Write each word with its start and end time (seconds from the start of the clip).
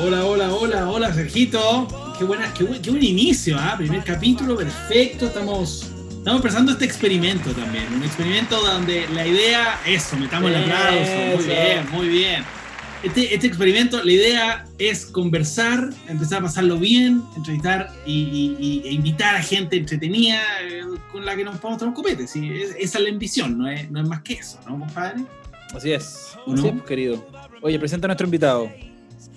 Hola, 0.00 0.24
hola, 0.24 0.54
hola, 0.54 0.88
hola, 0.88 1.12
Sergito. 1.12 2.03
Qué, 2.18 2.24
buena, 2.24 2.52
qué, 2.54 2.64
buen, 2.64 2.80
qué 2.80 2.90
buen 2.90 3.02
inicio, 3.02 3.56
¿ah? 3.58 3.74
Primer 3.76 4.04
capítulo, 4.04 4.56
perfecto. 4.56 5.26
Estamos, 5.26 5.90
estamos 6.10 6.40
empezando 6.40 6.72
este 6.72 6.84
experimento 6.84 7.50
también. 7.52 7.92
Un 7.92 8.04
experimento 8.04 8.60
donde 8.60 9.08
la 9.08 9.26
idea, 9.26 9.80
eso, 9.86 10.16
metamos 10.16 10.50
el 10.50 10.56
aplauso. 10.62 11.12
Muy 11.36 11.44
bien, 11.44 11.86
muy 11.92 12.08
bien. 12.08 12.44
Este, 13.02 13.34
este 13.34 13.46
experimento, 13.48 14.02
la 14.02 14.12
idea 14.12 14.64
es 14.78 15.04
conversar, 15.04 15.90
empezar 16.08 16.38
a 16.38 16.42
pasarlo 16.42 16.78
bien, 16.78 17.22
entrevistar 17.36 17.92
y, 18.06 18.56
y- 18.58 18.82
e 18.88 18.92
invitar 18.92 19.34
a 19.36 19.42
gente 19.42 19.76
entretenida 19.76 20.40
eh, 20.62 20.82
con 21.12 21.26
la 21.26 21.36
que 21.36 21.44
nos 21.44 21.58
podamos 21.58 21.80
tomar 21.80 21.94
copete. 21.94 22.26
¿sí? 22.26 22.48
Es- 22.50 22.70
esa 22.78 22.98
es 22.98 23.04
la 23.04 23.10
ambición, 23.10 23.58
no 23.58 23.68
es, 23.68 23.90
no 23.90 24.00
es 24.00 24.08
más 24.08 24.22
que 24.22 24.34
eso, 24.34 24.58
¿no, 24.66 24.78
compadre? 24.78 25.22
Así 25.74 25.92
es, 25.92 26.30
¿O 26.46 26.54
así 26.54 26.62
no? 26.62 26.68
es, 26.78 26.82
querido. 26.84 27.26
Oye, 27.60 27.78
presenta 27.78 28.06
a 28.06 28.08
nuestro 28.08 28.26
invitado. 28.26 28.70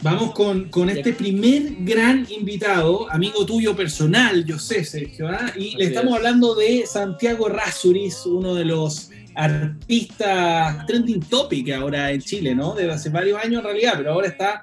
Vamos 0.01 0.31
con, 0.33 0.65
con 0.69 0.89
este 0.89 1.11
primer 1.13 1.63
gran 1.79 2.25
invitado, 2.29 3.11
amigo 3.11 3.45
tuyo 3.45 3.75
personal, 3.75 4.45
yo 4.45 4.59
sé, 4.59 4.85
Sergio, 4.85 5.27
¿ah? 5.27 5.51
y 5.55 5.69
Así 5.69 5.77
le 5.77 5.85
estamos 5.85 6.11
es. 6.11 6.17
hablando 6.17 6.53
de 6.53 6.85
Santiago 6.85 7.49
Rasuris, 7.49 8.25
uno 8.25 8.53
de 8.53 8.65
los 8.65 9.09
artistas 9.33 10.85
trending 10.85 11.21
topic 11.21 11.71
ahora 11.71 12.11
en 12.11 12.21
Chile, 12.21 12.53
¿no? 12.53 12.75
Desde 12.75 12.91
hace 12.91 13.09
varios 13.09 13.39
años 13.43 13.59
en 13.59 13.65
realidad, 13.65 13.93
pero 13.97 14.13
ahora 14.13 14.27
está 14.27 14.61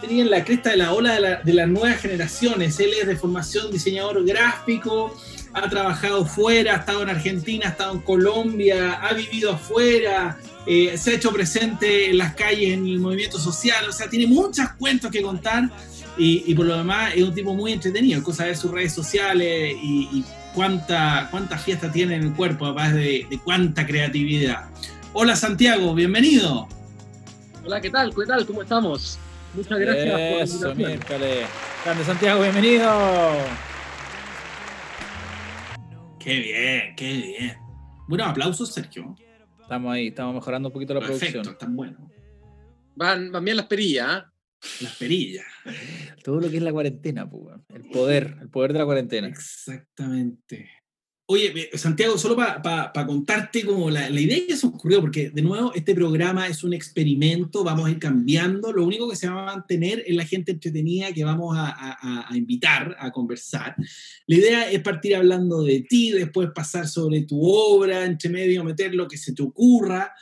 tenía 0.00 0.22
en 0.22 0.30
la 0.30 0.44
cresta 0.44 0.70
de 0.70 0.76
la 0.78 0.92
ola 0.92 1.14
de, 1.14 1.20
la- 1.20 1.36
de 1.42 1.54
las 1.54 1.68
nuevas 1.68 2.00
generaciones. 2.00 2.78
Él 2.80 2.90
es 3.00 3.06
de 3.06 3.16
formación 3.16 3.70
diseñador 3.70 4.24
gráfico, 4.24 5.14
ha 5.52 5.68
trabajado 5.68 6.24
fuera, 6.24 6.74
ha 6.74 6.78
estado 6.78 7.02
en 7.02 7.10
Argentina, 7.10 7.66
ha 7.66 7.70
estado 7.70 7.92
en 7.92 8.00
Colombia, 8.00 8.94
ha 8.94 9.12
vivido 9.14 9.52
afuera, 9.52 10.38
eh, 10.66 10.96
se 10.96 11.10
ha 11.10 11.14
hecho 11.14 11.32
presente 11.32 12.10
en 12.10 12.18
las 12.18 12.34
calles, 12.34 12.72
en 12.74 12.86
el 12.86 12.98
movimiento 13.00 13.38
social, 13.38 13.88
o 13.88 13.92
sea, 13.92 14.08
tiene 14.08 14.26
muchos 14.26 14.66
cuentos 14.78 15.10
que 15.10 15.22
contar 15.22 15.70
y, 16.16 16.54
por 16.54 16.66
lo 16.66 16.76
demás 16.76 17.12
es 17.16 17.22
un 17.22 17.34
tipo 17.34 17.54
muy 17.54 17.72
entretenido, 17.72 18.22
cosa 18.22 18.44
de 18.44 18.54
sus 18.54 18.70
redes 18.70 18.92
sociales 18.92 19.74
y, 19.82 20.08
y 20.12 20.24
cuánta, 20.54 21.28
cuánta 21.30 21.56
fiesta 21.56 21.90
tiene 21.90 22.16
en 22.16 22.22
el 22.24 22.32
cuerpo, 22.34 22.66
además 22.66 22.94
de, 22.94 23.26
de 23.30 23.38
cuánta 23.42 23.86
creatividad. 23.86 24.66
Hola 25.14 25.36
Santiago, 25.36 25.94
bienvenido. 25.94 26.68
Hola, 27.64 27.80
¿qué 27.80 27.90
tal? 27.90 28.14
¿Qué 28.14 28.26
tal? 28.26 28.44
¿Cómo 28.46 28.62
estamos? 28.62 29.18
Muchas 29.54 29.78
gracias 29.78 30.54
Eso, 30.54 30.74
miércoles. 30.74 31.46
Grande 31.84 32.04
Santiago, 32.04 32.42
bienvenido. 32.42 32.90
Qué 36.18 36.38
bien, 36.38 36.96
qué 36.96 37.12
bien. 37.12 37.56
Bueno, 38.08 38.24
aplausos, 38.24 38.72
Sergio. 38.72 39.14
Estamos 39.60 39.92
ahí, 39.92 40.08
estamos 40.08 40.34
mejorando 40.34 40.68
un 40.68 40.72
poquito 40.72 40.94
la 40.94 41.00
Perfecto, 41.00 41.32
producción. 41.32 41.52
están 41.54 41.76
buenos. 41.76 42.00
Van, 42.94 43.30
van 43.32 43.44
bien 43.44 43.56
las 43.56 43.66
perillas, 43.66 44.06
¿ah? 44.08 44.32
Las 44.80 44.96
perillas. 44.96 45.46
Todo 46.22 46.40
lo 46.40 46.50
que 46.50 46.56
es 46.58 46.62
la 46.62 46.72
cuarentena, 46.72 47.28
pues, 47.28 47.56
el 47.74 47.88
poder, 47.90 48.36
el 48.40 48.48
poder 48.48 48.72
de 48.72 48.78
la 48.78 48.84
cuarentena. 48.84 49.26
Exactamente. 49.28 50.70
Oye, 51.32 51.70
Santiago, 51.72 52.18
solo 52.18 52.36
para 52.36 53.06
contarte 53.06 53.64
como 53.64 53.88
la, 53.88 54.10
idea 54.10 54.46
que 54.46 54.54
se 54.54 54.66
ocurrió, 54.66 55.00
porque 55.00 55.30
de 55.30 55.40
nuevo 55.40 55.72
este 55.74 55.94
programa 55.94 56.46
es 56.46 56.62
un 56.62 56.74
experimento, 56.74 57.64
vamos 57.64 57.86
a 57.86 57.90
ir 57.90 57.98
cambiando, 57.98 58.70
lo 58.70 58.84
único 58.84 59.08
que 59.08 59.16
se 59.16 59.30
va 59.30 59.40
a 59.40 59.56
mantener 59.56 60.04
es 60.06 60.14
la 60.14 60.26
gente 60.26 60.52
entretenida 60.52 61.10
que 61.10 61.24
vamos 61.24 61.56
a- 61.56 62.28
a 62.28 62.36
invitar 62.36 62.94
a 62.98 63.10
conversar. 63.10 63.74
La 64.26 64.36
idea 64.36 64.70
es 64.70 64.82
partir 64.82 65.16
hablando 65.16 65.62
de 65.62 65.80
ti, 65.80 66.10
después 66.10 66.50
pasar 66.54 66.86
sobre 66.86 67.22
tu 67.22 67.40
obra, 67.42 68.04
entre 68.04 68.28
medio 68.28 68.62
meter 68.62 68.94
lo 68.94 69.08
que 69.08 69.16
se 69.16 69.32
te 69.32 69.42
ocurra, 69.42 70.12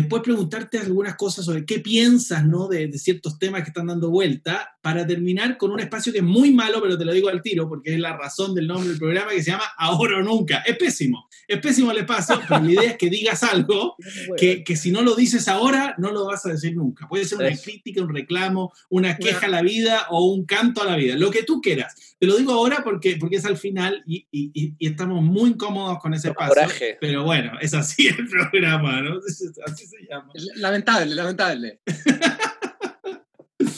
después 0.00 0.22
preguntarte 0.22 0.78
algunas 0.78 1.14
cosas 1.16 1.44
sobre 1.44 1.64
qué 1.64 1.78
piensas 1.80 2.44
¿no? 2.46 2.68
de, 2.68 2.88
de 2.88 2.98
ciertos 2.98 3.38
temas 3.38 3.62
que 3.62 3.68
están 3.68 3.86
dando 3.86 4.10
vuelta, 4.10 4.74
para 4.82 5.06
terminar 5.06 5.58
con 5.58 5.70
un 5.70 5.80
espacio 5.80 6.12
que 6.12 6.18
es 6.18 6.24
muy 6.24 6.52
malo, 6.52 6.80
pero 6.82 6.96
te 6.96 7.04
lo 7.04 7.12
digo 7.12 7.28
al 7.28 7.42
tiro, 7.42 7.68
porque 7.68 7.92
es 7.94 8.00
la 8.00 8.16
razón 8.16 8.54
del 8.54 8.66
nombre 8.66 8.88
del 8.88 8.98
programa, 8.98 9.30
que 9.32 9.42
se 9.42 9.50
llama 9.50 9.64
Ahora 9.76 10.18
o 10.18 10.22
Nunca. 10.22 10.58
Es 10.66 10.76
pésimo, 10.78 11.28
es 11.46 11.58
pésimo 11.60 11.90
el 11.90 11.98
espacio, 11.98 12.40
pero 12.48 12.62
la 12.62 12.70
idea 12.72 12.90
es 12.90 12.96
que 12.96 13.10
digas 13.10 13.42
algo 13.42 13.96
que, 14.38 14.64
que 14.64 14.76
si 14.76 14.90
no 14.90 15.02
lo 15.02 15.14
dices 15.14 15.46
ahora, 15.48 15.94
no 15.98 16.10
lo 16.12 16.24
vas 16.26 16.46
a 16.46 16.50
decir 16.50 16.74
nunca. 16.74 17.06
Puede 17.08 17.24
ser 17.26 17.38
una 17.38 17.48
Eso. 17.48 17.64
crítica, 17.64 18.02
un 18.02 18.14
reclamo, 18.14 18.72
una 18.88 19.16
queja 19.18 19.46
a 19.46 19.50
la 19.50 19.62
vida 19.62 20.06
o 20.10 20.32
un 20.32 20.46
canto 20.46 20.82
a 20.82 20.86
la 20.86 20.96
vida, 20.96 21.16
lo 21.16 21.30
que 21.30 21.42
tú 21.42 21.60
quieras. 21.60 21.94
Te 22.18 22.26
lo 22.26 22.36
digo 22.36 22.52
ahora 22.52 22.82
porque, 22.82 23.16
porque 23.20 23.36
es 23.36 23.44
al 23.44 23.56
final 23.56 24.02
y, 24.06 24.26
y- 24.32 24.50
y- 24.54 24.74
y 24.78 24.86
estamos 24.88 25.22
muy 25.22 25.56
cómodos 25.56 25.98
con 26.00 26.14
ese 26.14 26.28
espacio. 26.30 26.54
coraje. 26.54 26.96
Pero 27.00 27.24
bueno, 27.24 27.52
es 27.60 27.74
así 27.74 28.06
el 28.08 28.26
programa, 28.28 29.00
¿no? 29.02 29.18
Así 29.66 29.86
se 29.88 30.06
llama. 30.08 30.32
Lamentable, 30.56 31.14
lamentable. 31.14 31.80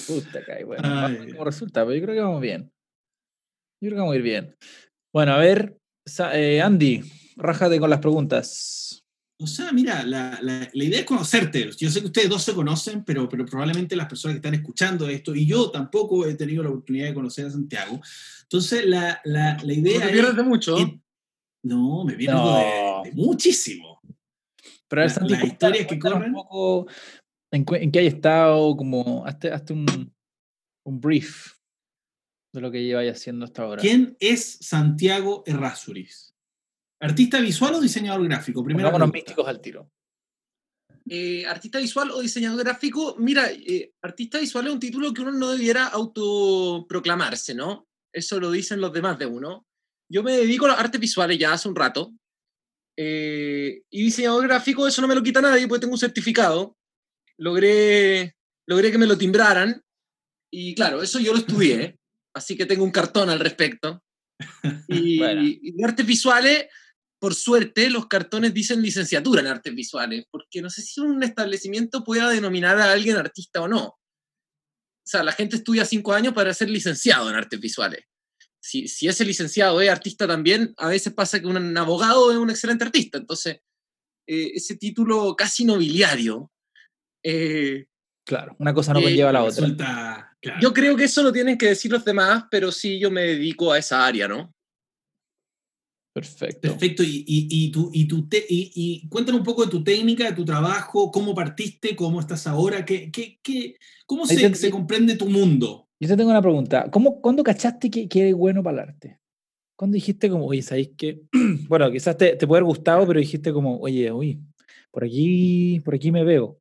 Puta, 0.06 0.44
cae, 0.44 0.64
bueno, 0.64 0.82
Ay. 0.84 0.90
vamos 0.90 1.04
a 1.04 1.24
ver 1.24 1.32
cómo 1.32 1.44
resulta, 1.44 1.84
pero 1.84 1.94
yo 1.96 2.02
creo 2.02 2.14
que 2.14 2.20
vamos 2.20 2.40
bien. 2.40 2.62
Yo 3.82 3.88
creo 3.88 3.92
que 3.92 4.00
vamos 4.00 4.12
a 4.14 4.16
ir 4.16 4.22
bien. 4.22 4.56
Bueno, 5.14 5.32
a 5.32 5.38
ver, 5.38 5.78
eh, 6.34 6.60
Andy, 6.60 7.02
rájate 7.36 7.78
con 7.80 7.90
las 7.90 8.00
preguntas. 8.00 9.02
O 9.42 9.46
sea, 9.46 9.72
mira, 9.72 10.02
la, 10.04 10.38
la- 10.42 10.68
la 10.70 10.84
idea 10.84 11.00
es 11.00 11.06
conocerte. 11.06 11.70
Yo 11.78 11.88
sé 11.90 12.00
que 12.00 12.06
ustedes 12.06 12.28
dos 12.28 12.42
se 12.42 12.52
conocen, 12.52 13.04
pero, 13.04 13.26
pero 13.28 13.46
probablemente 13.46 13.96
las 13.96 14.06
personas 14.06 14.34
que 14.34 14.38
están 14.46 14.54
escuchando 14.54 15.08
esto, 15.08 15.34
y 15.34 15.46
yo 15.46 15.70
tampoco 15.70 16.26
he 16.26 16.34
tenido 16.34 16.62
la 16.62 16.68
oportunidad 16.68 17.06
de 17.08 17.14
conocer 17.14 17.46
a 17.46 17.50
Santiago. 17.50 18.00
Entonces, 18.42 18.84
la, 18.84 19.18
la, 19.24 19.54
No 19.56 19.72
idea 19.72 20.06
te 20.06 20.12
pierdes 20.12 20.36
de 20.36 20.42
mucho. 20.42 20.76
es- 20.76 20.88
No, 21.64 22.04
me 22.04 22.14
pierdo 22.14 22.36
No. 22.36 23.02
de, 23.04 23.10
de 23.10 23.16
muchísimo. 23.16 23.89
Pero 24.90 25.02
a 25.02 25.04
ver, 25.06 25.12
La- 25.14 25.20
cuéntanos- 25.40 25.44
historias 25.52 25.86
que 25.86 25.98
corren. 25.98 26.22
Un 26.24 26.32
poco 26.34 26.86
en, 27.52 27.64
qué 27.92 27.98
hay 28.00 28.06
estado, 28.08 28.76
como, 28.76 29.24
hazte, 29.24 29.50
hazte 29.52 29.72
un, 29.72 30.12
un 30.86 31.00
brief 31.00 31.54
de 32.52 32.60
lo 32.60 32.70
que 32.70 32.82
lleváis 32.84 33.12
haciendo 33.12 33.44
hasta 33.44 33.62
ahora. 33.62 33.80
¿Quién 33.80 34.16
es 34.20 34.58
Santiago 34.60 35.44
Errázuriz? 35.46 36.34
¿Artista 37.00 37.40
visual 37.40 37.74
o 37.74 37.80
diseñador 37.80 38.22
gráfico? 38.28 38.62
Pongámonos 38.62 38.90
pregunta. 38.92 39.12
místicos 39.12 39.48
al 39.48 39.60
tiro. 39.60 39.90
Eh, 41.08 41.46
artista 41.46 41.78
visual 41.78 42.10
o 42.10 42.20
diseñador 42.20 42.62
gráfico, 42.62 43.16
mira, 43.18 43.50
eh, 43.50 43.92
artista 44.02 44.38
visual 44.38 44.66
es 44.66 44.72
un 44.74 44.80
título 44.80 45.12
que 45.14 45.22
uno 45.22 45.32
no 45.32 45.50
debiera 45.52 45.86
autoproclamarse, 45.86 47.54
¿no? 47.54 47.88
Eso 48.12 48.38
lo 48.38 48.50
dicen 48.50 48.80
los 48.80 48.92
demás 48.92 49.18
de 49.18 49.26
uno. 49.26 49.66
Yo 50.12 50.22
me 50.22 50.36
dedico 50.36 50.66
a 50.66 50.70
las 50.70 50.78
artes 50.80 51.00
visuales 51.00 51.38
ya 51.38 51.52
hace 51.52 51.68
un 51.68 51.76
rato. 51.76 52.12
Eh, 53.02 53.82
y 53.88 54.02
diseñador 54.04 54.46
gráfico, 54.46 54.86
eso 54.86 55.00
no 55.00 55.08
me 55.08 55.14
lo 55.14 55.22
quita 55.22 55.40
nadie, 55.40 55.66
porque 55.66 55.80
tengo 55.80 55.94
un 55.94 55.98
certificado. 55.98 56.76
Logré, 57.38 58.36
logré 58.66 58.92
que 58.92 58.98
me 58.98 59.06
lo 59.06 59.16
timbraran. 59.16 59.82
Y 60.52 60.74
claro, 60.74 61.02
eso 61.02 61.18
yo 61.18 61.32
lo 61.32 61.38
estudié. 61.38 61.98
así 62.34 62.58
que 62.58 62.66
tengo 62.66 62.84
un 62.84 62.90
cartón 62.90 63.30
al 63.30 63.40
respecto. 63.40 64.04
Y, 64.86 65.18
Bueno. 65.18 65.42
y 65.42 65.72
de 65.72 65.82
artes 65.82 66.04
visuales, 66.04 66.66
por 67.18 67.34
suerte, 67.34 67.88
los 67.88 68.06
cartones 68.06 68.52
dicen 68.52 68.82
licenciatura 68.82 69.40
en 69.40 69.46
artes 69.46 69.74
visuales, 69.74 70.26
porque 70.30 70.60
no 70.60 70.68
sé 70.68 70.82
si 70.82 71.00
un 71.00 71.22
establecimiento 71.22 72.04
pueda 72.04 72.28
denominar 72.28 72.78
a 72.78 72.92
alguien 72.92 73.16
artista 73.16 73.62
o 73.62 73.68
no. 73.68 73.86
O 73.86 75.06
sea, 75.06 75.22
la 75.22 75.32
gente 75.32 75.56
estudia 75.56 75.86
cinco 75.86 76.12
años 76.12 76.34
para 76.34 76.52
ser 76.52 76.68
licenciado 76.68 77.30
en 77.30 77.36
artes 77.36 77.58
visuales. 77.58 78.04
Si, 78.62 78.88
si 78.88 79.08
ese 79.08 79.24
licenciado 79.24 79.80
es 79.80 79.88
artista 79.88 80.26
también, 80.26 80.74
a 80.76 80.88
veces 80.88 81.12
pasa 81.14 81.40
que 81.40 81.46
un 81.46 81.76
abogado 81.78 82.30
es 82.30 82.36
un 82.36 82.50
excelente 82.50 82.84
artista. 82.84 83.18
Entonces, 83.18 83.60
eh, 84.28 84.52
ese 84.54 84.76
título 84.76 85.34
casi 85.36 85.64
nobiliario, 85.64 86.50
eh, 87.24 87.86
Claro, 88.26 88.54
una 88.58 88.72
cosa 88.74 88.92
no 88.92 89.00
Eh, 89.00 89.04
conlleva 89.04 89.30
a 89.30 89.32
la 89.32 89.42
otra. 89.42 89.62
Resulta, 89.62 90.36
claro. 90.40 90.60
yo 90.60 90.72
creo 90.72 90.94
que 90.96 91.04
eso 91.04 91.22
lo 91.22 91.32
tienen 91.32 91.58
que 91.58 91.66
decir 91.68 91.90
los 91.90 92.04
demás, 92.04 92.44
pero 92.50 92.70
sí 92.70 93.00
yo 93.00 93.10
me 93.10 93.22
dedico 93.22 93.72
a 93.72 93.78
esa 93.78 94.06
área, 94.06 94.28
¿no? 94.28 94.54
Perfecto. 96.14 96.72
Perfecto, 96.72 97.02
y, 97.02 97.24
y, 97.26 97.46
y, 97.50 97.70
tu, 97.70 97.90
y, 97.92 98.06
tu 98.06 98.28
te- 98.28 98.44
y, 98.48 98.70
y 98.74 99.08
cuéntanos 99.08 99.40
un 99.40 99.44
poco 99.44 99.64
de 99.64 99.70
tu 99.70 99.82
técnica, 99.82 100.24
de 100.26 100.36
tu 100.36 100.44
trabajo, 100.44 101.10
cómo 101.10 101.34
partiste, 101.34 101.94
cómo 101.96 102.20
estás 102.20 102.46
ahora, 102.46 102.84
qué, 102.84 103.10
qué, 103.10 103.38
qué- 103.42 103.76
cómo 104.06 104.24
Ahí 104.24 104.36
se, 104.36 104.50
te- 104.50 104.54
se 104.56 104.70
comprende 104.70 105.16
tu 105.16 105.28
mundo. 105.28 105.88
Yo 106.00 106.08
te 106.08 106.16
tengo 106.16 106.30
una 106.30 106.40
pregunta. 106.40 106.90
¿Cómo, 106.90 107.20
¿Cuándo 107.20 107.42
cachaste 107.42 107.90
que, 107.90 108.08
que 108.08 108.20
eres 108.22 108.34
bueno 108.34 108.62
para 108.62 108.82
el 108.82 108.88
arte? 108.88 109.20
¿Cuándo 109.76 109.96
dijiste 109.96 110.30
como, 110.30 110.46
oye, 110.46 110.62
¿sabéis 110.62 110.90
que? 110.96 111.22
bueno, 111.68 111.90
quizás 111.90 112.16
te, 112.16 112.36
te 112.36 112.46
puede 112.46 112.60
haber 112.60 112.68
gustado, 112.68 113.06
pero 113.06 113.20
dijiste 113.20 113.52
como, 113.52 113.78
oye, 113.78 114.10
uy, 114.10 114.40
por 114.90 115.04
aquí, 115.04 115.80
por 115.84 115.94
aquí 115.94 116.10
me 116.10 116.24
veo. 116.24 116.58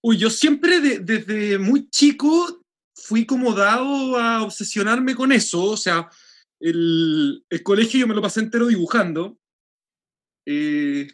Uy, 0.00 0.16
yo 0.16 0.30
siempre 0.30 0.80
de- 0.80 0.98
desde 1.00 1.58
muy 1.58 1.90
chico 1.90 2.64
fui 2.94 3.26
como 3.26 3.52
dado 3.52 4.16
a 4.18 4.42
obsesionarme 4.42 5.14
con 5.14 5.32
eso, 5.32 5.64
o 5.64 5.76
sea, 5.76 6.08
el, 6.60 7.44
el, 7.50 7.62
colegio 7.62 8.00
yo 8.00 8.06
me 8.06 8.14
lo 8.14 8.22
pasé 8.22 8.40
entero 8.40 8.66
dibujando. 8.66 9.38
Eh, 10.46 11.08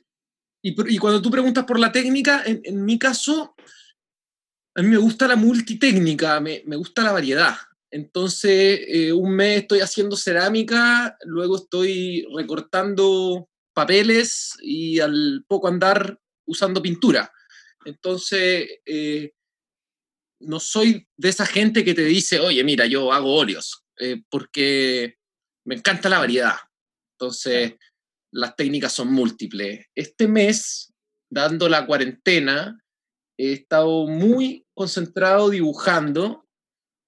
y, 0.63 0.95
y, 0.95 0.99
cuando 0.99 1.23
tú 1.23 1.31
preguntas 1.31 1.65
por 1.65 1.79
la 1.79 1.93
técnica, 1.93 2.43
en, 2.45 2.61
en, 2.65 2.85
mi 2.85 2.99
caso, 2.99 3.55
a 4.79 4.83
mí 4.83 4.91
me 4.91 4.97
gusta 4.97 5.27
la 5.27 5.35
multitécnica, 5.35 6.39
me, 6.39 6.63
me 6.65 6.77
gusta 6.77 7.03
la 7.03 7.11
variedad. 7.11 7.57
Entonces, 7.91 8.81
eh, 8.87 9.13
un 9.13 9.35
mes 9.35 9.63
estoy 9.63 9.81
haciendo 9.81 10.17
cerámica, 10.17 11.19
luego 11.25 11.57
estoy 11.57 12.25
recortando 12.33 13.49
papeles 13.75 14.57
y 14.63 15.01
al 15.01 15.45
poco 15.49 15.67
andar 15.67 16.21
usando 16.47 16.81
pintura. 16.81 17.33
Entonces, 17.85 18.69
eh, 18.87 19.33
no 20.43 20.61
soy 20.61 21.09
de 21.17 21.29
esa 21.29 21.45
gente 21.45 21.85
que 21.85 21.95
te 21.95 22.05
dice, 22.05 22.39
oye, 22.39 22.63
mira, 22.63 22.87
yo 22.87 23.13
hago 23.13 23.35
óleos, 23.35 23.85
eh, 23.99 24.23
porque 24.31 25.17
me 25.65 25.75
encanta 25.75 26.09
la 26.09 26.21
variedad. 26.21 26.57
Entonces, 27.19 27.75
las 28.33 28.55
técnicas 28.55 28.93
son 28.93 29.13
múltiples. 29.13 29.87
Este 29.97 30.29
mes, 30.29 30.93
dando 31.29 31.69
la 31.69 31.85
cuarentena, 31.85 32.79
he 33.39 33.53
estado 33.53 34.07
muy 34.07 34.67
concentrado 34.79 35.51
dibujando 35.51 36.47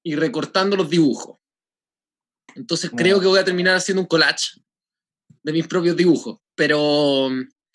y 0.04 0.16
recortando 0.16 0.76
los 0.76 0.90
dibujos. 0.90 1.38
Entonces 2.56 2.90
creo 2.90 3.20
que 3.20 3.28
voy 3.28 3.38
a 3.38 3.44
terminar 3.44 3.76
haciendo 3.76 4.02
un 4.02 4.08
collage 4.08 4.60
de 5.44 5.52
mis 5.52 5.68
propios 5.68 5.96
dibujos. 5.96 6.40
Pero 6.56 7.28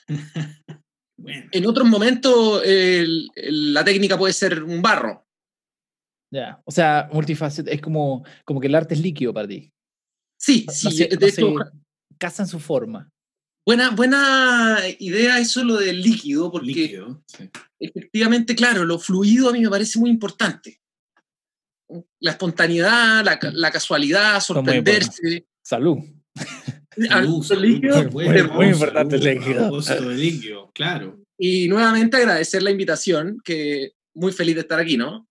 en 1.17 1.65
otros 1.65 1.87
momentos 1.87 2.61
la 2.65 3.83
técnica 3.85 4.17
puede 4.17 4.33
ser 4.33 4.61
un 4.61 4.81
barro. 4.81 5.25
Ya, 6.31 6.61
o 6.65 6.71
sea, 6.71 7.07
multifacet 7.13 7.67
es 7.69 7.81
como, 7.81 8.25
como 8.43 8.59
que 8.59 8.67
el 8.67 8.75
arte 8.75 8.95
es 8.95 8.99
líquido 8.99 9.33
para 9.33 9.47
ti. 9.47 9.71
Sí, 10.37 10.65
sí, 10.69 11.07
de 11.07 11.27
hecho. 11.27 11.55
Casa 12.17 12.43
en 12.43 12.47
su 12.47 12.59
forma. 12.59 13.09
Buena, 13.65 13.89
buena 13.89 14.77
idea 14.99 15.39
eso 15.39 15.63
lo 15.63 15.77
del 15.77 16.01
líquido, 16.01 16.51
porque 16.51 17.01
efectivamente, 17.79 18.55
claro, 18.55 18.85
lo 18.85 18.99
fluido 18.99 19.49
a 19.49 19.53
mí 19.53 19.61
me 19.61 19.69
parece 19.69 19.97
muy 19.97 20.11
importante. 20.11 20.81
La 22.19 22.31
espontaneidad, 22.31 23.23
la, 23.25 23.39
la 23.53 23.71
casualidad, 23.71 24.39
sorprenderse. 24.39 25.47
Salud. 25.63 25.97
Salud, 27.09 27.43
salud 27.43 27.61
líquido, 27.61 28.09
muy, 28.09 28.29
muy, 28.29 28.43
muy 28.43 28.65
importante 28.67 29.17
el 29.17 29.23
líquido. 29.23 29.81
de 29.81 30.15
líquido, 30.15 30.71
claro. 30.73 31.19
Y 31.37 31.67
nuevamente 31.67 32.15
agradecer 32.15 32.63
la 32.63 32.71
invitación, 32.71 33.41
que 33.43 33.91
muy 34.13 34.31
feliz 34.31 34.55
de 34.55 34.61
estar 34.61 34.79
aquí, 34.79 34.95
¿no? 34.95 35.27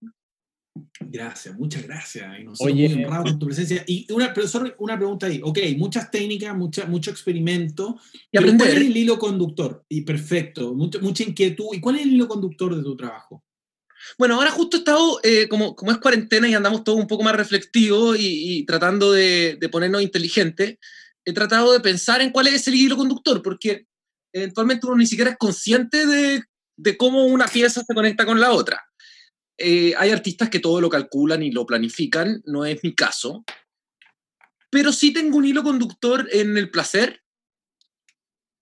Gracias, 1.00 1.56
muchas 1.56 1.84
gracias. 1.84 2.40
Y 2.40 2.44
nosotros 2.44 2.74
Oye, 2.74 2.88
muy 2.88 3.04
honrados 3.04 3.30
con 3.30 3.38
tu 3.38 3.46
presencia. 3.46 3.84
Y 3.86 4.10
una, 4.12 4.34
profesor, 4.34 4.74
una 4.78 4.96
pregunta 4.96 5.26
ahí. 5.26 5.40
Ok, 5.42 5.58
muchas 5.76 6.10
técnicas, 6.10 6.56
mucha, 6.56 6.86
mucho 6.86 7.10
experimento. 7.10 7.98
Y 8.32 8.38
aprender. 8.38 8.66
¿Cuál 8.66 8.82
es 8.82 8.88
el 8.88 8.96
hilo 8.96 9.18
conductor? 9.18 9.84
Y 9.88 10.00
perfecto, 10.00 10.74
mucha, 10.74 10.98
mucha 10.98 11.22
inquietud. 11.22 11.66
¿Y 11.72 11.80
cuál 11.80 11.96
es 11.96 12.02
el 12.02 12.12
hilo 12.12 12.26
conductor 12.26 12.74
de 12.74 12.82
tu 12.82 12.96
trabajo? 12.96 13.44
Bueno, 14.18 14.34
ahora 14.34 14.50
justo 14.50 14.76
he 14.76 14.80
estado, 14.80 15.20
eh, 15.22 15.48
como, 15.48 15.74
como 15.74 15.92
es 15.92 15.98
cuarentena 15.98 16.48
y 16.48 16.54
andamos 16.54 16.84
todos 16.84 16.98
un 16.98 17.06
poco 17.06 17.22
más 17.22 17.36
reflectivos 17.36 18.18
y, 18.18 18.58
y 18.58 18.66
tratando 18.66 19.12
de, 19.12 19.56
de, 19.58 19.68
ponernos 19.68 20.02
inteligentes, 20.02 20.78
he 21.24 21.32
tratado 21.32 21.72
de 21.72 21.80
pensar 21.80 22.20
en 22.20 22.30
cuál 22.30 22.48
es 22.48 22.68
el 22.68 22.74
hilo 22.74 22.96
conductor, 22.96 23.40
porque 23.42 23.86
eventualmente 24.32 24.86
uno 24.86 24.96
ni 24.96 25.06
siquiera 25.06 25.30
es 25.30 25.36
consciente 25.38 26.06
de, 26.06 26.42
de 26.76 26.96
cómo 26.96 27.24
una 27.24 27.46
pieza 27.46 27.82
se 27.82 27.94
conecta 27.94 28.26
con 28.26 28.40
la 28.40 28.52
otra. 28.52 28.82
Eh, 29.56 29.94
hay 29.96 30.10
artistas 30.10 30.50
que 30.50 30.58
todo 30.58 30.80
lo 30.80 30.90
calculan 30.90 31.42
y 31.42 31.52
lo 31.52 31.64
planifican, 31.64 32.42
no 32.46 32.64
es 32.64 32.82
mi 32.82 32.94
caso, 32.94 33.44
pero 34.68 34.92
sí 34.92 35.12
tengo 35.12 35.36
un 35.36 35.44
hilo 35.44 35.62
conductor 35.62 36.28
en 36.32 36.58
el 36.58 36.70
placer, 36.70 37.22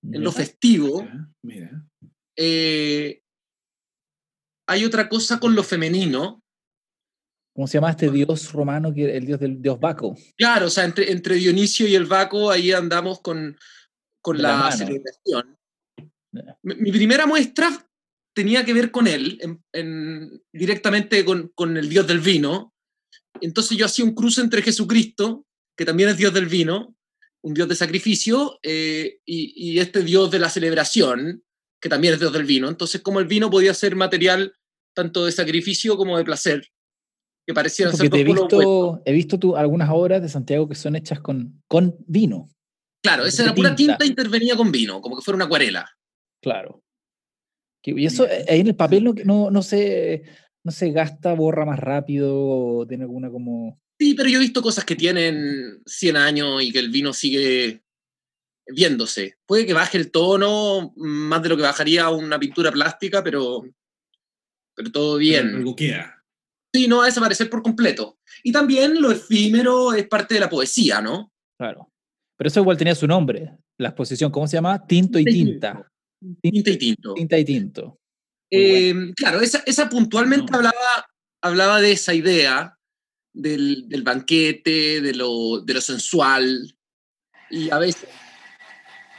mira, 0.02 0.18
en 0.18 0.24
lo 0.24 0.32
festivo. 0.32 1.08
Mira, 1.40 1.86
eh, 2.36 3.22
hay 4.66 4.84
otra 4.84 5.08
cosa 5.08 5.40
con 5.40 5.54
lo 5.54 5.62
femenino. 5.62 6.42
¿Cómo 7.54 7.66
se 7.66 7.74
llama 7.74 7.90
este 7.90 8.10
dios 8.10 8.52
romano, 8.52 8.92
que 8.92 9.16
el 9.16 9.24
dios 9.24 9.40
del 9.40 9.62
dios 9.62 9.80
Baco? 9.80 10.14
Claro, 10.36 10.66
o 10.66 10.70
sea, 10.70 10.84
entre, 10.84 11.10
entre 11.10 11.36
Dionisio 11.36 11.86
y 11.86 11.94
el 11.94 12.04
Baco, 12.04 12.50
ahí 12.50 12.72
andamos 12.72 13.20
con, 13.20 13.56
con 14.20 14.40
la, 14.40 14.58
la 14.58 14.72
celebración. 14.72 15.58
Mi, 16.62 16.74
mi 16.76 16.92
primera 16.92 17.26
muestra 17.26 17.70
tenía 18.34 18.64
que 18.64 18.74
ver 18.74 18.90
con 18.90 19.06
él, 19.06 19.38
en, 19.40 19.62
en, 19.72 20.42
directamente 20.52 21.24
con, 21.24 21.50
con, 21.54 21.76
el 21.76 21.88
dios 21.88 22.06
del 22.06 22.20
vino. 22.20 22.74
Entonces 23.40 23.76
yo 23.76 23.86
hacía 23.86 24.04
un 24.04 24.14
cruce 24.14 24.40
entre 24.40 24.62
Jesucristo, 24.62 25.46
que 25.76 25.84
también 25.84 26.08
es 26.08 26.16
dios 26.16 26.32
del 26.32 26.46
vino, 26.46 26.94
un 27.42 27.54
dios 27.54 27.68
de 27.68 27.74
sacrificio, 27.74 28.58
eh, 28.62 29.18
y, 29.24 29.52
y, 29.56 29.78
este 29.78 30.02
dios 30.02 30.30
de 30.30 30.38
la 30.38 30.48
celebración, 30.48 31.42
que 31.80 31.88
también 31.88 32.14
es 32.14 32.20
dios 32.20 32.32
del 32.32 32.44
vino. 32.44 32.68
Entonces 32.68 33.00
como 33.00 33.20
el 33.20 33.26
vino 33.26 33.50
podía 33.50 33.74
ser 33.74 33.96
material 33.96 34.54
tanto 34.94 35.24
de 35.24 35.32
sacrificio 35.32 35.96
como 35.96 36.16
de 36.16 36.24
placer, 36.24 36.68
que 37.46 37.54
parecieran 37.54 37.96
ser 37.96 38.14
he 38.14 38.24
visto, 38.24 39.02
he 39.04 39.12
visto 39.12 39.38
tú 39.38 39.56
algunas 39.56 39.88
obras 39.90 40.22
de 40.22 40.28
Santiago 40.28 40.68
que 40.68 40.74
son 40.74 40.96
hechas 40.96 41.20
con, 41.20 41.62
con 41.66 41.96
vino. 42.06 42.48
Claro, 43.02 43.24
esa 43.24 43.42
era 43.42 43.54
pura 43.54 43.74
tinta 43.74 44.04
intervenía 44.04 44.56
con 44.56 44.70
vino, 44.70 45.00
como 45.00 45.16
que 45.16 45.22
fuera 45.22 45.36
una 45.36 45.46
acuarela. 45.46 45.90
Claro. 46.40 46.81
Y 47.84 48.06
eso 48.06 48.26
eh, 48.26 48.44
ahí 48.48 48.60
en 48.60 48.68
el 48.68 48.76
papel 48.76 49.04
no, 49.04 49.14
no, 49.24 49.50
no, 49.50 49.62
se, 49.62 50.22
no 50.64 50.72
se 50.72 50.90
gasta, 50.92 51.34
borra 51.34 51.64
más 51.64 51.78
rápido, 51.78 52.86
tiene 52.88 53.04
alguna 53.04 53.30
como... 53.30 53.80
Sí, 53.98 54.14
pero 54.14 54.28
yo 54.28 54.38
he 54.38 54.42
visto 54.42 54.62
cosas 54.62 54.84
que 54.84 54.96
tienen 54.96 55.80
100 55.86 56.16
años 56.16 56.62
y 56.62 56.72
que 56.72 56.78
el 56.78 56.90
vino 56.90 57.12
sigue 57.12 57.82
viéndose. 58.66 59.36
Puede 59.46 59.66
que 59.66 59.74
baje 59.74 59.98
el 59.98 60.10
tono 60.10 60.92
más 60.96 61.42
de 61.42 61.48
lo 61.48 61.56
que 61.56 61.62
bajaría 61.62 62.08
una 62.10 62.38
pintura 62.38 62.72
plástica, 62.72 63.22
pero, 63.22 63.62
pero 64.74 64.90
todo 64.90 65.18
bien. 65.18 65.46
Pero 65.46 65.58
algo 65.58 65.76
queda. 65.76 66.24
Sí, 66.74 66.88
no 66.88 66.98
va 66.98 67.04
a 67.04 67.06
desaparecer 67.06 67.50
por 67.50 67.62
completo. 67.62 68.18
Y 68.42 68.50
también 68.50 69.00
lo 69.00 69.10
efímero 69.10 69.92
es 69.92 70.08
parte 70.08 70.34
de 70.34 70.40
la 70.40 70.48
poesía, 70.48 71.00
¿no? 71.00 71.32
Claro. 71.58 71.92
Pero 72.36 72.48
eso 72.48 72.60
igual 72.60 72.78
tenía 72.78 72.94
su 72.94 73.06
nombre, 73.06 73.56
la 73.78 73.90
exposición, 73.90 74.32
¿cómo 74.32 74.48
se 74.48 74.56
llama? 74.56 74.84
Tinto 74.86 75.18
y 75.18 75.24
tinta. 75.24 75.91
Tinta 76.40 76.70
y 76.70 76.76
tinto. 76.76 77.14
Tinta 77.14 77.38
y 77.38 77.44
tinto. 77.44 77.98
Eh, 78.50 78.92
bueno. 78.92 79.12
Claro, 79.16 79.40
esa, 79.40 79.62
esa 79.66 79.88
puntualmente 79.88 80.50
no. 80.52 80.58
hablaba, 80.58 81.06
hablaba 81.40 81.80
de 81.80 81.92
esa 81.92 82.14
idea 82.14 82.78
del, 83.32 83.88
del 83.88 84.02
banquete, 84.02 85.00
de 85.00 85.14
lo, 85.14 85.60
de 85.60 85.74
lo 85.74 85.80
sensual. 85.80 86.74
Y 87.50 87.70
a 87.70 87.78
veces 87.78 88.08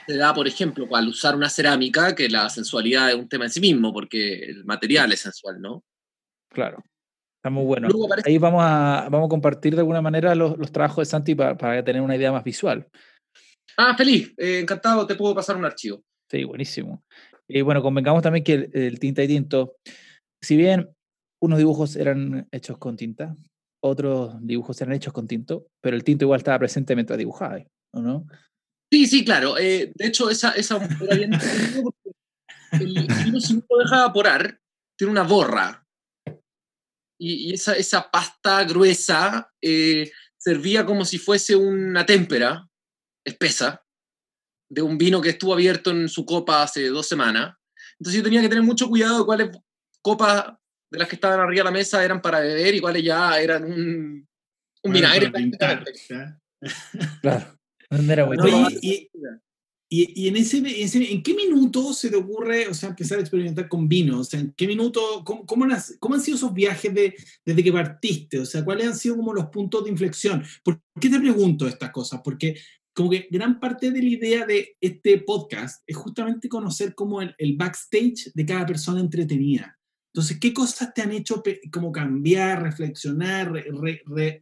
se 0.07 0.17
da, 0.17 0.33
por 0.33 0.47
ejemplo, 0.47 0.87
al 0.95 1.07
usar 1.07 1.35
una 1.35 1.49
cerámica, 1.49 2.15
que 2.15 2.29
la 2.29 2.49
sensualidad 2.49 3.09
es 3.09 3.15
un 3.15 3.29
tema 3.29 3.45
en 3.45 3.51
sí 3.51 3.59
mismo, 3.59 3.93
porque 3.93 4.43
el 4.43 4.65
material 4.65 5.11
es 5.11 5.21
sensual, 5.21 5.61
¿no? 5.61 5.83
Claro. 6.49 6.83
Está 7.37 7.49
muy 7.49 7.65
bueno. 7.65 7.89
Ahí 8.25 8.37
vamos 8.37 8.63
a, 8.63 9.07
vamos 9.11 9.27
a 9.27 9.29
compartir 9.29 9.73
de 9.75 9.81
alguna 9.81 10.01
manera 10.01 10.33
los, 10.33 10.57
los 10.57 10.71
trabajos 10.71 11.05
de 11.05 11.11
Santi 11.11 11.35
para, 11.35 11.57
para, 11.57 11.83
tener 11.83 12.01
una 12.01 12.15
idea 12.15 12.31
más 12.31 12.43
visual. 12.43 12.87
Ah, 13.77 13.95
feliz. 13.97 14.33
Eh, 14.37 14.59
encantado, 14.59 15.05
te 15.05 15.15
puedo 15.15 15.35
pasar 15.35 15.57
un 15.57 15.65
archivo. 15.65 16.03
Sí, 16.33 16.45
buenísimo. 16.45 17.05
Y 17.47 17.61
bueno, 17.61 17.83
convengamos 17.83 18.23
también 18.23 18.43
que 18.43 18.67
el, 18.73 18.97
tinta 18.97 19.21
y 19.21 19.27
tinto, 19.27 19.75
si 20.41 20.57
bien 20.57 20.89
unos 21.39 21.59
dibujos 21.59 21.95
eran 21.95 22.47
hechos 22.51 22.79
con 22.79 22.97
tinta, 22.97 23.37
otros 23.83 24.35
dibujos 24.41 24.81
eran 24.81 24.95
hechos 24.95 25.13
con 25.13 25.27
tinto, 25.27 25.67
pero 25.79 25.95
el 25.95 26.03
tinto 26.03 26.25
igual 26.25 26.39
estaba 26.39 26.57
presente 26.57 26.95
mientras 26.95 27.19
dibujaba, 27.19 27.59
¿o 27.93 28.01
no? 28.01 28.25
Sí, 28.91 29.05
sí, 29.05 29.23
claro. 29.23 29.59
Eh, 29.59 29.91
de 29.93 30.07
hecho, 30.07 30.31
esa, 30.31 30.53
esa 30.53 30.77
era 31.01 31.15
bien 31.15 31.33
si 33.39 33.53
uno 33.53 33.83
deja 33.83 33.97
evaporar, 33.97 34.59
tiene 34.97 35.11
una 35.11 35.23
borra. 35.23 35.85
Y, 37.21 37.49
y 37.49 37.53
esa, 37.53 37.73
esa, 37.73 38.09
pasta 38.09 38.63
gruesa 38.63 39.51
eh, 39.61 40.11
servía 40.35 40.83
como 40.83 41.05
si 41.05 41.19
fuese 41.19 41.55
una 41.55 42.07
témpera 42.07 42.67
espesa 43.23 43.82
de 44.69 44.81
un 44.81 44.97
vino 44.97 45.21
que 45.21 45.29
estuvo 45.29 45.53
abierto 45.53 45.91
en 45.91 46.09
su 46.09 46.25
copa 46.25 46.63
hace 46.63 46.87
dos 46.87 47.07
semanas. 47.07 47.55
Entonces 47.99 48.17
yo 48.19 48.23
tenía 48.23 48.41
que 48.41 48.49
tener 48.49 48.63
mucho 48.63 48.87
cuidado 48.87 49.19
de 49.19 49.25
cuáles 49.25 49.49
copas 50.01 50.53
de 50.91 50.99
las 50.99 51.07
que 51.07 51.15
estaban 51.15 51.39
arriba 51.39 51.61
de 51.61 51.71
la 51.71 51.71
mesa 51.71 52.03
eran 52.03 52.21
para 52.21 52.39
beber 52.39 52.75
y 52.75 52.79
cuáles 52.79 53.03
ya 53.03 53.39
eran 53.39 53.63
un, 53.63 54.27
un 54.83 54.93
vinagre. 54.93 55.31
Pintar, 55.31 55.83
claro. 57.21 57.57
Oye, 58.39 58.79
y, 58.81 59.09
y, 59.89 60.23
y, 60.23 60.27
en, 60.27 60.37
ese, 60.37 60.57
ese, 60.81 61.11
¿en 61.11 61.21
qué 61.21 61.35
minuto 61.35 61.93
se 61.93 62.09
te 62.09 62.15
ocurre, 62.15 62.67
o 62.67 62.73
sea, 62.73 62.89
empezar 62.89 63.19
a 63.19 63.21
experimentar 63.21 63.67
con 63.67 63.87
vino? 63.87 64.19
O 64.19 64.23
sea, 64.23 64.39
¿en 64.39 64.51
qué 64.53 64.65
minuto, 64.65 65.23
cómo, 65.23 65.45
cómo, 65.45 65.67
las, 65.67 65.95
cómo 65.99 66.15
han 66.15 66.21
sido 66.21 66.37
esos 66.37 66.53
viajes 66.53 66.91
de, 66.91 67.15
desde 67.45 67.63
que 67.63 67.71
partiste? 67.71 68.39
O 68.39 68.45
sea, 68.45 68.65
¿cuáles 68.65 68.87
han 68.87 68.97
sido 68.97 69.17
como 69.17 69.33
los 69.33 69.45
puntos 69.47 69.83
de 69.83 69.91
inflexión? 69.91 70.43
¿Por 70.63 70.81
qué 70.99 71.09
te 71.09 71.19
pregunto 71.19 71.67
estas 71.67 71.91
cosas? 71.91 72.21
Porque 72.23 72.59
como 72.93 73.09
que 73.09 73.27
gran 73.31 73.59
parte 73.59 73.91
de 73.91 74.01
la 74.01 74.09
idea 74.09 74.45
de 74.45 74.75
este 74.79 75.19
podcast 75.19 75.83
es 75.87 75.95
justamente 75.95 76.47
conocer 76.49 76.95
como 76.95 77.21
el, 77.21 77.35
el 77.37 77.55
backstage 77.57 78.31
de 78.33 78.45
cada 78.45 78.65
persona 78.65 78.99
entretenida. 78.99 79.77
Entonces, 80.13 80.37
¿qué 80.39 80.53
cosas 80.53 80.93
te 80.93 81.01
han 81.01 81.11
hecho 81.11 81.41
como 81.71 81.91
cambiar, 81.91 82.61
reflexionar, 82.61 83.51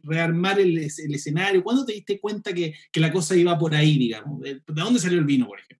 rearmar 0.02 0.60
el, 0.60 0.76
escenario? 0.76 1.64
¿Cuándo 1.64 1.86
te 1.86 1.94
diste 1.94 2.20
cuenta 2.20 2.52
que, 2.52 2.74
la 2.96 3.10
cosa 3.10 3.34
iba 3.34 3.58
por 3.58 3.74
ahí, 3.74 3.96
digamos? 3.96 4.38
¿De, 4.42 4.60
dónde 4.66 5.00
salió 5.00 5.18
el 5.18 5.24
vino, 5.24 5.46
por 5.46 5.60
ejemplo? 5.60 5.78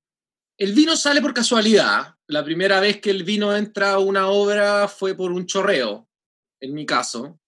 El 0.56 0.72
vino 0.72 0.96
sale 0.96 1.20
por 1.20 1.34
casualidad. 1.34 2.14
La 2.26 2.42
primera 2.42 2.80
vez 2.80 3.02
que 3.02 3.10
el 3.10 3.22
vino 3.22 3.54
entra 3.54 3.92
a 3.92 3.98
una 3.98 4.28
obra 4.28 4.88
fue 4.88 5.14
por 5.14 5.30
un 5.30 5.44
chorreo, 5.44 6.08
en 6.58 6.72
mi 6.72 6.86
caso. 6.86 7.38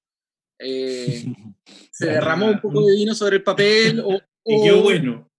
Eh, 0.59 1.25
se 1.93 2.09
derramó 2.09 2.49
un 2.49 2.61
poco 2.61 2.85
de 2.85 2.95
vino 2.95 3.15
sobre 3.15 3.37
el 3.37 3.43
papel. 3.43 4.01
O, 4.01 4.21
y 4.45 4.63
qué 4.63 4.73
bueno. 4.73 5.31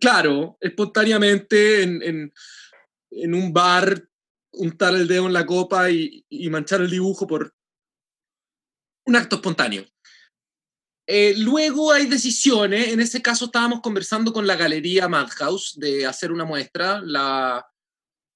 Claro, 0.00 0.56
espontáneamente 0.60 1.82
en, 1.82 2.32
en 3.10 3.34
un 3.34 3.52
bar 3.52 4.08
untar 4.56 4.94
el 4.94 5.06
dedo 5.06 5.26
en 5.26 5.32
la 5.32 5.46
copa 5.46 5.90
y, 5.90 6.24
manchar 6.50 6.80
el 6.80 6.90
dibujo 6.90 7.26
por 7.26 7.54
un 9.06 9.16
acto 9.16 9.36
espontáneo. 9.36 9.84
Eh, 11.08 11.34
luego 11.38 11.92
hay 11.92 12.06
decisiones, 12.06 12.88
en 12.88 13.00
ese 13.00 13.22
caso 13.22 13.44
estábamos 13.46 13.80
conversando 13.80 14.32
con 14.32 14.46
la 14.46 14.56
galería 14.56 15.08
Madhouse 15.08 15.78
de 15.78 16.04
hacer 16.04 16.32
una 16.32 16.44
muestra, 16.44 17.00
la, 17.00 17.64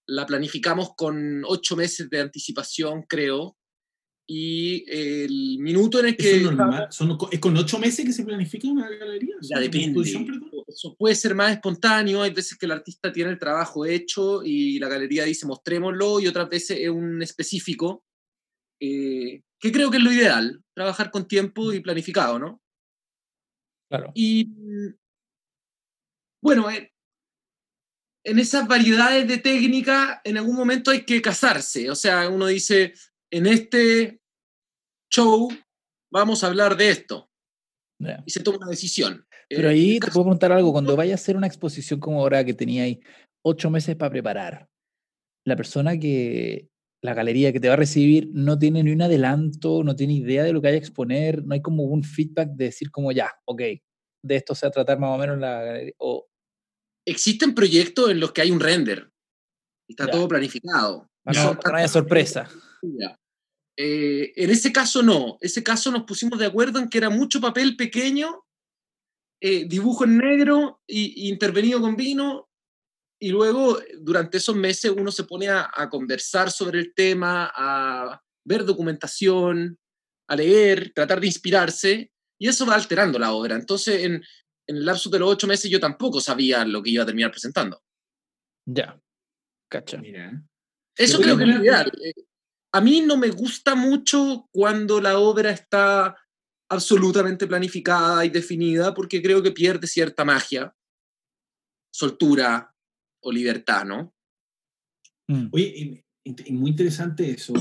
la 0.06 0.26
planificamos 0.26 0.94
con 0.94 1.42
ocho 1.46 1.74
meses 1.74 2.08
de 2.08 2.20
anticipación, 2.20 3.02
creo, 3.08 3.56
y 4.32 4.84
el 4.86 5.58
minuto 5.58 5.98
en 5.98 6.06
el 6.06 6.16
que... 6.16 6.36
¿Es, 6.36 6.42
normal? 6.42 6.88
¿Es 7.32 7.40
con 7.40 7.56
ocho 7.56 7.80
meses 7.80 8.06
que 8.06 8.12
se 8.12 8.22
planifica 8.22 8.68
una 8.68 8.88
galería? 8.88 9.34
Ya 9.40 9.58
depende. 9.58 10.08
Eso 10.68 10.94
puede 10.96 11.16
ser 11.16 11.34
más 11.34 11.50
espontáneo, 11.50 12.22
hay 12.22 12.30
veces 12.30 12.56
que 12.56 12.66
el 12.66 12.70
artista 12.70 13.12
tiene 13.12 13.32
el 13.32 13.40
trabajo 13.40 13.84
hecho 13.84 14.44
y 14.44 14.78
la 14.78 14.86
galería 14.86 15.24
dice 15.24 15.48
mostrémoslo 15.48 16.20
y 16.20 16.28
otras 16.28 16.48
veces 16.48 16.78
es 16.78 16.90
un 16.90 17.20
específico, 17.20 18.04
eh, 18.78 19.42
que 19.58 19.72
creo 19.72 19.90
que 19.90 19.96
es 19.96 20.02
lo 20.04 20.12
ideal, 20.12 20.62
trabajar 20.76 21.10
con 21.10 21.26
tiempo 21.26 21.72
y 21.72 21.80
planificado, 21.80 22.38
¿no? 22.38 22.62
Claro. 23.88 24.12
Y 24.14 24.48
bueno, 26.40 26.70
eh, 26.70 26.92
en 28.24 28.38
esas 28.38 28.68
variedades 28.68 29.26
de 29.26 29.38
técnica, 29.38 30.20
en 30.22 30.38
algún 30.38 30.54
momento 30.54 30.92
hay 30.92 31.04
que 31.04 31.20
casarse, 31.20 31.90
o 31.90 31.96
sea, 31.96 32.28
uno 32.28 32.46
dice, 32.46 32.94
en 33.32 33.46
este 33.48 34.19
show, 35.10 35.48
vamos 36.12 36.42
a 36.42 36.46
hablar 36.46 36.76
de 36.76 36.90
esto. 36.90 37.28
Y 38.24 38.30
se 38.30 38.40
toma 38.40 38.58
una 38.58 38.70
decisión. 38.70 39.26
Pero 39.48 39.68
eh, 39.68 39.72
ahí 39.72 40.00
te 40.00 40.10
puedo 40.10 40.24
preguntar 40.24 40.52
algo, 40.52 40.72
cuando 40.72 40.96
vaya 40.96 41.12
a 41.12 41.16
hacer 41.16 41.36
una 41.36 41.46
exposición 41.46 42.00
como 42.00 42.20
ahora 42.20 42.44
que 42.44 42.54
tenía 42.54 42.84
ahí 42.84 43.00
ocho 43.44 43.70
meses 43.70 43.96
para 43.96 44.10
preparar, 44.10 44.68
la 45.46 45.56
persona 45.56 45.98
que, 45.98 46.70
la 47.02 47.14
galería 47.14 47.52
que 47.52 47.60
te 47.60 47.68
va 47.68 47.74
a 47.74 47.78
recibir 47.78 48.30
no 48.32 48.58
tiene 48.58 48.82
ni 48.82 48.92
un 48.92 49.02
adelanto, 49.02 49.82
no 49.82 49.96
tiene 49.96 50.14
idea 50.14 50.44
de 50.44 50.52
lo 50.52 50.60
que 50.60 50.68
hay 50.68 50.74
a 50.74 50.78
exponer, 50.78 51.44
no 51.44 51.54
hay 51.54 51.62
como 51.62 51.84
un 51.84 52.02
feedback 52.02 52.50
de 52.50 52.66
decir 52.66 52.90
como 52.90 53.12
ya, 53.12 53.32
ok, 53.46 53.62
de 54.22 54.36
esto 54.36 54.54
se 54.54 54.66
va 54.66 54.68
a 54.68 54.72
tratar 54.72 54.98
más 54.98 55.14
o 55.14 55.18
menos 55.18 55.38
la 55.38 55.62
galería. 55.62 55.94
O... 55.98 56.28
Existen 57.06 57.54
proyectos 57.54 58.10
en 58.10 58.20
los 58.20 58.32
que 58.32 58.42
hay 58.42 58.50
un 58.50 58.60
render, 58.60 59.10
está 59.88 60.06
todo 60.06 60.28
planificado. 60.28 61.08
no, 61.24 61.54
no 61.54 61.76
haya 61.76 61.88
sorpresa. 61.88 62.48
Eh, 63.76 64.32
en 64.36 64.50
ese 64.50 64.72
caso 64.72 65.02
no, 65.02 65.38
ese 65.40 65.62
caso 65.62 65.90
nos 65.90 66.04
pusimos 66.04 66.38
de 66.38 66.46
acuerdo 66.46 66.78
en 66.78 66.88
que 66.88 66.98
era 66.98 67.10
mucho 67.10 67.40
papel 67.40 67.76
pequeño, 67.76 68.44
eh, 69.40 69.64
dibujo 69.66 70.04
en 70.04 70.18
negro 70.18 70.82
y, 70.86 71.28
intervenido 71.28 71.80
con 71.80 71.96
vino, 71.96 72.48
y 73.18 73.30
luego 73.30 73.78
durante 74.00 74.38
esos 74.38 74.56
meses 74.56 74.92
uno 74.96 75.10
se 75.12 75.24
pone 75.24 75.48
a, 75.48 75.88
conversar 75.90 76.50
sobre 76.50 76.78
el 76.78 76.94
tema, 76.94 77.50
a 77.54 78.20
ver 78.44 78.64
documentación, 78.64 79.78
a 80.28 80.36
leer, 80.36 80.92
tratar 80.94 81.20
de 81.20 81.26
inspirarse, 81.26 82.12
y 82.38 82.48
eso 82.48 82.64
va 82.66 82.74
alterando 82.74 83.18
la 83.18 83.32
obra. 83.32 83.56
Entonces, 83.56 84.04
en, 84.04 84.22
en 84.66 84.76
el 84.76 84.84
lapso 84.84 85.10
de 85.10 85.18
los 85.18 85.30
ocho 85.30 85.46
meses 85.46 85.70
yo 85.70 85.80
tampoco 85.80 86.20
sabía 86.20 86.64
lo 86.64 86.82
que 86.82 86.90
iba 86.90 87.02
a 87.02 87.06
terminar 87.06 87.30
presentando. 87.30 87.82
Ya, 88.66 89.00
cacha. 89.68 89.98
Mira. 89.98 90.42
Eso 90.96 91.18
creo 91.20 91.36
que 91.36 91.44
es 91.44 91.48
lo 91.48 91.62
ideal. 91.62 91.92
Eh, 92.72 92.78
a 92.78 92.80
mí 92.80 93.00
no 93.00 93.16
me 93.16 93.30
gusta 93.30 93.74
mucho 93.74 94.48
cuando 94.52 95.00
la 95.00 95.18
obra 95.18 95.50
está 95.50 96.16
absolutamente 96.68 97.46
planificada 97.46 98.24
y 98.24 98.30
definida, 98.30 98.94
porque 98.94 99.20
creo 99.20 99.42
que 99.42 99.50
pierde 99.50 99.86
cierta 99.86 100.24
magia, 100.24 100.74
soltura 101.92 102.74
o 103.22 103.32
libertad, 103.32 103.84
¿no? 103.84 104.14
Mm. 105.28 105.48
Oye, 105.52 106.04
muy 106.50 106.70
interesante 106.70 107.30
eso. 107.30 107.54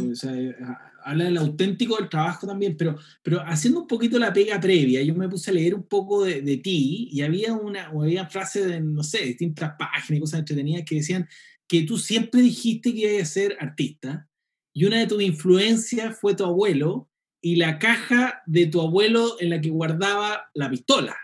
habla 1.03 1.23
del 1.23 1.37
auténtico 1.37 1.97
del 1.97 2.09
trabajo 2.09 2.45
también, 2.45 2.77
pero, 2.77 2.97
pero 3.23 3.41
haciendo 3.41 3.81
un 3.81 3.87
poquito 3.87 4.19
la 4.19 4.31
pega 4.31 4.59
previa, 4.59 5.01
yo 5.01 5.15
me 5.15 5.29
puse 5.29 5.49
a 5.49 5.53
leer 5.53 5.73
un 5.73 5.87
poco 5.87 6.23
de, 6.23 6.57
ti 6.57 7.09
y 7.11 7.21
había 7.21 7.53
una 7.53 7.87
había 7.87 8.27
frases 8.27 8.67
de, 8.67 8.79
no 8.79 9.03
sé, 9.03 9.25
distintas 9.25 9.73
páginas 9.77 10.17
y 10.17 10.19
cosas 10.19 10.39
entretenidas 10.41 10.83
que 10.85 10.95
decían 10.95 11.27
que 11.67 11.83
tú 11.83 11.97
siempre 11.97 12.41
dijiste 12.41 12.93
que 12.93 13.15
ibas 13.15 13.29
a 13.29 13.33
ser 13.33 13.57
artista 13.59 14.28
y 14.73 14.85
una 14.85 14.99
de 14.99 15.07
tus 15.07 15.21
influencias 15.21 16.17
fue 16.19 16.35
tu 16.35 16.45
abuelo 16.45 17.09
y 17.41 17.55
la 17.55 17.79
caja 17.79 18.41
de 18.45 18.67
tu 18.67 18.81
abuelo 18.81 19.37
en 19.39 19.49
la 19.49 19.61
que 19.61 19.69
guardaba 19.69 20.49
la 20.53 20.69
pistola. 20.69 21.17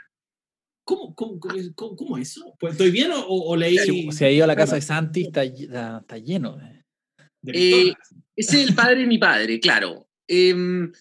¿Cómo, 0.86 1.16
cómo, 1.16 1.40
cómo, 1.76 2.18
eso? 2.18 2.56
Pues, 2.60 2.74
¿Estoy 2.74 2.92
bien 2.92 3.12
o, 3.14 3.56
leí? 3.56 3.78
Si, 4.12 4.24
ha 4.24 4.30
ido 4.30 4.44
a 4.44 4.48
la 4.48 4.56
casa 4.56 4.76
de 4.76 4.82
Santi, 4.82 5.24
está, 5.24 5.44
está, 5.44 6.18
lleno 6.20 6.58
de, 6.58 6.86
eh, 7.48 7.94
ese 8.36 8.62
es 8.62 8.68
el 8.70 8.76
padre 8.76 9.02
de 9.02 9.08
mi 9.08 9.18
padre, 9.18 9.60
claro. 9.60 10.08
Em, 10.28 10.92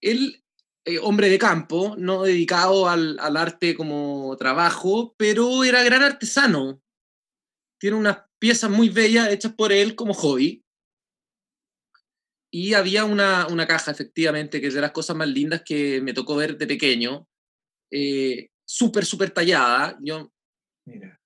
él, 0.00 0.42
eh, 0.84 0.98
hombre 0.98 1.28
de 1.28 1.38
campo, 1.38 1.94
no 1.96 2.22
dedicado 2.22 2.88
al, 2.88 3.18
al, 3.20 3.36
arte 3.36 3.76
como 3.76 4.36
trabajo, 4.38 5.14
pero 5.16 5.64
era 5.64 5.84
gran 5.84 6.02
artesano. 6.02 6.82
Tiene 7.80 7.96
unas 7.96 8.18
piezas 8.40 8.70
muy 8.70 8.88
bellas 8.88 9.30
hechas 9.30 9.52
por 9.52 9.72
él 9.72 9.94
como 9.94 10.14
hobby. 10.14 10.64
Y 12.50 12.74
había 12.74 13.04
una, 13.04 13.46
una, 13.48 13.66
caja, 13.66 13.90
efectivamente, 13.90 14.60
que 14.60 14.68
es 14.68 14.74
de 14.74 14.80
las 14.80 14.92
cosas 14.92 15.16
más 15.16 15.28
lindas 15.28 15.62
que 15.64 16.00
me 16.00 16.14
tocó 16.14 16.36
ver 16.36 16.56
de 16.56 16.66
pequeño. 16.66 17.28
Eh, 17.90 18.48
súper, 18.66 19.04
súper 19.04 19.30
tallada. 19.30 19.98
Yo, 20.00 20.32
Mira. 20.86 21.20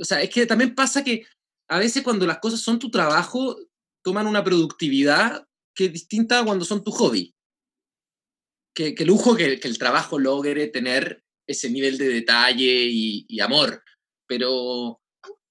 O 0.00 0.04
sea, 0.04 0.22
es 0.22 0.30
que 0.30 0.46
también 0.46 0.74
pasa 0.74 1.02
que 1.02 1.26
a 1.68 1.78
veces 1.78 2.02
cuando 2.02 2.26
las 2.26 2.38
cosas 2.38 2.60
son 2.60 2.78
tu 2.78 2.90
trabajo, 2.90 3.58
toman 4.04 4.26
una 4.26 4.44
productividad 4.44 5.46
que 5.74 5.86
es 5.86 5.92
distinta 5.92 6.40
a 6.40 6.44
cuando 6.44 6.64
son 6.64 6.82
tu 6.82 6.90
hobby. 6.92 7.34
Que, 8.74 8.94
que 8.94 9.04
lujo 9.04 9.36
que, 9.36 9.58
que, 9.58 9.68
el 9.68 9.78
trabajo 9.78 10.18
logre 10.18 10.68
tener 10.68 11.24
ese 11.48 11.68
nivel 11.68 11.98
de 11.98 12.08
detalle 12.08 12.84
y, 12.84 13.26
y 13.28 13.40
amor. 13.40 13.82
Pero 14.28 15.00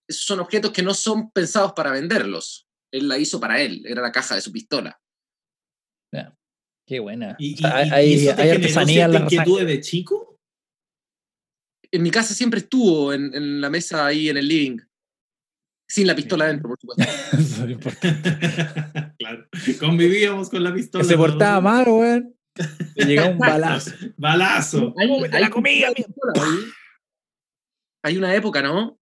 esos 0.07 0.23
son 0.23 0.39
objetos 0.39 0.71
que 0.71 0.83
no 0.83 0.93
son 0.93 1.31
pensados 1.31 1.73
para 1.73 1.91
venderlos. 1.91 2.67
Él 2.91 3.09
la 3.09 3.17
hizo 3.17 3.39
para 3.39 3.61
él, 3.61 3.83
era 3.85 4.01
la 4.01 4.13
caja 4.13 4.35
de 4.35 4.41
su 4.41 4.51
pistola. 4.51 4.97
Qué 6.87 7.01
buena. 7.01 7.35
¿Y, 7.37 7.63
hay, 7.65 8.29
artesanía 8.29 9.05
en 9.05 9.11
la 9.11 9.19
inquietud 9.19 9.61
de 9.61 9.81
chico? 9.81 10.39
En 11.91 12.01
mi 12.01 12.11
casa 12.11 12.33
siempre 12.33 12.61
estuvo 12.61 13.11
en, 13.13 13.59
la 13.59 13.69
mesa 13.69 14.05
ahí 14.05 14.29
en 14.29 14.37
el 14.37 14.47
living. 14.47 14.77
Sin 15.89 16.07
la 16.07 16.15
pistola 16.15 16.47
dentro, 16.47 16.69
por 16.69 16.79
supuesto. 16.79 17.03
Eso 17.37 17.65
es 17.65 17.71
importante. 17.71 18.37
claro. 19.19 19.47
Convivíamos 19.79 20.49
con 20.49 20.63
la 20.63 20.73
pistola. 20.73 21.03
se 21.03 21.17
portaba 21.17 21.59
mal, 21.59 21.87
weón. 21.89 22.35
Le 22.95 23.05
llegó 23.05 23.29
un 23.29 23.37
balazo. 23.37 23.91
balazo. 24.17 24.93
Hay, 24.97 25.07
la 25.29 25.49
comida, 25.49 25.89
hay 28.03 28.17
una 28.17 28.33
época, 28.33 28.61
¿no? 28.61 28.97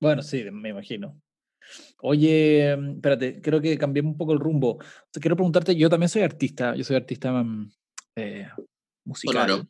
Bueno, 0.00 0.22
sí, 0.22 0.44
me 0.50 0.68
imagino. 0.68 1.20
Oye, 2.00 2.76
mm, 2.76 2.90
espérate, 2.96 3.40
creo 3.40 3.60
que 3.60 3.76
cambiemos 3.76 4.12
un 4.12 4.18
poco 4.18 4.32
el 4.32 4.40
rumbo. 4.40 4.78
quiero 5.12 5.36
preguntarte, 5.36 5.74
yo 5.74 5.90
también 5.90 6.08
soy 6.08 6.22
artista, 6.22 6.74
yo 6.74 6.84
soy 6.84 6.96
artista 6.96 7.32
mm, 7.32 7.70
eh, 8.16 8.48
musical, 9.04 9.68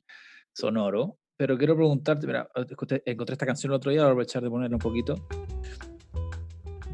sonoro. 0.53 1.19
pero 1.37 1.57
quiero 1.57 1.75
preguntarte, 1.75 2.27
mira, 2.27 2.49
encontré 3.05 3.33
esta 3.35 3.47
canción 3.47 3.73
el 3.73 3.77
otro 3.77 3.91
día, 3.91 4.03
voy 4.03 4.09
a 4.09 4.13
aprovechar 4.13 4.43
de 4.43 4.51
ponerla 4.51 4.77
un 4.77 4.81
poquito. 4.81 5.15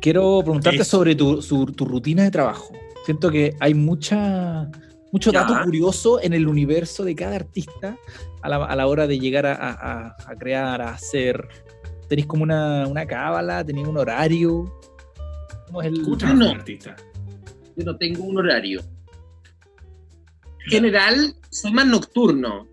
Quiero 0.01 0.41
preguntarte 0.41 0.85
sobre 0.85 1.15
tu, 1.15 1.41
tu, 1.41 1.85
rutina 1.87 2.25
de 2.25 2.31
trabajo. 2.31 2.75
Siento 3.07 3.31
que 3.31 3.57
hay 3.59 3.73
mucha, 3.73 4.71
mucho 5.11 5.33
dato 5.33 5.55
curioso 5.65 6.21
en 6.21 6.35
el 6.35 6.47
universo 6.47 7.05
de 7.05 7.15
cada 7.15 7.37
artista 7.37 7.97
a 8.43 8.49
la, 8.51 8.57
a 8.67 8.77
la 8.77 8.87
hora 8.87 9.07
de 9.07 9.19
llegar 9.19 9.47
a, 9.47 9.55
a, 9.55 10.17
a, 10.27 10.37
crear, 10.37 10.83
a 10.83 10.91
hacer. 10.91 11.49
¿Tenéis 12.07 12.27
como 12.27 12.43
una, 12.43 12.87
una 12.87 13.07
cábala? 13.07 13.65
¿Tenéis 13.65 13.89
un 13.89 13.97
horario? 13.97 14.79
Yo 15.73 16.35
no, 16.35 16.51
artista? 16.51 16.97
Yo 17.77 17.85
no 17.85 17.97
tengo 17.97 18.25
un 18.25 18.39
horario. 18.39 18.81
En 20.65 20.71
general, 20.71 21.35
soy 21.51 21.73
más 21.73 21.87
nocturno. 21.87 22.69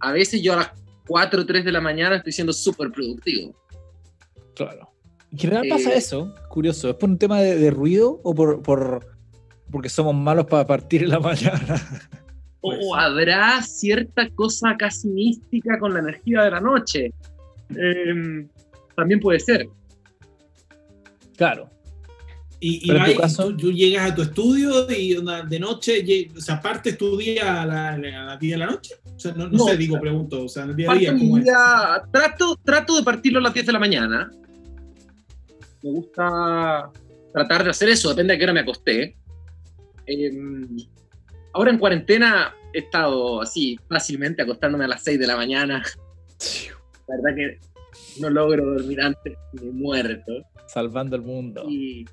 A 0.00 0.12
veces 0.12 0.42
yo 0.42 0.54
a 0.54 0.56
las 0.56 0.70
4 1.06 1.42
o 1.42 1.46
3 1.46 1.64
de 1.64 1.72
la 1.72 1.80
mañana 1.80 2.16
estoy 2.16 2.32
siendo 2.32 2.52
súper 2.52 2.90
productivo. 2.90 3.54
Claro. 4.54 4.90
En 5.32 5.38
general 5.38 5.66
pasa 5.68 5.92
eh, 5.92 5.98
eso, 5.98 6.34
curioso. 6.48 6.90
¿Es 6.90 6.96
por 6.96 7.08
un 7.08 7.18
tema 7.18 7.40
de, 7.40 7.70
ruido 7.70 8.20
o 8.24 8.34
por, 8.34 9.06
porque 9.70 9.88
somos 9.88 10.14
malos 10.14 10.46
para 10.46 10.66
partir 10.66 11.04
en 11.04 11.10
la 11.10 11.20
mañana. 11.20 11.76
O 12.60 12.94
habrá 12.94 13.62
cierta 13.62 14.28
cosa 14.30 14.76
casi 14.76 15.08
mística 15.08 15.78
con 15.78 15.94
la 15.94 16.00
energía 16.00 16.42
de 16.42 16.50
la 16.50 16.60
noche. 16.60 17.12
Em, 17.70 18.48
también 18.96 19.20
puede 19.20 19.40
ser. 19.40 19.68
Claro. 21.36 21.69
Y, 22.62 22.86
tú, 23.56 23.72
llegas 23.72 24.10
a 24.10 24.14
tu 24.14 24.20
estudio 24.20 24.86
y 24.90 25.14
de 25.48 25.58
noche, 25.58 26.28
o 26.36 26.40
sea, 26.40 26.60
¿partes 26.60 26.98
tu 26.98 27.16
día 27.16 27.62
a 27.62 27.66
la, 27.66 28.32
a 28.32 28.36
10 28.36 28.52
de 28.52 28.58
la 28.58 28.66
noche? 28.66 28.96
O 29.16 29.18
sea, 29.18 29.32
no, 29.32 29.58
sé, 29.64 29.78
digo, 29.78 29.98
pregunto, 29.98 30.44
o 30.44 30.48
sea, 30.48 30.64
el 30.64 30.76
día 30.76 30.90
a 30.90 30.94
día, 30.94 31.14
trato, 32.12 32.56
trato 32.62 32.96
de 32.96 33.02
partirlo 33.02 33.38
a 33.38 33.42
las 33.42 33.54
10 33.54 33.64
de 33.64 33.72
la 33.72 33.78
mañana. 33.78 34.30
Me 35.82 35.90
gusta 35.90 36.90
tratar 37.32 37.64
de 37.64 37.70
hacer 37.70 37.88
eso, 37.88 38.10
depende 38.10 38.34
de 38.34 38.38
qué 38.38 38.44
hora 38.44 38.52
me 38.52 38.60
acosté. 38.60 39.16
Em, 40.04 40.76
ahora 41.54 41.70
en 41.70 41.78
cuarentena 41.78 42.54
he 42.74 42.80
estado 42.80 43.40
así, 43.40 43.80
fácilmente 43.88 44.42
acostándome 44.42 44.84
a 44.84 44.88
las 44.88 45.02
6 45.02 45.18
de 45.18 45.26
la 45.26 45.36
mañana. 45.36 45.82
La 47.08 47.16
verdad 47.16 47.36
que 47.36 47.58
no 48.20 48.28
logro 48.28 48.74
dormir 48.74 49.00
antes, 49.00 49.36
me 49.54 49.70
muerto. 49.70 50.32
Salvando 50.66 51.16
el 51.16 51.22
mundo. 51.22 51.64
Y 51.68 52.04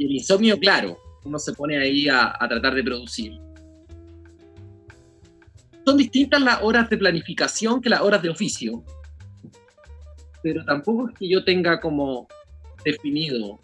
y 0.00 0.06
el 0.06 0.12
insomnio, 0.12 0.58
claro, 0.58 0.98
uno 1.26 1.38
se 1.38 1.52
pone 1.52 1.76
ahí 1.76 2.08
a, 2.08 2.34
tratar 2.48 2.74
de 2.74 2.82
producir. 2.82 3.32
Son 5.84 5.98
distintas 5.98 6.40
las 6.40 6.62
horas 6.62 6.88
de 6.88 6.96
planificación 6.96 7.82
que 7.82 7.90
las 7.90 8.00
horas 8.00 8.22
de 8.22 8.30
oficio, 8.30 8.82
pero 10.42 10.64
tampoco 10.64 11.10
es 11.10 11.18
que 11.18 11.28
yo 11.28 11.44
tenga 11.44 11.78
como 11.80 12.26
definido 12.82 13.60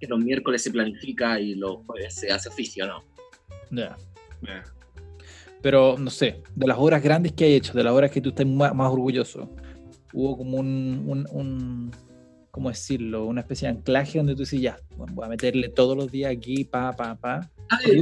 que 0.00 0.06
los 0.06 0.18
miércoles 0.18 0.62
se 0.62 0.70
planifica 0.70 1.38
y 1.38 1.56
los 1.56 1.84
jueves 1.84 2.14
se 2.14 2.32
hace 2.32 2.48
oficio, 2.48 2.86
¿no? 2.86 3.04
Ya. 3.70 3.98
Pero, 5.60 5.96
no 5.98 6.08
sé, 6.08 6.42
de 6.56 6.66
las 6.66 6.78
horas 6.78 7.02
grandes 7.02 7.32
que 7.32 7.44
hay 7.44 7.54
hecho, 7.56 7.74
de 7.74 7.84
las 7.84 7.92
horas 7.92 8.10
que 8.10 8.22
tú 8.22 8.30
estás 8.30 8.46
más, 8.46 8.72
orgulloso, 8.90 9.54
hubo 10.14 10.38
como 10.38 10.56
un 10.56 11.90
¿cómo 12.58 12.70
decirlo? 12.70 13.24
Una 13.24 13.42
especie 13.42 13.68
de 13.68 13.76
anclaje 13.76 14.18
donde 14.18 14.34
tú 14.34 14.40
dices, 14.40 14.60
ya, 14.60 14.76
voy 14.96 15.24
a 15.24 15.28
meterle 15.28 15.68
todos 15.68 15.96
los 15.96 16.10
días 16.10 16.32
aquí, 16.32 16.64
pa, 16.64 16.90
pa, 16.90 17.14
pa. 17.14 17.48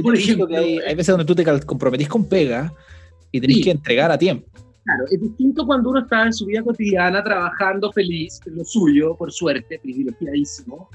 por 0.01 0.15
ejemplo, 0.15 0.47
hay, 0.57 0.95
veces 0.95 1.15
donde 1.15 1.25
tú 1.25 1.35
te 1.35 1.45
comprometís 1.63 2.07
con 2.07 2.27
pega 2.27 2.73
y 3.31 3.39
tenés 3.39 3.63
que 3.63 3.69
entregar 3.69 4.09
a 4.09 4.17
tiempo. 4.17 4.47
Claro, 4.83 5.03
es 5.11 5.21
distinto 5.21 5.63
cuando 5.63 5.91
uno 5.91 5.99
está 5.99 6.25
en 6.25 6.33
su 6.33 6.47
vida 6.47 6.63
cotidiana 6.63 7.23
trabajando 7.23 7.91
feliz, 7.91 8.39
lo 8.47 8.65
suyo, 8.65 9.15
por 9.15 9.31
suerte, 9.31 9.77
privilegiadísimo, 9.77 10.89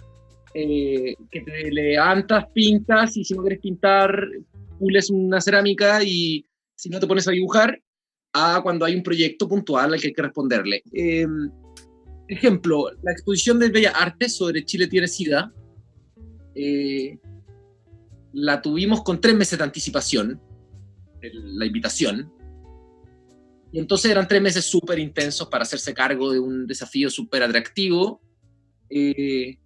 eh, 0.54 1.14
que 1.30 1.40
te 1.42 1.70
levantas, 1.70 2.46
pintas 2.52 3.16
y 3.16 3.22
si 3.24 3.32
no 3.34 3.42
quieres 3.42 3.60
pintar, 3.60 4.26
pules 4.80 5.08
una 5.08 5.40
cerámica 5.40 6.02
y 6.02 6.44
si 6.74 6.88
no 6.88 6.98
te 6.98 7.06
pones 7.06 7.28
a 7.28 7.30
dibujar, 7.30 7.80
a 8.32 8.58
cuando 8.60 8.84
hay 8.86 8.96
un 8.96 9.04
proyecto 9.04 9.46
puntual 9.46 9.94
al 9.94 10.00
que 10.00 10.08
hay 10.08 10.14
que 10.14 10.22
responderle. 10.22 10.82
Eh, 10.92 11.28
ejemplo, 12.32 12.90
la 13.02 13.12
exposición 13.12 13.58
de 13.58 13.68
Bellas 13.68 13.94
Artes 13.96 14.36
sobre 14.36 14.64
Chile 14.64 14.86
tiene 14.86 15.08
SIDA, 15.08 15.52
eh, 16.54 17.18
la 18.32 18.62
tuvimos 18.62 19.02
con 19.02 19.20
tres 19.20 19.34
meses 19.34 19.58
de 19.58 19.64
anticipación, 19.64 20.40
la 21.20 21.66
invitación, 21.66 22.32
y 23.72 23.78
entonces 23.78 24.10
eran 24.10 24.28
tres 24.28 24.42
meses 24.42 24.64
súper 24.64 24.98
intensos 24.98 25.48
para 25.48 25.62
hacerse 25.62 25.94
cargo 25.94 26.30
de 26.30 26.38
un 26.38 26.66
desafío 26.66 27.08
súper 27.08 27.42
atractivo. 27.42 28.20
Eh, 28.90 29.58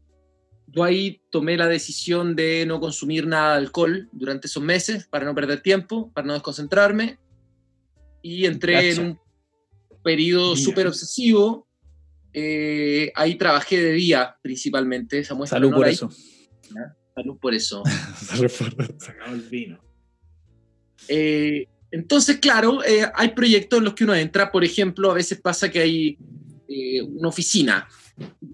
yo 0.69 0.85
ahí 0.85 1.21
tomé 1.31 1.57
la 1.57 1.67
decisión 1.67 2.37
de 2.37 2.65
no 2.67 2.79
consumir 2.79 3.27
nada 3.27 3.53
de 3.53 3.59
alcohol 3.59 4.09
durante 4.13 4.47
esos 4.47 4.63
meses 4.63 5.07
para 5.09 5.25
no 5.25 5.35
perder 5.35 5.61
tiempo, 5.61 6.13
para 6.13 6.27
no 6.27 6.35
desconcentrarme, 6.35 7.19
y 8.23 8.47
entré 8.47 8.93
en 8.93 9.01
un 9.01 9.19
periodo 10.03 10.55
súper 10.57 10.87
obsesivo 10.87 11.66
eh, 12.39 13.13
ahí 13.15 13.37
trabajé 13.37 13.83
de 13.83 13.93
día 13.93 14.37
principalmente. 14.43 15.19
Esa 15.19 15.35
Salud 15.47 15.73
por 15.73 15.89
eso. 15.89 16.11
Salud 17.15 17.39
por 17.39 17.55
eso. 17.55 17.83
Sacado 18.99 19.35
el 19.35 19.41
vino. 19.41 19.81
Eh, 21.09 21.67
entonces, 21.91 22.37
claro, 22.37 22.85
eh, 22.85 23.11
hay 23.15 23.31
proyectos 23.31 23.79
en 23.79 23.85
los 23.85 23.95
que 23.95 24.05
uno 24.05 24.15
entra. 24.15 24.53
Por 24.53 24.65
ejemplo, 24.65 25.11
a 25.11 25.15
veces 25.15 25.41
pasa 25.41 25.71
que 25.71 25.81
hay 25.81 26.19
una 27.09 27.29
oficina. 27.29 27.89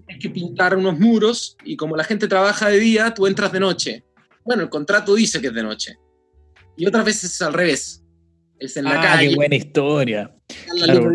Hay 0.07 0.17
que 0.17 0.29
pintar 0.29 0.77
unos 0.77 0.97
muros 0.97 1.57
y 1.65 1.75
como 1.75 1.97
la 1.97 2.05
gente 2.05 2.29
trabaja 2.29 2.69
de 2.69 2.79
día, 2.79 3.13
tú 3.13 3.27
entras 3.27 3.51
de 3.51 3.59
noche. 3.59 4.05
Bueno, 4.45 4.63
el 4.63 4.69
contrato 4.69 5.13
dice 5.13 5.41
que 5.41 5.47
es 5.47 5.53
de 5.53 5.63
noche. 5.63 5.97
Y 6.77 6.85
otras 6.85 7.03
veces 7.03 7.33
es 7.33 7.41
al 7.41 7.51
revés. 7.51 8.01
Es 8.57 8.77
en 8.77 8.85
la 8.85 8.97
ah, 8.97 9.03
calle. 9.03 9.29
Qué 9.29 9.35
buena 9.35 9.55
historia. 9.55 10.33
Claro. 10.71 11.11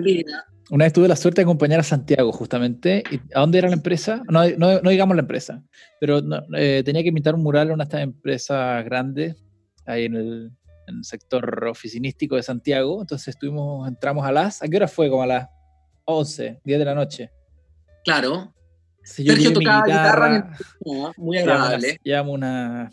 Una 0.71 0.85
vez 0.85 0.93
tuve 0.93 1.09
la 1.09 1.17
suerte 1.17 1.41
de 1.41 1.45
acompañar 1.45 1.81
a 1.81 1.83
Santiago, 1.83 2.31
justamente. 2.33 3.03
¿A 3.35 3.41
dónde 3.41 3.59
era 3.59 3.69
la 3.69 3.75
empresa? 3.75 4.23
No, 4.29 4.47
no, 4.51 4.81
no 4.81 4.91
digamos 4.91 5.17
la 5.17 5.23
empresa, 5.23 5.63
pero 5.99 6.21
eh, 6.57 6.83
tenía 6.85 7.03
que 7.03 7.13
pintar 7.13 7.35
un 7.35 7.43
mural 7.43 7.69
en 7.69 7.75
una 7.75 7.85
de 7.85 7.89
estas 7.89 8.03
empresas 8.03 8.85
grandes, 8.85 9.37
ahí 9.87 10.05
en 10.05 10.17
el, 10.17 10.53
sector 11.03 11.67
oficinístico 11.67 12.37
de 12.37 12.43
Santiago. 12.43 13.03
Entonces 13.03 13.29
estuvimos, 13.29 13.87
entramos 13.87 14.25
a 14.25 14.33
las. 14.33 14.63
¿A 14.63 14.69
qué 14.69 14.77
hora 14.77 14.89
fue? 14.89 15.11
Como 15.11 15.23
a 15.23 15.27
las 15.27 15.49
11, 16.05 16.61
10 16.65 16.79
de 16.79 16.85
la 16.85 16.95
noche. 16.95 17.31
Claro. 18.05 18.55
Sergio 19.03 19.53
tocaba 19.53 19.85
guitarra, 19.85 20.57
muy 21.17 21.37
agradable. 21.39 21.99
Llevamos 22.03 22.35
una, 22.35 22.91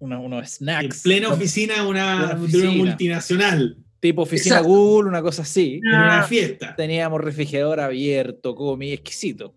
una, 0.00 0.18
unos 0.18 0.48
snacks. 0.50 0.96
En 0.96 1.02
plena 1.02 1.28
oficina, 1.28 1.86
una, 1.86 2.36
una 2.36 2.70
multinacional 2.72 3.76
tipo 4.02 4.22
oficina 4.22 4.60
Google, 4.60 5.08
una 5.08 5.22
cosa 5.22 5.42
así. 5.42 5.80
En 5.82 5.94
una 5.94 6.24
fiesta. 6.24 6.74
Teníamos 6.74 7.20
refrigerador 7.20 7.78
abierto, 7.78 8.54
muy 8.76 8.92
exquisito. 8.92 9.54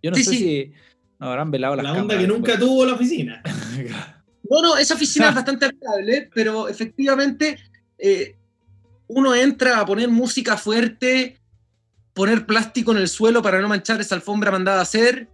Yo 0.00 0.12
no 0.12 0.16
sé 0.16 0.24
si 0.24 0.72
nos 1.18 1.28
habrán 1.28 1.50
velado 1.50 1.74
las 1.74 1.84
La 1.84 1.92
onda 1.94 2.16
que 2.16 2.26
nunca 2.26 2.56
tuvo 2.56 2.86
la 2.86 2.94
oficina. 2.94 3.42
no, 4.48 4.62
no, 4.62 4.76
esa 4.76 4.94
oficina 4.94 5.30
es 5.30 5.34
bastante 5.34 5.66
agradable, 5.66 6.30
pero 6.32 6.68
efectivamente 6.68 7.58
eh, 7.98 8.36
uno 9.08 9.34
entra 9.34 9.80
a 9.80 9.86
poner 9.86 10.08
música 10.08 10.56
fuerte, 10.56 11.40
poner 12.12 12.46
plástico 12.46 12.92
en 12.92 12.98
el 12.98 13.08
suelo 13.08 13.42
para 13.42 13.60
no 13.60 13.68
manchar 13.68 14.00
esa 14.00 14.14
alfombra 14.14 14.52
mandada 14.52 14.78
a 14.78 14.82
hacer 14.82 15.28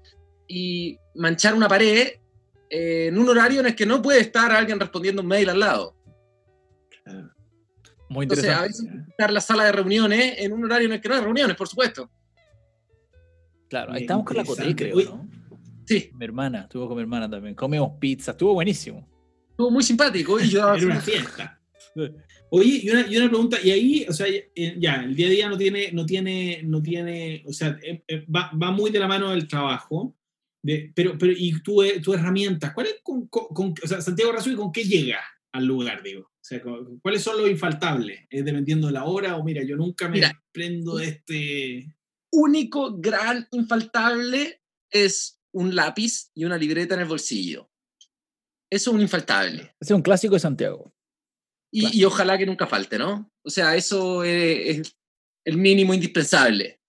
y 0.48 0.98
manchar 1.14 1.54
una 1.54 1.68
pared 1.68 2.08
eh, 2.70 3.06
en 3.08 3.18
un 3.18 3.28
horario 3.28 3.60
en 3.60 3.66
el 3.66 3.74
que 3.74 3.84
no 3.84 4.00
puede 4.00 4.20
estar 4.20 4.50
alguien 4.50 4.80
respondiendo 4.80 5.20
un 5.20 5.28
mail 5.28 5.50
al 5.50 5.60
lado. 5.60 5.94
Claro. 7.04 7.34
Muy 8.10 8.24
interesante. 8.24 8.58
a 8.58 8.62
veces 8.62 8.86
estar 9.08 9.32
la 9.32 9.40
sala 9.40 9.64
de 9.64 9.72
reuniones 9.72 10.34
en 10.38 10.52
un 10.52 10.64
horario 10.64 10.86
en 10.86 10.94
el 10.94 11.00
que 11.00 11.08
no 11.08 11.14
hay 11.14 11.20
reuniones, 11.20 11.56
por 11.56 11.68
supuesto. 11.68 12.10
Claro, 13.68 13.92
ahí 13.92 14.02
estamos 14.02 14.24
con 14.24 14.36
la 14.36 14.44
Coté, 14.44 14.74
creo, 14.74 14.96
¿no? 14.96 15.28
Sí. 15.86 16.10
Mi 16.14 16.24
hermana, 16.24 16.62
estuvo 16.62 16.88
con 16.88 16.96
mi 16.96 17.02
hermana 17.02 17.30
también. 17.30 17.54
Comimos 17.54 17.92
pizza, 18.00 18.32
estuvo 18.32 18.54
buenísimo. 18.54 19.08
Estuvo 19.50 19.70
muy 19.70 19.84
simpático. 19.84 20.40
Y 20.40 20.48
yo, 20.48 20.74
Era 20.74 20.86
una 20.86 21.00
fiesta. 21.00 21.60
Oye, 22.50 22.80
y 22.82 22.90
una, 22.90 23.06
y 23.06 23.16
una, 23.16 23.28
pregunta, 23.28 23.58
y 23.62 23.70
ahí, 23.70 24.06
o 24.08 24.12
sea, 24.12 24.26
ya, 24.76 24.96
el 25.04 25.14
día 25.14 25.26
a 25.28 25.30
día 25.30 25.48
no 25.48 25.56
tiene, 25.56 25.92
no 25.92 26.04
tiene, 26.04 26.62
no 26.64 26.82
tiene, 26.82 27.44
o 27.46 27.52
sea, 27.52 27.78
eh, 27.80 28.02
eh, 28.08 28.26
va, 28.26 28.50
va 28.60 28.72
muy 28.72 28.90
de 28.90 28.98
la 28.98 29.06
mano 29.06 29.30
del 29.30 29.46
trabajo, 29.46 30.16
de, 30.62 30.92
pero, 30.94 31.16
pero, 31.16 31.32
y 31.36 31.60
tu, 31.62 31.80
tu 32.02 32.12
herramientas, 32.12 32.72
¿cuál 32.74 32.86
es, 32.86 32.96
con, 33.04 33.28
con, 33.28 33.74
o 33.82 33.86
sea, 33.86 34.00
Santiago 34.00 34.32
Razú, 34.32 34.56
¿con 34.56 34.72
qué 34.72 34.82
llega 34.82 35.20
al 35.52 35.64
lugar, 35.64 36.02
digo? 36.02 36.30
Sea, 36.50 36.62
¿cuáles 37.00 37.22
son 37.22 37.40
los 37.40 37.48
infaltables? 37.48 38.26
¿Es 38.28 38.44
dependiendo 38.44 38.88
de 38.88 38.94
la 38.94 39.04
hora 39.04 39.36
o 39.36 39.44
mira, 39.44 39.62
yo 39.62 39.76
nunca 39.76 40.08
me 40.08 40.20
prendo 40.50 40.96
de 40.96 41.06
este... 41.06 41.96
Único 42.32 42.96
gran 42.98 43.46
infaltable 43.52 44.60
es 44.90 45.40
un 45.52 45.76
lápiz 45.76 46.30
y 46.34 46.44
una 46.44 46.58
libreta 46.58 46.94
en 46.94 47.02
el 47.02 47.06
bolsillo. 47.06 47.70
Eso 48.68 48.90
es 48.90 48.94
un 48.96 49.00
infaltable. 49.00 49.62
Ese 49.80 49.92
es 49.92 49.96
un 49.96 50.02
clásico 50.02 50.34
de 50.34 50.40
Santiago. 50.40 50.92
Y, 51.72 52.02
ojalá 52.02 52.36
que 52.36 52.46
nunca 52.46 52.66
falte, 52.66 52.98
¿no? 52.98 53.30
O 53.44 53.50
sea, 53.50 53.76
eso 53.76 54.24
es 54.24 54.96
el 55.44 55.56
mínimo 55.56 55.94
indispensable. 55.94 56.79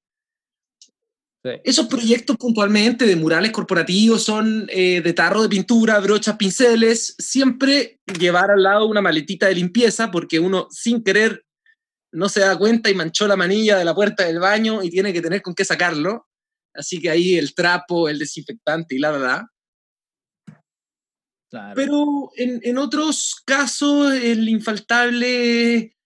Esos 1.44 1.88
proyectos 1.88 2.38
puntualmente 2.38 3.06
de 3.06 3.16
murales 3.16 3.52
corporativos 3.52 4.24
son 4.24 4.68
eh, 4.70 5.02
de 5.02 5.14
tarro 5.14 5.42
de 5.42 5.50
pintura, 5.50 6.00
brochas, 6.00 6.38
pinceles, 6.38 7.16
siempre 7.18 8.00
llevar 8.20 8.52
al 8.52 8.62
lado 8.62 8.86
una 8.86 9.02
maletita 9.02 9.48
de 9.48 9.56
limpieza 9.56 10.12
porque 10.12 10.40
uno 10.40 10.68
sin 10.70 11.04
querer 11.04 11.44
no 12.14 12.30
se 12.30 12.42
da 12.42 12.58
cuenta 12.58 12.92
y 12.92 12.94
manchó 12.94 13.28
la 13.28 13.38
manilla 13.38 13.78
de 13.78 13.86
la 13.86 13.96
puerta 13.96 14.26
del 14.26 14.38
baño 14.38 14.84
y 14.84 14.92
tiene 14.92 15.14
que 15.14 15.22
tener 15.22 15.42
con 15.42 15.56
qué 15.56 15.66
sacarlo. 15.66 16.28
Así 16.76 17.00
que 17.00 17.10
ahí 17.10 17.36
el 17.36 17.56
trapo, 17.56 18.08
el 18.08 18.20
desinfectante 18.20 18.96
y 18.96 19.00
la 19.00 19.12
verdad. 19.12 19.42
Pero 21.76 22.30
en, 22.36 22.60
en 22.64 22.78
otros 22.78 23.42
casos 23.46 24.14
el 24.14 24.48
infaltable 24.48 25.98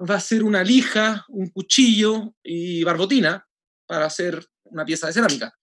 va 0.00 0.14
a 0.14 0.20
ser 0.20 0.42
una 0.42 0.64
lija, 0.64 1.26
un 1.28 1.50
cuchillo 1.50 2.34
y 2.42 2.82
barbotina 2.84 3.46
para 3.86 4.06
hacer 4.06 4.46
una 4.70 4.84
pieza 4.84 5.06
de 5.06 5.12
cerámica. 5.12 5.54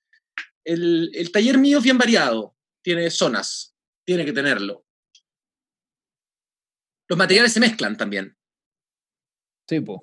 El, 0.64 1.30
taller 1.32 1.58
mío 1.58 1.78
es 1.78 1.84
bien 1.84 1.98
variado, 1.98 2.56
tiene 2.84 3.10
zonas, 3.12 3.76
tiene 4.06 4.26
que 4.26 4.34
tenerlo. 4.34 4.86
Los 7.08 7.18
materiales 7.18 7.54
se 7.54 7.60
mezclan 7.60 7.96
también. 7.96 8.36
Sí, 9.70 9.80
pues. 9.80 10.02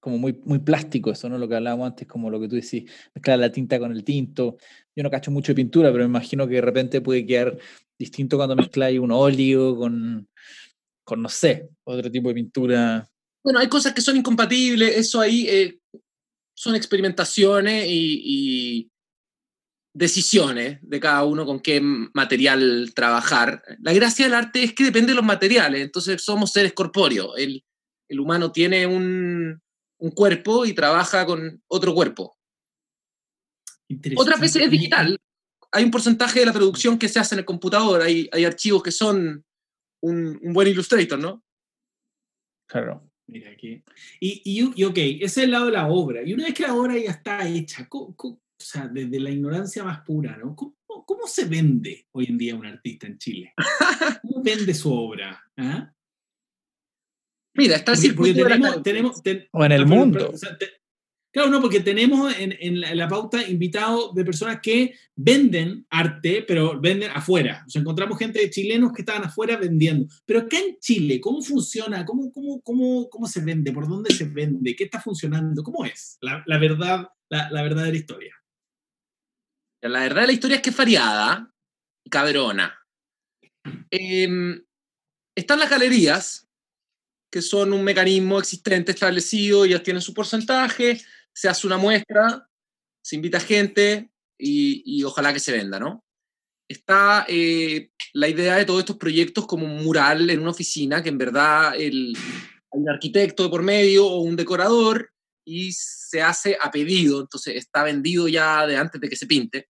Como 0.00 0.18
muy, 0.18 0.40
muy 0.44 0.60
plástico 0.60 1.10
eso, 1.10 1.28
¿no? 1.28 1.36
Lo 1.36 1.48
que 1.48 1.56
hablábamos 1.56 1.88
antes, 1.88 2.06
como 2.06 2.30
lo 2.30 2.38
que 2.38 2.46
tú 2.46 2.54
decís, 2.54 2.88
mezclar 3.12 3.40
la 3.40 3.50
tinta 3.50 3.80
con 3.80 3.90
el 3.90 4.04
tinto. 4.04 4.56
Yo 4.94 5.02
no 5.02 5.10
cacho 5.10 5.32
mucho 5.32 5.50
de 5.50 5.56
pintura, 5.56 5.90
pero 5.90 6.04
me 6.04 6.10
imagino 6.10 6.46
que 6.46 6.54
de 6.54 6.60
repente 6.60 7.00
puede 7.00 7.26
quedar 7.26 7.58
distinto 7.98 8.36
cuando 8.36 8.54
mezcláis 8.54 9.00
un 9.00 9.10
óleo 9.10 9.76
con, 9.76 10.28
con, 11.02 11.22
no 11.22 11.28
sé, 11.28 11.70
otro 11.84 12.08
tipo 12.08 12.28
de 12.28 12.34
pintura. 12.34 13.08
Bueno, 13.42 13.58
hay 13.58 13.68
cosas 13.68 13.94
que 13.94 14.00
son 14.00 14.16
incompatibles, 14.16 14.96
eso 14.96 15.20
ahí 15.20 15.48
eh, 15.48 15.80
son 16.56 16.74
experimentaciones 16.74 17.86
y, 17.88 18.90
decisiones 19.98 20.78
de 20.82 21.00
cada 21.00 21.24
uno 21.24 21.46
con 21.46 21.58
qué 21.58 21.80
material 21.80 22.92
trabajar. 22.94 23.62
La 23.80 23.94
gracia 23.94 24.26
del 24.26 24.34
arte 24.34 24.62
es 24.62 24.74
que 24.74 24.84
depende 24.84 25.12
de 25.12 25.16
los 25.16 25.24
materiales, 25.24 25.80
entonces 25.80 26.22
somos 26.22 26.52
seres 26.52 26.74
corpóreos. 26.74 27.32
El, 27.38 27.64
el 28.10 28.20
humano 28.20 28.52
tiene 28.52 28.86
un, 28.86 29.58
un, 29.98 30.10
cuerpo 30.10 30.66
y 30.66 30.74
trabaja 30.74 31.24
con 31.24 31.62
otro 31.66 31.94
cuerpo. 31.94 32.36
Otras 34.16 34.38
veces 34.38 34.64
es 34.64 34.70
digital. 34.70 35.18
Hay 35.72 35.84
un 35.84 35.90
porcentaje 35.90 36.40
de 36.40 36.46
la 36.46 36.52
producción 36.52 36.98
que 36.98 37.08
se 37.08 37.18
hace 37.18 37.34
en 37.34 37.38
el 37.38 37.46
computador, 37.46 38.02
hay, 38.02 38.28
hay 38.32 38.44
archivos 38.44 38.82
que 38.82 38.92
son 38.92 39.46
un, 40.02 40.38
un 40.42 40.52
buen 40.52 40.68
Illustrator, 40.68 41.18
¿no? 41.18 41.42
Claro. 42.68 43.10
Mira 43.28 43.50
aquí. 43.50 43.82
Y, 44.20 44.42
y, 44.44 44.72
y, 44.76 44.84
ok, 44.84 44.96
ese 44.96 45.24
es 45.24 45.38
el 45.38 45.50
lado 45.50 45.66
de 45.66 45.72
la 45.72 45.88
obra. 45.88 46.22
Y 46.22 46.32
una 46.32 46.44
vez 46.44 46.54
que 46.54 46.62
la 46.62 46.74
obra 46.74 46.96
ya 46.96 47.10
está 47.10 47.46
hecha, 47.46 47.88
¿cómo, 47.88 48.14
o 48.18 48.40
sea, 48.58 48.88
desde 48.88 49.20
la 49.20 49.30
ignorancia 49.30 49.84
más 49.84 50.00
pura, 50.00 50.36
¿no? 50.36 50.54
¿Cómo, 50.54 50.74
¿Cómo, 50.86 51.26
se 51.26 51.44
vende 51.44 52.06
hoy 52.12 52.26
en 52.28 52.38
día 52.38 52.54
un 52.54 52.66
artista 52.66 53.06
en 53.06 53.18
Chile? 53.18 53.52
¿Cómo 54.22 54.42
vende 54.42 54.72
su 54.74 54.92
obra? 54.92 55.42
¿Ah? 55.56 55.92
Mira, 57.54 57.76
está 57.76 57.92
el 57.92 57.98
circuito 57.98 58.42
tenemos, 58.42 58.82
tenemos 58.82 59.22
o 59.52 59.64
en 59.64 59.72
el 59.72 59.86
mundo. 59.86 60.18
Pero, 60.18 60.30
o 60.30 60.36
sea, 60.36 60.56
te, 60.56 60.66
claro, 61.36 61.50
no, 61.50 61.60
porque 61.60 61.80
tenemos 61.80 62.34
en, 62.38 62.80
la, 62.80 63.08
pauta 63.08 63.46
invitados 63.46 64.14
de 64.14 64.24
personas 64.24 64.60
que 64.62 64.94
venden 65.14 65.86
arte, 65.90 66.42
pero 66.48 66.80
venden 66.80 67.10
afuera. 67.10 67.62
O 67.66 67.68
sea, 67.68 67.82
encontramos 67.82 68.18
gente 68.18 68.38
de 68.38 68.48
chilenos 68.48 68.90
que 68.94 69.02
estaban 69.02 69.24
afuera 69.24 69.58
vendiendo. 69.58 70.06
Pero 70.24 70.40
acá 70.40 70.58
en 70.58 70.78
Chile, 70.78 71.20
¿cómo 71.20 71.42
funciona? 71.42 72.06
¿Cómo, 72.06 72.32
cómo, 72.32 72.62
cómo, 72.62 73.10
cómo 73.10 73.26
se 73.26 73.42
vende? 73.42 73.70
¿Por 73.70 73.86
dónde 73.86 74.14
se 74.14 74.24
vende? 74.24 74.74
¿Qué 74.74 74.84
está 74.84 74.98
funcionando? 74.98 75.62
¿Cómo 75.62 75.84
es 75.84 76.16
la, 76.22 76.42
la 76.46 76.58
verdad, 76.58 77.06
la, 77.28 77.50
la 77.50 77.62
verdadera 77.62 77.94
historia? 77.94 78.34
La 79.82 80.00
verdad 80.00 80.22
de 80.22 80.26
la 80.28 80.32
historia 80.32 80.56
es 80.56 80.62
que 80.62 80.70
es 80.70 80.76
variada 80.76 81.52
cabrona. 82.10 82.78
Eh, 83.90 84.26
están 85.36 85.58
las 85.58 85.68
galerías, 85.68 86.48
que 87.30 87.42
son 87.42 87.74
un 87.74 87.84
mecanismo 87.84 88.38
existente 88.38 88.92
establecido, 88.92 89.66
ellas 89.66 89.82
tienen 89.82 90.00
su 90.00 90.14
porcentaje, 90.14 91.02
se 91.36 91.48
hace 91.50 91.66
una 91.66 91.76
muestra, 91.76 92.48
se 93.04 93.14
invita 93.14 93.38
gente 93.40 94.10
y, 94.38 95.04
ojalá 95.04 95.34
que 95.34 95.38
se 95.38 95.52
venda, 95.52 95.78
¿no? 95.78 96.02
Está 96.68 97.26
eh, 97.28 97.90
la 98.14 98.28
idea 98.28 98.56
de 98.56 98.64
todos 98.64 98.80
estos 98.80 98.96
proyectos 98.96 99.46
como 99.46 99.66
un 99.66 99.84
mural 99.84 100.30
en 100.30 100.40
una 100.40 100.50
oficina, 100.50 101.02
que 101.02 101.10
en 101.10 101.18
verdad 101.18 101.74
el, 101.76 102.16
hay 102.72 102.88
arquitecto 102.90 103.50
por 103.50 103.62
medio 103.62 104.06
o 104.06 104.22
un 104.22 104.34
decorador 104.34 105.12
y 105.44 105.72
se 105.72 106.22
hace 106.22 106.56
a 106.60 106.70
pedido, 106.70 107.20
entonces 107.20 107.54
está 107.56 107.84
vendido 107.84 108.28
ya 108.28 108.66
de 108.66 108.78
antes 108.78 108.98
de 108.98 109.08
que 109.08 109.16
se 109.16 109.26
pinte. 109.26 109.68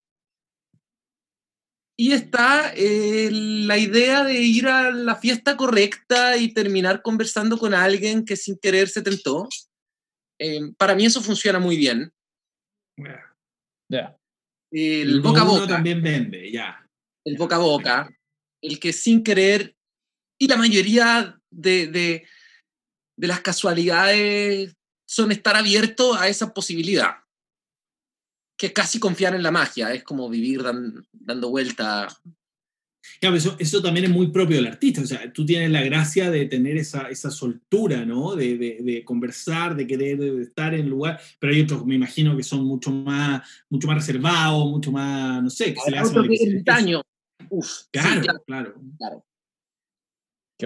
Y 1.97 2.12
está 2.12 2.73
eh, 2.75 3.30
la 3.32 3.78
idea 3.80 4.23
de 4.23 4.36
ir 4.36 4.67
a 4.67 4.91
la 4.91 5.15
fiesta 5.15 5.58
correcta 5.58 6.38
y 6.38 6.54
terminar 6.54 7.01
conversando 7.01 7.58
con 7.58 7.73
alguien 7.73 8.23
que 8.23 8.36
sin 8.36 8.58
querer 8.58 8.88
se 8.88 9.01
tentó. 9.01 9.47
Eh, 10.39 10.73
para 10.77 10.95
mí 10.95 11.05
eso 11.05 11.21
funciona 11.21 11.59
muy 11.59 11.77
bien. 11.77 12.11
Yeah. 12.97 13.35
Yeah. 13.89 14.17
El, 14.71 15.15
el 15.15 15.21
boca 15.21 15.41
a 15.41 15.45
boca. 15.45 15.67
también 15.67 16.01
vende, 16.01 16.51
ya. 16.51 16.87
El 17.25 17.37
boca 17.37 17.55
a 17.55 17.59
boca. 17.59 18.09
El 18.61 18.79
que 18.79 18.93
sin 18.93 19.23
querer. 19.23 19.75
Y 20.39 20.47
la 20.47 20.57
mayoría 20.57 21.39
de, 21.49 21.87
de, 21.87 22.27
de 23.17 23.27
las 23.27 23.41
casualidades 23.41 24.75
son 25.07 25.31
estar 25.31 25.55
abierto 25.55 26.13
a 26.15 26.27
esa 26.27 26.53
posibilidad 26.53 27.25
que 28.57 28.67
es 28.67 28.73
casi 28.73 28.99
confiar 28.99 29.35
en 29.35 29.43
la 29.43 29.51
magia, 29.51 29.93
es 29.93 30.03
como 30.03 30.29
vivir 30.29 30.63
dan, 30.63 31.05
dando 31.11 31.49
vuelta. 31.49 32.07
Claro, 33.19 33.35
eso, 33.35 33.55
eso 33.59 33.81
también 33.81 34.05
es 34.05 34.11
muy 34.11 34.27
propio 34.27 34.57
del 34.57 34.67
artista, 34.67 35.01
o 35.01 35.05
sea, 35.05 35.31
tú 35.31 35.45
tienes 35.45 35.71
la 35.71 35.83
gracia 35.83 36.29
de 36.31 36.45
tener 36.45 36.77
esa, 36.77 37.09
esa 37.09 37.31
soltura, 37.31 38.05
¿no? 38.05 38.35
De, 38.35 38.57
de, 38.57 38.79
de 38.81 39.03
conversar, 39.03 39.75
de 39.75 39.87
querer 39.87 40.17
de 40.17 40.41
estar 40.41 40.73
en 40.73 40.81
el 40.81 40.89
lugar, 40.89 41.19
pero 41.39 41.53
hay 41.53 41.61
otros, 41.61 41.85
me 41.85 41.95
imagino, 41.95 42.35
que 42.35 42.43
son 42.43 42.65
mucho 42.65 42.91
más, 42.91 43.47
mucho 43.69 43.87
más 43.87 43.97
reservados, 43.97 44.69
mucho 44.69 44.91
más, 44.91 45.43
no 45.43 45.49
sé, 45.49 45.73
que 45.73 45.79
se 45.81 45.91
le 45.91 45.97
hace... 45.97 46.15
Daño. 46.63 47.01
Uf, 47.49 47.83
claro, 47.91 48.15
sí, 48.15 48.19
claro, 48.21 48.43
claro. 48.45 48.75
claro. 48.97 49.25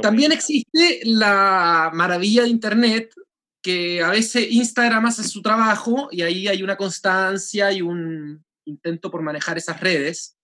También 0.02 0.32
existe 0.32 1.02
la 1.04 1.91
maravilla 1.93 2.43
de 2.43 2.49
Internet, 2.49 3.13
que 3.62 4.02
a 4.02 4.10
veces 4.10 4.47
Instagram 4.52 5.06
hace 5.08 5.23
su 5.23 5.41
trabajo 5.41 6.10
y 6.12 6.21
ahí 6.21 6.47
hay 6.47 6.63
una 6.63 6.78
constancia 6.78 7.71
y 7.71 7.82
un 7.82 8.43
intento 8.65 9.12
por 9.12 9.21
manejar 9.21 9.58
esas 9.58 9.80
redes 9.80 10.38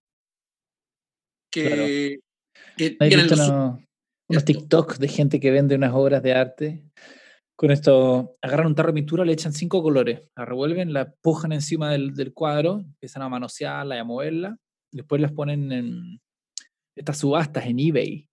que, 1.56 1.68
claro. 1.68 1.86
que 2.78 2.90
tienen 2.92 3.28
los... 3.28 3.40
Unos, 3.40 3.80
unos 4.28 4.46
TikTok 4.46 4.98
de 4.98 5.08
gente 5.08 5.40
que 5.40 5.52
vende 5.52 5.76
unas 5.76 5.94
obras 5.94 6.22
de 6.22 6.34
arte. 6.34 6.84
Con 7.58 7.72
esto, 7.72 8.36
agarran 8.42 8.68
un 8.68 8.76
tarro 8.76 8.90
de 8.90 8.96
pintura, 8.96 9.24
le 9.24 9.32
echan 9.32 9.54
cinco 9.54 9.82
colores, 9.82 10.24
la 10.36 10.44
revuelven, 10.44 10.92
la 10.92 11.14
pujan 11.14 11.54
encima 11.54 11.90
del, 11.92 12.14
del 12.14 12.34
cuadro, 12.34 12.80
empiezan 12.80 13.22
a 13.22 13.30
manosearla 13.30 13.96
y 13.96 14.00
a 14.00 14.04
moverla, 14.04 14.58
después 14.92 15.22
las 15.22 15.32
ponen 15.32 15.72
en 15.72 16.20
estas 16.98 17.20
subastas 17.20 17.66
en 17.66 17.80
eBay. 17.80 18.28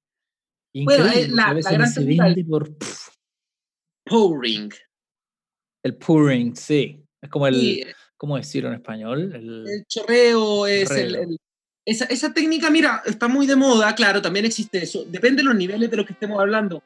Increíble, 0.74 1.06
bueno, 1.06 1.20
eh, 1.20 1.28
la, 1.28 1.54
la 1.54 1.72
gran 1.72 1.88
se 1.88 2.04
vende 2.04 2.44
por... 2.44 2.76
Pff, 2.76 3.08
pouring. 4.04 4.72
El 5.84 5.96
pouring, 5.96 6.56
sí. 6.56 7.04
Es 7.22 7.30
como 7.30 7.46
el, 7.46 7.54
sí. 7.54 7.84
¿cómo 8.16 8.36
decirlo 8.36 8.70
en 8.70 8.74
español? 8.74 9.32
El, 9.34 9.68
el 9.68 9.84
chorreo 9.86 10.66
es 10.66 10.90
el, 10.90 11.38
esa, 11.84 12.04
esa, 12.06 12.32
técnica, 12.32 12.70
mira, 12.70 13.02
está 13.04 13.28
muy 13.28 13.46
de 13.46 13.56
moda, 13.56 13.94
claro, 13.94 14.22
también 14.22 14.44
existe 14.44 14.82
eso. 14.82 15.04
Depende 15.04 15.42
de 15.42 15.48
los 15.48 15.56
niveles 15.56 15.90
de 15.90 15.96
los 15.96 16.06
que 16.06 16.12
estemos 16.12 16.40
hablando. 16.40 16.82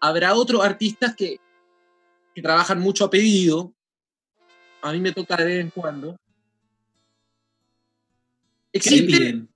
Habrá 0.00 0.34
otros 0.34 0.64
artistas 0.64 1.14
que, 1.14 1.38
que 2.34 2.42
trabajan 2.42 2.80
mucho 2.80 3.04
a 3.04 3.10
pedido. 3.10 3.72
A 4.82 4.92
mí 4.92 5.00
me 5.00 5.12
toca 5.12 5.36
de 5.36 5.44
vez 5.44 5.60
en 5.60 5.70
cuando. 5.70 6.16
Existe, 8.72 9.46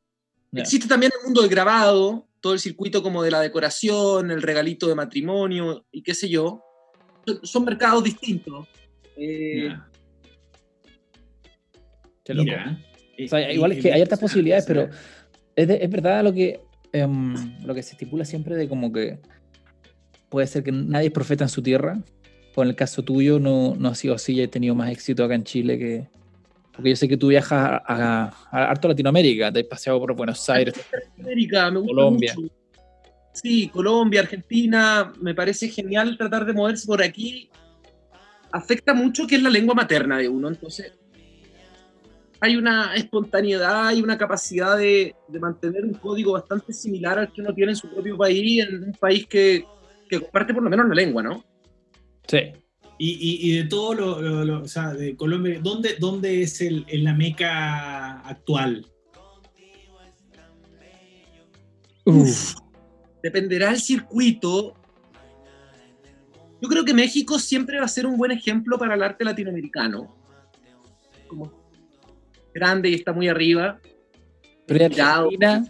existe 0.52 0.88
también 0.88 1.12
el 1.18 1.24
mundo 1.24 1.40
del 1.40 1.50
grabado, 1.50 2.26
todo 2.40 2.52
el 2.52 2.60
circuito 2.60 3.02
como 3.02 3.22
de 3.22 3.30
la 3.30 3.40
decoración, 3.40 4.30
el 4.30 4.42
regalito 4.42 4.88
de 4.88 4.94
matrimonio 4.94 5.86
y 5.90 6.02
qué 6.02 6.14
sé 6.14 6.28
yo 6.28 6.62
son 7.42 7.64
mercados 7.64 8.04
distintos. 8.04 8.68
Eh. 9.16 9.74
Qué 12.24 12.34
loco. 12.34 12.44
Mira, 12.44 12.78
o 13.22 13.28
sea, 13.28 13.52
igual 13.52 13.72
es 13.72 13.82
que 13.82 13.92
hay 13.92 14.02
otras 14.02 14.20
posibilidades, 14.20 14.64
pero 14.66 14.88
es, 15.54 15.68
de, 15.68 15.78
es 15.82 15.90
verdad 15.90 16.24
lo 16.24 16.32
que, 16.32 16.60
um, 16.94 17.34
lo 17.64 17.74
que 17.74 17.82
se 17.82 17.92
estipula 17.92 18.24
siempre 18.24 18.56
de 18.56 18.68
como 18.68 18.92
que 18.92 19.18
puede 20.28 20.46
ser 20.46 20.64
que 20.64 20.72
nadie 20.72 21.06
es 21.06 21.12
profeta 21.12 21.44
en 21.44 21.50
su 21.50 21.62
tierra. 21.62 21.98
O 22.56 22.62
en 22.62 22.68
el 22.68 22.76
caso 22.76 23.02
tuyo 23.02 23.40
no, 23.40 23.74
no 23.74 23.88
ha 23.88 23.96
sido 23.96 24.14
así 24.14 24.34
y 24.34 24.40
he 24.40 24.46
tenido 24.46 24.76
más 24.76 24.88
éxito 24.90 25.24
acá 25.24 25.34
en 25.34 25.42
Chile 25.42 25.76
que... 25.76 26.08
Porque 26.72 26.90
yo 26.90 26.96
sé 26.96 27.08
que 27.08 27.16
tú 27.16 27.28
viajas 27.28 27.52
a, 27.52 27.82
a, 27.84 28.32
a 28.50 28.70
harto 28.70 28.86
Latinoamérica, 28.88 29.52
te 29.52 29.60
has 29.60 29.66
paseado 29.66 29.98
por 29.98 30.14
Buenos 30.14 30.48
Aires, 30.50 30.74
Latinoamérica, 30.92 31.70
me 31.70 31.78
gusta 31.78 31.94
Colombia. 31.94 32.34
Mucho. 32.36 32.54
Sí, 33.32 33.68
Colombia, 33.68 34.20
Argentina, 34.20 35.12
me 35.20 35.34
parece 35.34 35.68
genial 35.68 36.16
tratar 36.16 36.44
de 36.44 36.52
moverse 36.52 36.86
por 36.86 37.02
aquí. 37.02 37.48
Afecta 38.52 38.94
mucho 38.94 39.26
que 39.26 39.34
es 39.34 39.42
la 39.42 39.50
lengua 39.50 39.74
materna 39.74 40.18
de 40.18 40.28
uno, 40.28 40.48
entonces 40.48 40.92
hay 42.44 42.56
una 42.56 42.94
espontaneidad 42.94 43.94
y 43.94 44.02
una 44.02 44.16
capacidad 44.18 44.76
de, 44.76 45.14
de, 45.28 45.40
mantener 45.40 45.84
un 45.84 45.94
código 45.94 46.32
bastante 46.32 46.72
similar 46.72 47.18
al 47.18 47.32
que 47.32 47.40
uno 47.40 47.54
tiene 47.54 47.72
en 47.72 47.76
su 47.76 47.88
propio 47.88 48.16
país, 48.16 48.64
en 48.64 48.84
un 48.84 48.92
país 48.92 49.26
que, 49.26 49.64
que 50.08 50.20
comparte 50.20 50.54
por 50.54 50.62
lo 50.62 50.70
menos 50.70 50.88
la 50.88 50.94
lengua, 50.94 51.22
¿no? 51.22 51.44
Sí. 52.26 52.38
Y, 52.98 53.10
y, 53.10 53.50
y 53.50 53.56
de 53.56 53.64
todo 53.64 53.94
lo, 53.94 54.22
lo, 54.22 54.44
lo, 54.44 54.62
o 54.62 54.68
sea, 54.68 54.94
de 54.94 55.16
Colombia, 55.16 55.58
¿dónde, 55.62 55.96
dónde 55.98 56.42
es 56.42 56.60
el, 56.60 56.84
el 56.88 57.04
la 57.04 57.14
meca 57.14 58.20
actual? 58.20 58.86
Uf 62.06 62.54
dependerá 63.24 63.70
del 63.70 63.80
circuito. 63.80 64.74
Yo 66.60 66.68
creo 66.68 66.84
que 66.84 66.92
México 66.92 67.38
siempre 67.38 67.78
va 67.78 67.86
a 67.86 67.88
ser 67.88 68.04
un 68.06 68.18
buen 68.18 68.30
ejemplo 68.30 68.78
para 68.78 68.94
el 68.94 69.02
arte 69.02 69.24
latinoamericano. 69.24 70.14
Como 71.26 71.63
grande 72.54 72.88
y 72.88 72.94
está 72.94 73.12
muy 73.12 73.28
arriba. 73.28 73.78
Pero 74.66 74.86
Argentina. 74.86 75.66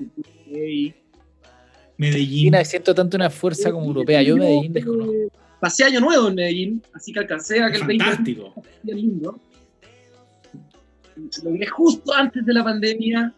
Medellín. 1.97 2.55
siento 2.65 2.95
tanto 2.95 3.17
una 3.17 3.31
fuerza 3.31 3.73
como 3.73 3.87
europea. 3.87 4.23
Yo 4.23 4.37
Medellín 4.37 4.73
desconozco. 4.73 5.13
Pasé 5.61 5.85
año 5.85 6.01
nuevo 6.01 6.29
en 6.29 6.35
Medellín, 6.35 6.83
así 6.93 7.13
que 7.13 7.21
alcancé 7.21 7.63
a 7.63 7.71
que 7.71 7.79
el 7.79 7.85
Fantástico. 7.85 8.53
Bien 8.83 8.99
lindo. 8.99 9.41
Logré 11.43 11.67
justo 11.67 12.13
antes 12.13 12.45
de 12.45 12.53
la 12.53 12.63
pandemia 12.63 13.33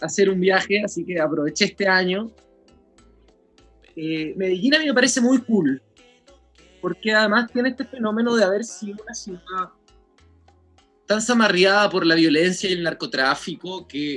hacer 0.00 0.30
un 0.30 0.38
viaje, 0.38 0.82
así 0.84 1.04
que 1.04 1.18
aproveché 1.18 1.64
este 1.64 1.88
año. 1.88 2.30
Eh, 3.96 4.34
Medellín 4.36 4.74
a 4.76 4.78
mí 4.78 4.86
me 4.86 4.94
parece 4.94 5.20
muy 5.20 5.38
cool, 5.38 5.82
porque 6.80 7.12
además 7.12 7.50
tiene 7.52 7.70
este 7.70 7.84
fenómeno 7.84 8.36
de 8.36 8.44
haber 8.44 8.62
sido 8.62 9.02
una 9.02 9.14
ciudad 9.14 9.70
tan 11.08 11.22
zamarriada 11.22 11.88
por 11.88 12.06
la 12.06 12.14
violencia 12.14 12.68
y 12.68 12.74
el 12.74 12.82
narcotráfico 12.82 13.88
que 13.88 14.16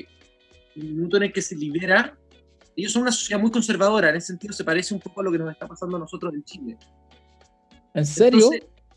en 0.75 0.81
el 0.81 0.93
minuto 0.93 1.17
en 1.17 1.23
el 1.23 1.33
que 1.33 1.41
se 1.41 1.55
libera, 1.55 2.17
ellos 2.75 2.91
son 2.91 3.03
una 3.03 3.13
sociedad 3.13 3.41
muy 3.41 3.49
conservadora, 3.49 4.09
en 4.09 4.17
ese 4.17 4.27
sentido 4.27 4.53
se 4.53 4.65
parece 4.65 4.93
un 4.93 4.99
poco 4.99 5.21
a 5.21 5.23
lo 5.23 5.31
que 5.31 5.37
nos 5.37 5.51
está 5.51 5.67
pasando 5.67 5.95
a 5.95 5.99
nosotros 6.01 6.33
en 6.33 6.43
Chile. 6.43 6.77
¿En 7.93 8.05
serio? 8.05 8.49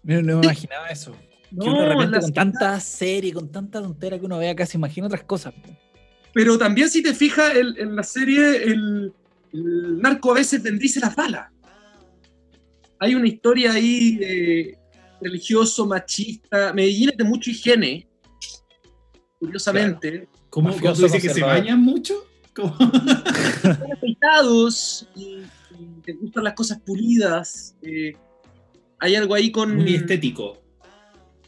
no, 0.02 0.22
me 0.22 0.44
imaginaba 0.44 0.88
eso. 0.88 1.12
No, 1.52 1.82
de 1.82 1.88
repente 1.88 2.20
con 2.20 2.32
tanta 2.32 2.80
serie, 2.80 3.32
con 3.32 3.50
tanta 3.50 3.80
tontera 3.80 4.18
que 4.18 4.26
uno 4.26 4.38
vea 4.38 4.56
casi 4.56 4.76
imagina 4.76 5.06
otras 5.06 5.22
cosas. 5.22 5.54
Pero 6.32 6.58
también 6.58 6.90
si 6.90 7.00
te 7.00 7.14
fijas 7.14 7.54
en 7.54 7.94
la 7.94 8.02
serie, 8.02 8.64
el, 8.64 9.12
narco 9.52 10.32
a 10.32 10.34
veces 10.34 10.60
bendice 10.64 10.98
las 10.98 11.14
balas. 11.14 11.48
Hay 12.98 13.14
una 13.14 13.28
historia 13.28 13.72
ahí 13.72 14.16
de 14.16 14.78
religioso, 15.20 15.86
machista. 15.86 16.72
Medellín 16.72 17.10
es 17.10 17.16
de 17.16 17.24
mucha 17.24 17.50
higiene, 17.50 18.08
curiosamente. 19.38 20.28
¿Cómo, 20.50 20.70
¿Cómo 20.70 20.92
tú 20.92 21.02
dices 21.02 21.22
que 21.22 21.30
se 21.30 21.42
bañan 21.42 21.80
mucho? 21.80 22.26
Están 22.56 23.92
afeitados 23.92 25.08
y, 25.16 25.42
te 26.04 26.12
gustan 26.12 26.44
las 26.44 26.54
cosas 26.54 26.80
pulidas. 26.80 27.76
Eh, 27.82 28.12
hay 29.00 29.16
algo 29.16 29.34
ahí 29.34 29.50
con... 29.50 29.74
Muy 29.74 29.94
estético. 29.94 30.62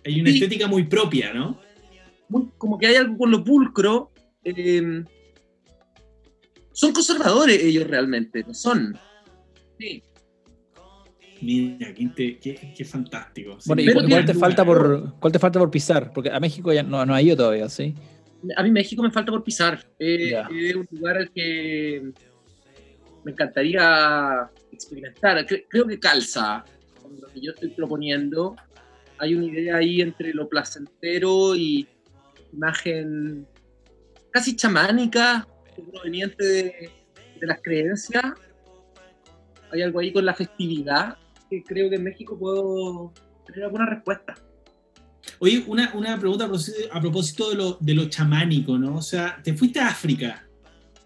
Hay 0.05 0.21
una 0.21 0.31
estética 0.31 0.67
muy 0.67 0.85
propia, 0.85 1.33
¿no? 1.33 1.61
como 2.59 2.77
que 2.77 2.87
hay 2.87 2.97
algo 2.97 3.17
con 3.19 3.31
lo 3.31 3.45
pulcro. 3.45 4.11
Em, 4.43 5.05
son 6.73 6.93
conservadores 6.93 7.63
ellos 7.63 7.87
realmente, 7.87 8.45
no 8.45 8.55
son. 8.55 8.99
Sí. 9.79 10.03
Mira, 11.41 11.93
qué, 11.95 12.85
fantástico. 12.85 13.59
Bueno, 13.67 13.83
¿y 13.83 13.93
cuál, 13.93 14.25
te 14.25 14.35
falta 14.35 14.65
por, 14.65 15.19
cuál 15.19 15.33
te 15.33 15.39
falta 15.39 15.59
por 15.59 15.71
pisar? 15.71 16.13
Porque 16.13 16.31
a 16.31 16.41
México 16.41 16.73
ya 16.73 16.83
no, 16.83 17.05
no 17.05 17.15
ha 17.15 17.21
ido 17.21 17.37
todavía, 17.37 17.69
¿sí? 17.69 17.95
A 18.57 18.63
mí 18.63 18.71
México 18.71 19.03
me 19.03 19.11
falta 19.11 19.33
por 19.33 19.45
pisar. 19.45 19.85
es 19.99 20.77
un 20.77 20.87
lugar 20.91 21.19
al 21.19 21.31
que 21.31 22.13
me 23.25 23.33
encantaría 23.33 24.51
experimentar. 24.73 25.45
Creo 25.47 25.87
que 25.87 25.99
calza 25.99 26.65
con 27.03 27.21
lo 27.21 27.29
que 27.29 27.41
yo 27.41 27.53
estoy 27.53 27.71
proponiendo. 27.71 28.57
Hay 29.19 29.35
una 29.35 29.47
idea 29.47 29.77
ahí 29.77 30.01
entre 30.01 30.33
lo 30.33 30.49
placentero 30.49 31.57
y 31.57 31.87
imagen 32.53 33.47
casi 34.31 34.55
chamánica, 34.55 35.47
proveniente 35.93 36.45
de, 36.45 36.91
de 37.41 37.47
las 37.47 37.61
creencias. 37.63 38.25
Hay 39.73 39.83
algo 39.83 39.99
ahí 40.01 40.13
con 40.13 40.25
la 40.25 40.35
festividad 40.35 41.19
que 41.49 41.63
creo 41.63 41.89
que 41.91 41.97
en 41.97 42.05
México 42.05 42.39
puedo 42.39 43.13
tener 43.47 43.65
alguna 43.65 43.87
respuesta. 43.87 44.35
Oye, 45.39 45.65
una, 45.67 45.93
una 45.95 46.19
pregunta 46.19 46.49
a 46.93 47.01
propósito 47.01 47.51
de 47.51 47.57
lo, 47.57 47.79
de 47.81 47.95
lo 47.95 48.09
chamánico, 48.09 48.79
¿no? 48.79 48.97
O 48.97 49.03
sea, 49.03 49.41
te 49.43 49.55
fuiste 49.55 49.81
a 49.81 49.89
África. 49.89 50.47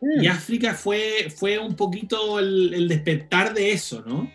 Y 0.01 0.27
mm. 0.27 0.31
África 0.31 0.75
fue, 0.75 1.33
fue 1.35 1.59
un 1.59 1.75
poquito 1.75 2.39
el, 2.39 2.73
el 2.75 2.89
despertar 2.89 3.53
de 3.53 3.73
eso, 3.73 4.03
¿no? 4.07 4.31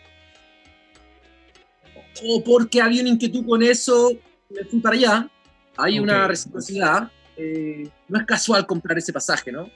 O 2.23 2.43
porque 2.43 2.81
había 2.81 3.01
una 3.01 3.11
inquietud 3.11 3.45
con 3.45 3.61
eso, 3.63 4.11
me 4.49 4.63
fui 4.65 4.79
para 4.79 4.95
allá. 4.95 5.29
Hay 5.77 5.99
una 5.99 6.27
reciprocidad. 6.27 7.11
Eh, 7.37 7.89
no 8.07 8.19
es 8.19 8.25
casual 8.25 8.65
comprar 8.65 8.97
ese 8.97 9.11
pasaje, 9.11 9.51
¿no? 9.51 9.69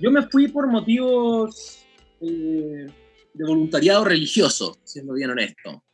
Yo 0.00 0.10
me 0.10 0.22
fui 0.28 0.48
por 0.48 0.66
motivos 0.66 1.84
eh, 2.20 2.86
de 3.34 3.44
voluntariado 3.44 4.04
religioso, 4.04 4.78
siendo 4.84 5.14
bien 5.14 5.30
honesto. 5.30 5.84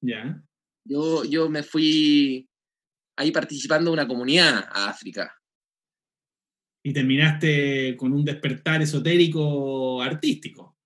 Ya. 0.00 0.42
Yo, 0.84 1.24
yo 1.24 1.48
me 1.48 1.62
fui 1.62 2.48
ahí 3.16 3.32
participando 3.32 3.90
en 3.90 3.94
una 3.94 4.08
comunidad 4.08 4.64
a 4.70 4.88
África. 4.88 5.34
Y 6.82 6.92
terminaste 6.92 7.96
con 7.96 8.12
un 8.12 8.24
despertar 8.24 8.80
esotérico 8.80 10.00
artístico. 10.00 10.76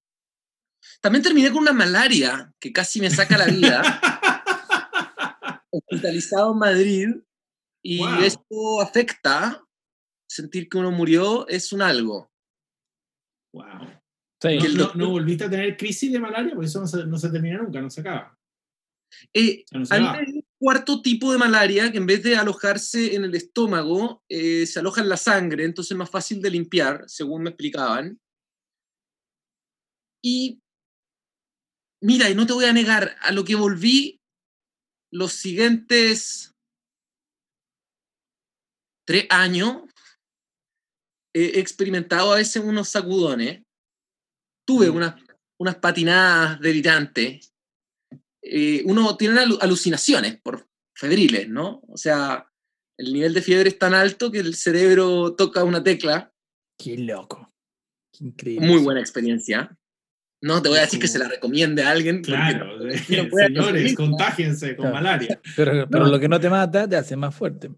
También 1.01 1.23
terminé 1.23 1.51
con 1.51 1.63
una 1.63 1.73
malaria 1.73 2.53
que 2.59 2.73
casi 2.73 3.01
me 3.01 3.11
saca 3.11 3.37
la 3.37 3.47
vida. 3.47 3.83
Hospitalizado 5.71 6.53
en 6.53 6.59
Madrid. 6.59 7.09
Y 7.83 8.03
esto 8.25 8.81
afecta. 8.81 9.63
Sentir 10.29 10.69
que 10.69 10.79
uno 10.79 10.91
murió 10.91 11.47
es 11.49 11.73
un 11.73 11.83
algo. 11.83 12.33
Wow. 13.53 14.02
No, 14.95 15.11
volviste 15.11 15.45
a 15.45 15.51
tener 15.51 15.77
crisis 15.77 16.13
de 16.13 16.21
malaria? 16.21 16.55
Porque 16.55 16.67
eso 16.67 16.81
no 16.81 16.87
se, 16.87 17.07
no 17.07 17.19
se 17.19 17.31
termina 17.31 17.59
nunca, 17.59 17.81
no 17.81 17.91
se 17.91 18.01
acaba. 18.01 18.39
Eh, 19.35 19.65
hay 19.91 20.03
un 20.03 20.45
cuarto 20.59 21.03
tipo 21.03 21.33
de 21.33 21.39
malaria 21.39 21.93
que 21.93 21.99
en 21.99 22.07
vez 22.07 22.23
de 22.23 22.37
alojarse 22.37 23.15
en 23.15 23.25
el 23.25 23.35
estómago, 23.35 24.23
eh, 24.29 24.67
se 24.67 24.81
aloja 24.81 25.03
en 25.03 25.09
la 25.09 25.17
sangre, 25.17 25.65
entonces 25.65 25.93
es 25.93 25.97
más 25.99 26.11
fácil 26.11 26.41
de 26.41 26.51
limpiar, 26.51 27.05
según 27.07 27.43
me 27.43 27.51
explicaban. 27.51 28.19
Y 30.25 30.61
mira, 32.01 32.31
y 32.31 32.35
no 32.35 32.47
te 32.47 32.53
voy 32.53 32.65
a 32.65 32.73
negar, 32.73 33.17
a 33.21 33.33
lo 33.33 33.45
que 33.45 33.55
volví 33.55 34.21
los 35.13 35.33
siguientes 35.33 36.53
tres 39.07 39.27
años, 39.31 39.83
he 41.35 41.59
experimentado 41.59 42.33
a 42.33 42.37
veces 42.37 42.63
unos 42.63 42.89
sacudones, 42.89 43.63
tuve 44.73 44.91
mm. 44.91 44.97
unas, 44.97 45.15
unas 45.59 45.77
patinadas 45.77 46.61
delirantes 46.61 47.53
eh, 48.43 48.83
uno 48.87 49.17
tiene 49.17 49.41
alucinaciones 49.61 50.41
por 50.43 50.69
febriles, 50.95 51.49
¿no? 51.49 51.81
O 51.89 51.97
sea, 51.97 52.47
el 52.99 53.13
nivel 53.13 53.35
de 53.35 53.43
fiebre 53.43 53.69
es 53.69 53.79
tan 53.79 53.95
alto 53.95 54.33
que 54.33 54.41
el 54.41 54.55
cerebro 54.57 55.35
toca 55.35 55.63
una 55.63 55.83
tecla. 55.83 56.33
Qué 56.77 56.99
loco. 56.99 57.55
Qué 58.13 58.25
increíble. 58.25 58.67
Muy 58.67 58.83
buena 58.83 59.01
experiencia. 59.01 59.77
No 60.43 60.61
te 60.61 60.69
voy 60.69 60.79
a 60.79 60.83
decir 60.83 60.99
que 60.99 61.07
se 61.07 61.21
la 61.21 61.29
recomiende 61.29 61.85
a 61.85 61.91
alguien. 61.91 62.21
Claro, 62.23 62.79
señores, 63.37 63.95
contágiense 63.95 64.75
con 64.75 64.91
malaria. 64.91 65.41
Pero, 65.55 65.89
pero 65.89 66.07
lo 66.07 66.19
que 66.19 66.29
no 66.29 66.41
te 66.41 66.51
mata 66.51 66.89
te 66.89 66.97
hace 66.97 67.15
más 67.15 67.33
fuerte. 67.33 67.71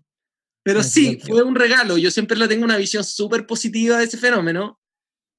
Pero 0.64 0.82
sí, 0.82 1.20
fue 1.22 1.42
un 1.42 1.54
regalo. 1.54 1.98
Yo 1.98 2.10
siempre 2.10 2.38
le 2.38 2.48
tengo 2.48 2.64
una 2.64 2.78
visión 2.78 3.04
súper 3.04 3.46
positiva 3.46 3.98
de 3.98 4.04
ese 4.04 4.16
fenómeno. 4.16 4.80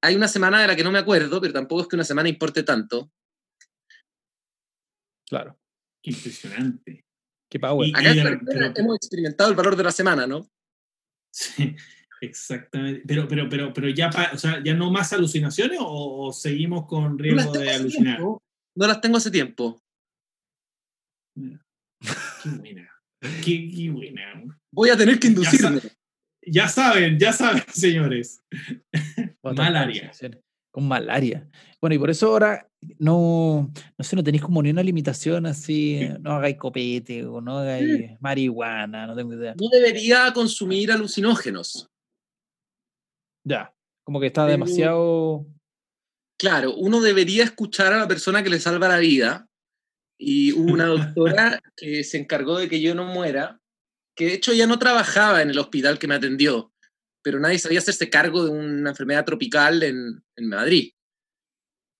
Hay 0.05 0.15
una 0.15 0.27
semana 0.27 0.61
de 0.61 0.67
la 0.67 0.75
que 0.75 0.83
no 0.83 0.91
me 0.91 0.99
acuerdo, 0.99 1.41
pero 1.41 1.53
tampoco 1.53 1.81
es 1.81 1.87
que 1.87 1.95
una 1.95 2.03
semana 2.03 2.29
importe 2.29 2.63
tanto. 2.63 3.11
Claro. 5.27 5.57
Qué 6.03 6.11
impresionante. 6.11 7.05
Qué 7.49 7.59
power. 7.59 7.89
Acá 7.95 8.11
hemos 8.75 8.95
experimentado 8.97 9.49
el 9.49 9.55
valor 9.55 9.75
de 9.75 9.83
la 9.83 9.91
semana, 9.91 10.27
¿no? 10.27 10.47
Sí, 11.33 11.75
exactamente. 12.21 13.03
Pero, 13.07 13.27
pero, 13.27 13.49
pero, 13.49 13.73
pero 13.73 13.89
ya, 13.89 14.09
o 14.33 14.37
sea, 14.37 14.61
ya 14.63 14.73
no 14.73 14.91
más 14.91 15.11
alucinaciones 15.13 15.79
o, 15.81 16.31
seguimos 16.31 16.85
con 16.85 17.17
riesgo 17.17 17.51
de 17.51 17.71
alucinar. 17.71 18.19
No 18.19 18.87
las 18.87 19.01
tengo 19.01 19.17
hace 19.17 19.31
tiempo. 19.31 19.81
Qué 21.35 22.49
buena. 22.49 22.89
Qué, 23.43 23.89
buena. 23.91 24.59
Voy 24.71 24.89
a 24.89 24.97
tener 24.97 25.19
que 25.19 25.27
inducirme. 25.27 25.81
Ya, 26.45 26.67
saben, 26.67 27.17
ya 27.17 27.33
saben, 27.33 27.63
señores. 27.73 28.43
Malaria. 29.53 30.12
Con 30.71 30.88
malaria. 30.88 31.47
Bueno, 31.79 31.95
y 31.95 31.99
por 31.99 32.10
eso 32.10 32.27
ahora 32.27 32.67
no, 32.99 33.71
no 33.97 34.03
sé, 34.03 34.15
no 34.15 34.23
tenéis 34.23 34.43
como 34.43 34.62
ni 34.62 34.71
una 34.71 34.84
limitación 34.84 35.45
así, 35.45 36.10
no 36.19 36.34
hagáis 36.34 36.58
copete 36.58 37.25
o 37.25 37.41
no 37.41 37.60
hagáis 37.60 38.12
mm. 38.12 38.17
marihuana, 38.19 39.08
no 39.08 39.15
tengo 39.15 39.34
idea. 39.34 39.55
No 39.60 39.69
debería 39.69 40.34
consumir 40.34 40.91
alucinógenos. 40.91 41.89
Ya, 43.45 43.73
como 44.03 44.19
que 44.19 44.27
está 44.27 44.45
demasiado... 44.45 45.45
Claro, 46.38 46.75
uno 46.75 46.99
debería 46.99 47.45
escuchar 47.45 47.93
a 47.93 47.97
la 47.97 48.08
persona 48.08 48.43
que 48.43 48.49
le 48.49 48.60
salva 48.60 48.89
la 48.89 48.97
vida. 48.97 49.47
Y 50.17 50.51
hubo 50.53 50.73
una 50.73 50.88
doctora 50.88 51.62
que 51.77 52.03
se 52.03 52.17
encargó 52.17 52.58
de 52.58 52.67
que 52.67 52.81
yo 52.81 52.93
no 52.95 53.05
muera, 53.05 53.62
que 54.15 54.25
de 54.25 54.34
hecho 54.34 54.53
ya 54.53 54.67
no 54.67 54.79
trabajaba 54.79 55.41
en 55.41 55.49
el 55.49 55.60
hospital 55.60 55.99
que 55.99 56.08
me 56.08 56.15
atendió, 56.15 56.73
pero 57.25 57.39
nadie 57.39 57.57
sabía 57.57 57.79
hacerse 57.79 58.07
cargo 58.07 58.45
de 58.45 58.51
una 58.51 58.91
enfermedad 58.91 59.25
tropical 59.25 59.81
en, 59.81 60.23
en 60.35 60.47
Madrid. 60.47 60.91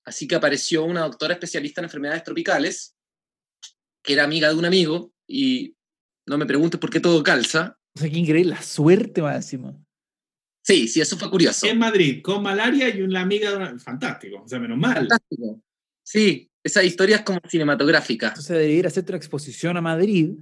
Así 0.05 0.27
que 0.27 0.35
apareció 0.35 0.85
una 0.85 1.01
doctora 1.01 1.33
especialista 1.33 1.81
en 1.81 1.85
enfermedades 1.85 2.23
tropicales, 2.23 2.95
que 4.03 4.13
era 4.13 4.23
amiga 4.23 4.49
de 4.49 4.55
un 4.55 4.65
amigo, 4.65 5.15
y 5.27 5.75
no 6.27 6.38
me 6.38 6.45
preguntes 6.45 6.79
por 6.79 6.91
qué 6.91 6.99
todo 6.99 7.23
calza. 7.23 7.75
O 7.97 8.01
sea, 8.01 8.07
qué 8.07 8.19
increíble, 8.19 8.51
la 8.51 8.61
suerte 8.61 9.23
máxima. 9.23 9.75
Sí, 10.63 10.88
sí, 10.88 11.01
eso 11.01 11.17
fue 11.17 11.31
curioso. 11.31 11.65
En 11.65 11.79
Madrid, 11.79 12.21
con 12.21 12.43
malaria 12.43 12.95
y 12.95 13.01
una 13.01 13.21
amiga 13.21 13.49
de 13.49 13.57
una... 13.57 13.79
Fantástico, 13.79 14.43
o 14.43 14.47
sea, 14.47 14.59
menos 14.59 14.77
mal. 14.77 15.07
Fantástico. 15.07 15.59
Sí, 16.03 16.51
esa 16.63 16.83
historia 16.83 17.15
es 17.15 17.21
como 17.23 17.39
cinematográfica. 17.49 18.27
Entonces 18.27 18.49
debería 18.55 18.77
ir 18.77 18.85
a 18.85 18.89
hacerte 18.89 19.11
una 19.11 19.17
exposición 19.17 19.75
a 19.75 19.81
Madrid 19.81 20.35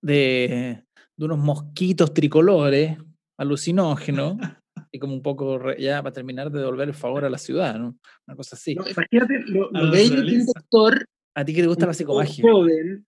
de, 0.00 0.84
de 1.16 1.24
unos 1.24 1.38
mosquitos 1.38 2.14
tricolores 2.14 2.98
alucinógenos 3.38 4.36
y 4.92 4.98
como 4.98 5.14
un 5.14 5.22
poco 5.22 5.58
re- 5.58 5.80
ya 5.80 6.02
para 6.02 6.12
terminar 6.12 6.50
de 6.50 6.60
devolver 6.60 6.88
el 6.88 6.94
favor 6.94 7.24
a 7.24 7.30
la 7.30 7.38
ciudad, 7.38 7.74
¿no? 7.78 7.98
Una 8.26 8.36
cosa 8.36 8.56
así. 8.56 8.74
No, 8.74 8.84
imagínate 8.88 9.40
lo, 9.46 9.70
lo 9.70 9.90
bello 9.90 10.24
que 10.26 10.36
un 10.36 10.46
doctor, 10.46 11.06
A 11.34 11.44
ti 11.44 11.54
que 11.54 11.62
te 11.62 11.68
gusta 11.68 11.86
la 11.86 11.94
psicomagia. 11.94 12.44
joven, 12.50 13.06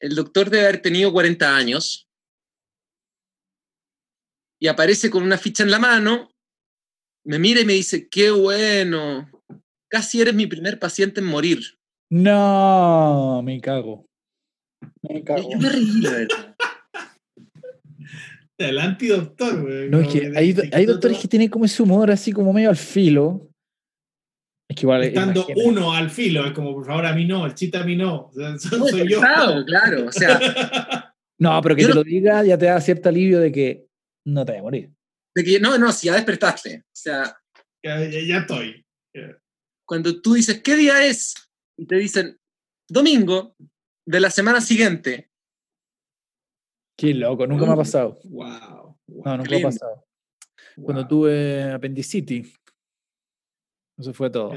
el 0.00 0.14
doctor 0.14 0.50
debe 0.50 0.64
haber 0.64 0.82
tenido 0.82 1.12
40 1.12 1.56
años 1.56 2.08
y 4.60 4.68
aparece 4.68 5.10
con 5.10 5.22
una 5.22 5.38
ficha 5.38 5.62
en 5.62 5.70
la 5.70 5.78
mano, 5.78 6.30
me 7.24 7.38
mira 7.38 7.60
y 7.60 7.64
me 7.64 7.74
dice, 7.74 8.08
qué 8.08 8.30
bueno, 8.30 9.28
casi 9.88 10.20
eres 10.20 10.34
mi 10.34 10.46
primer 10.46 10.78
paciente 10.78 11.20
en 11.20 11.26
morir. 11.26 11.60
No, 12.10 13.42
me 13.44 13.60
cago. 13.60 14.06
Me 15.02 15.22
cago. 15.24 15.50
Yo 15.50 15.58
me 15.58 15.68
reí, 15.68 16.00
la 16.00 16.10
verdad. 16.10 16.55
El 18.58 18.78
antidoctor, 18.78 19.62
güey. 19.62 19.90
No, 19.90 20.00
es 20.00 20.08
que 20.08 20.32
hay, 20.36 20.54
hay 20.72 20.86
doctores 20.86 21.18
que 21.18 21.28
tienen 21.28 21.48
como 21.48 21.64
ese 21.66 21.82
humor 21.82 22.10
así 22.10 22.32
como 22.32 22.52
medio 22.52 22.70
al 22.70 22.76
filo. 22.76 23.50
Es 24.68 24.76
que 24.76 24.82
igual. 24.82 25.04
Estando 25.04 25.42
imagínate. 25.42 25.68
uno 25.68 25.92
al 25.92 26.10
filo, 26.10 26.44
es 26.46 26.52
como, 26.52 26.72
por 26.74 26.86
favor, 26.86 27.06
a 27.06 27.14
mí 27.14 27.24
no, 27.26 27.44
el 27.46 27.54
chiste 27.54 27.76
a 27.78 27.84
mí 27.84 27.96
no. 27.96 28.26
O 28.28 28.32
sea, 28.32 28.56
soy 28.58 29.08
yo. 29.08 29.20
pesado, 29.20 29.64
claro, 29.64 30.06
o 30.06 30.12
sea, 30.12 30.38
No, 31.38 31.60
pero 31.60 31.76
que 31.76 31.82
Yo 31.82 31.88
te 31.88 31.94
no- 31.94 32.00
lo 32.00 32.04
diga 32.04 32.42
ya 32.44 32.56
te 32.56 32.64
da 32.64 32.80
cierto 32.80 33.10
alivio 33.10 33.38
de 33.40 33.52
que 33.52 33.86
no 34.26 34.44
te 34.46 34.52
vaya 34.52 34.60
a 34.60 34.64
morir. 34.64 34.90
de 35.34 35.44
que 35.44 35.60
no, 35.60 35.76
no, 35.76 35.92
si 35.92 36.06
ya 36.06 36.14
despertaste. 36.14 36.78
O 36.78 36.96
sea, 36.96 37.36
Ya, 37.84 38.00
ya- 38.08 38.20
ya 38.26 38.38
estoy. 38.38 38.82
cuando 39.86 40.20
tú 40.22 40.32
dices, 40.34 40.62
¿qué 40.62 40.74
día 40.76 41.06
es? 41.06 41.34
Y 41.78 41.86
te 41.86 41.96
dicen, 41.96 42.38
domingo 42.88 43.54
de 44.08 44.18
la 44.20 44.30
semana 44.30 44.60
siguiente. 44.62 45.28
Qué 46.96 47.12
loco, 47.14 47.46
nunca 47.46 47.66
me 47.66 47.72
ha 47.72 47.76
pasado. 47.76 48.18
Wow. 48.24 48.96
No, 49.08 49.36
nunca 49.36 49.50
me 49.50 49.58
ha 49.58 49.62
pasado. 49.62 50.04
Cuando 50.82 51.06
tuve 51.06 51.72
apendicitis. 51.72 52.54
Eso 53.98 54.12
fue 54.12 54.28
todo. 54.30 54.52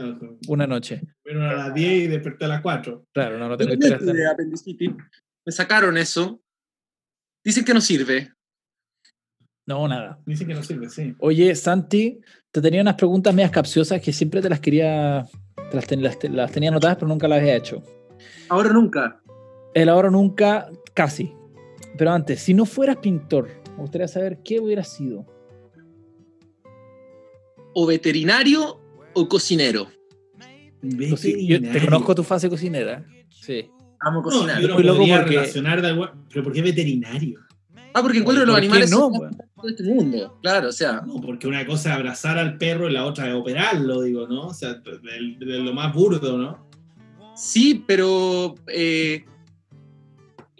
Una 0.47 0.67
noche. 0.67 1.02
Fueron 1.23 1.43
a 1.43 1.54
las 1.54 1.73
10 1.73 2.04
y 2.04 2.08
desperté 2.08 2.45
a 2.45 2.49
las 2.49 2.62
4. 2.62 3.06
Claro, 3.13 3.38
no, 3.38 3.47
no 3.47 3.56
tengo 3.58 3.71
tuve 3.78 4.28
apendicitis. 4.28 4.91
Me 5.45 5.52
sacaron 5.52 5.97
eso. 5.97 6.41
Dicen 7.43 7.63
que 7.63 7.73
no 7.73 7.80
sirve. 7.80 8.34
No, 9.65 9.88
nada. 9.88 10.19
Dicen 10.25 10.47
que 10.47 10.54
no 10.56 10.63
sirve, 10.63 10.89
sí. 10.89 11.15
Oye, 11.19 11.56
Santi, 11.56 12.19
te 12.52 12.62
tenía 12.62 12.82
unas 12.82 12.95
preguntas 12.95 13.34
medias 13.34 13.52
capciosas 13.52 14.02
que 14.02 14.12
siempre 14.12 14.41
te 14.41 14.49
las 14.49 14.60
quería. 14.60 15.25
te 15.69 15.75
las, 15.75 15.88
ten- 15.88 16.04
las 16.04 16.19
te- 16.19 16.30
las 16.30 16.52
tenía 16.52 16.69
anotadas, 16.69 16.97
pero 16.97 17.08
nunca 17.08 17.28
las 17.28 17.39
había 17.39 17.56
hecho. 17.56 17.82
Ahora 18.49 18.73
nunca. 18.73 19.21
El 19.73 19.88
ahora 19.88 20.10
nunca, 20.10 20.69
casi. 20.93 21.34
Pero 21.97 22.12
antes, 22.12 22.39
si 22.41 22.54
no 22.54 22.65
fueras 22.65 22.97
pintor, 22.97 23.49
me 23.75 23.82
gustaría 23.82 24.08
saber 24.08 24.39
qué 24.43 24.60
hubiera 24.60 24.84
sido. 24.84 25.25
O 27.73 27.86
veterinario 27.86 28.80
o 29.13 29.28
cocinero. 29.28 29.88
Coci- 30.82 31.45
Yo 31.45 31.62
te 31.62 31.84
conozco 31.86 32.15
tu 32.15 32.23
fase 32.23 32.49
cocinera. 32.49 33.06
Sí. 33.30 33.69
Amo 33.99 34.19
No, 34.19 34.23
cocinar. 34.23 34.62
yo 34.62 34.67
lo 34.69 34.75
podría 34.95 35.19
porque- 35.21 35.36
relacionar 35.36 35.82
de 35.82 35.88
algo- 35.89 36.10
pero 36.30 36.43
¿por 36.43 36.54
qué 36.54 36.62
veterinario? 36.62 37.39
Ah, 37.93 38.02
porque 38.02 38.19
encuentro 38.19 38.45
los 38.45 38.54
¿Por 38.54 38.62
qué 38.62 38.67
animales 38.67 38.91
no, 38.91 39.10
de 39.63 39.69
este 39.71 39.84
mundo. 39.84 40.38
Claro, 40.41 40.69
o 40.69 40.71
sea. 40.71 41.02
No, 41.06 41.19
porque 41.19 41.47
una 41.47 41.65
cosa 41.65 41.89
es 41.89 41.95
abrazar 41.95 42.38
al 42.38 42.58
perro 42.58 42.88
y 42.88 42.93
la 42.93 43.06
otra 43.06 43.28
es 43.28 43.34
operarlo, 43.34 44.04
digo, 44.04 44.28
¿no? 44.28 44.47
O 44.47 44.54
sea, 44.54 44.75
de, 44.75 45.36
de 45.45 45.60
lo 45.60 45.73
más 45.73 45.93
burdo, 45.93 46.38
¿no? 46.38 46.69
Sí, 47.36 47.84
pero 47.88 48.56
eh, 48.67 49.25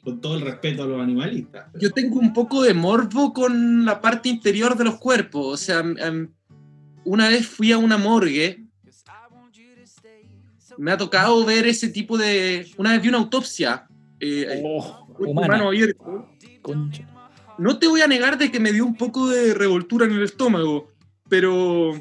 Con 0.03 0.21
todo 0.21 0.35
el 0.35 0.41
respeto 0.41 0.83
a 0.83 0.88
los 0.88 1.01
animalistas. 1.01 1.67
yo 1.79 1.91
tengo 1.91 2.19
un 2.19 2.33
poco 2.33 2.63
de 2.63 2.73
morbo 2.73 3.33
con 3.33 3.85
la 3.85 3.99
parte 4.01 4.29
interior 4.29 4.77
de 4.77 4.83
los 4.85 4.97
cuerpos. 4.97 5.45
O 5.53 5.57
sea, 5.57 5.83
una 7.05 7.29
vez 7.29 7.47
fui 7.47 7.71
a 7.71 7.77
una 7.77 7.97
morgue. 7.97 8.63
Me 10.77 10.91
ha 10.91 10.97
tocado 10.97 11.43
ver 11.45 11.67
ese 11.67 11.89
tipo 11.89 12.17
de. 12.17 12.65
Una 12.77 12.91
vez 12.93 13.01
vi 13.01 13.09
una 13.09 13.17
autopsia. 13.17 13.88
eh, 14.19 14.62
Oh, 14.63 15.07
humano 15.19 15.67
abierto. 15.67 16.29
Concha. 16.62 17.05
No 17.57 17.77
te 17.77 17.88
voy 17.88 17.99
a 18.01 18.07
negar 18.07 18.38
de 18.38 18.49
que 18.51 18.59
me 18.59 18.71
dio 18.71 18.85
un 18.85 18.95
poco 18.95 19.27
de 19.27 19.53
revoltura 19.53 20.05
en 20.05 20.13
el 20.13 20.23
estómago, 20.23 20.93
pero 21.27 21.91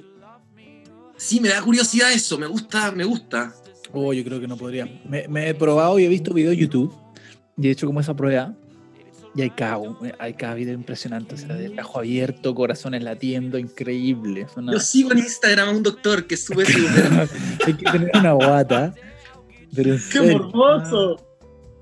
sí 1.17 1.41
me 1.41 1.49
da 1.49 1.61
curiosidad 1.63 2.13
eso, 2.13 2.39
me 2.39 2.47
gusta, 2.47 2.93
me 2.93 3.03
gusta. 3.05 3.53
Oh, 3.93 4.13
yo 4.13 4.23
creo 4.23 4.39
que 4.41 4.47
no 4.47 4.57
podría. 4.57 4.87
Me, 5.09 5.27
me 5.27 5.49
he 5.49 5.55
probado 5.55 5.99
y 5.99 6.05
he 6.05 6.09
visto 6.09 6.33
videos 6.33 6.53
de 6.53 6.59
YouTube 6.59 6.95
y 7.59 7.69
he 7.69 7.71
hecho 7.71 7.87
como 7.87 8.01
esa 8.01 8.15
prueba. 8.15 8.55
Y 9.35 9.43
hay 9.43 9.51
cada, 9.51 9.79
hay 10.19 10.35
cada 10.35 10.55
video 10.55 10.75
impresionante. 10.75 11.35
O 11.35 11.39
sea, 11.39 11.55
de 11.55 11.79
ojo 11.81 11.99
abierto, 11.99 12.55
corazones 12.55 13.03
latiendo, 13.03 13.59
increíble. 13.59 14.47
Una- 14.57 14.73
Yo 14.73 14.81
sigo 14.81 15.13
en 15.13 15.19
Instagram 15.19 15.69
a 15.69 15.73
un 15.73 15.83
doctor 15.83 16.27
que 16.27 16.37
sube 16.37 16.65
su... 16.73 16.79
hay 17.67 17.75
que 17.75 17.85
tener 17.91 18.11
una 18.15 18.33
guata. 18.33 18.95
Pero 19.75 19.93
¡Qué 19.95 19.99
serio. 19.99 20.39
morboso! 20.51 21.25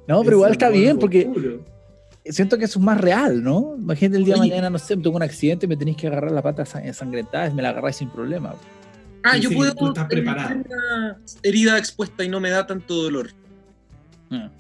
No, 0.09 0.23
pero 0.23 0.37
igual 0.37 0.53
está 0.53 0.69
bien 0.69 0.99
porque 0.99 1.25
puro. 1.27 1.65
siento 2.25 2.59
que 2.59 2.65
eso 2.67 2.79
es 2.79 2.85
más 2.85 3.01
real, 3.01 3.43
¿no? 3.43 3.75
Imagínate 3.79 4.19
el 4.19 4.25
día 4.25 4.35
de 4.35 4.41
mañana, 4.41 4.69
no 4.71 4.79
sé, 4.79 4.95
me 4.97 5.03
tengo 5.03 5.17
un 5.17 5.23
accidente 5.23 5.67
y 5.67 5.69
me 5.69 5.77
tenéis 5.77 5.97
que 5.97 6.07
agarrar 6.09 6.31
la 6.33 6.43
pata 6.43 6.65
sang- 6.65 6.85
ensangrentada 6.85 7.49
y 7.49 7.55
me 7.55 7.63
la 7.63 7.71
agarráis 7.71 7.97
sin 7.97 8.09
problema. 8.11 8.55
Ah, 9.25 9.37
yo 9.37 9.49
sí, 9.51 9.57
puedo 9.57 9.75
tú 9.75 9.89
estás 9.89 10.07
preparado. 10.07 10.55
una 10.55 11.19
herida 11.43 11.79
expuesta 11.79 12.23
y 12.23 12.29
no 12.29 12.39
me 12.39 12.51
da 12.51 12.67
tanto 12.67 12.95
dolor. 13.03 13.31
Ah. 14.31 14.51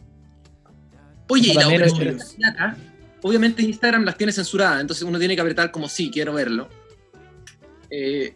Oye, 1.29 1.51
y 1.51 1.55
la 1.55 1.62
cardíaca, 1.62 2.77
obviamente 3.23 3.62
Instagram 3.62 4.05
las 4.05 4.17
tiene 4.17 4.33
censuradas, 4.33 4.81
entonces 4.81 5.05
uno 5.05 5.19
tiene 5.19 5.35
que 5.35 5.41
apretar 5.41 5.71
como 5.71 5.89
sí, 5.89 6.11
quiero 6.11 6.35
verlo. 6.35 6.69
Eh, 7.91 8.33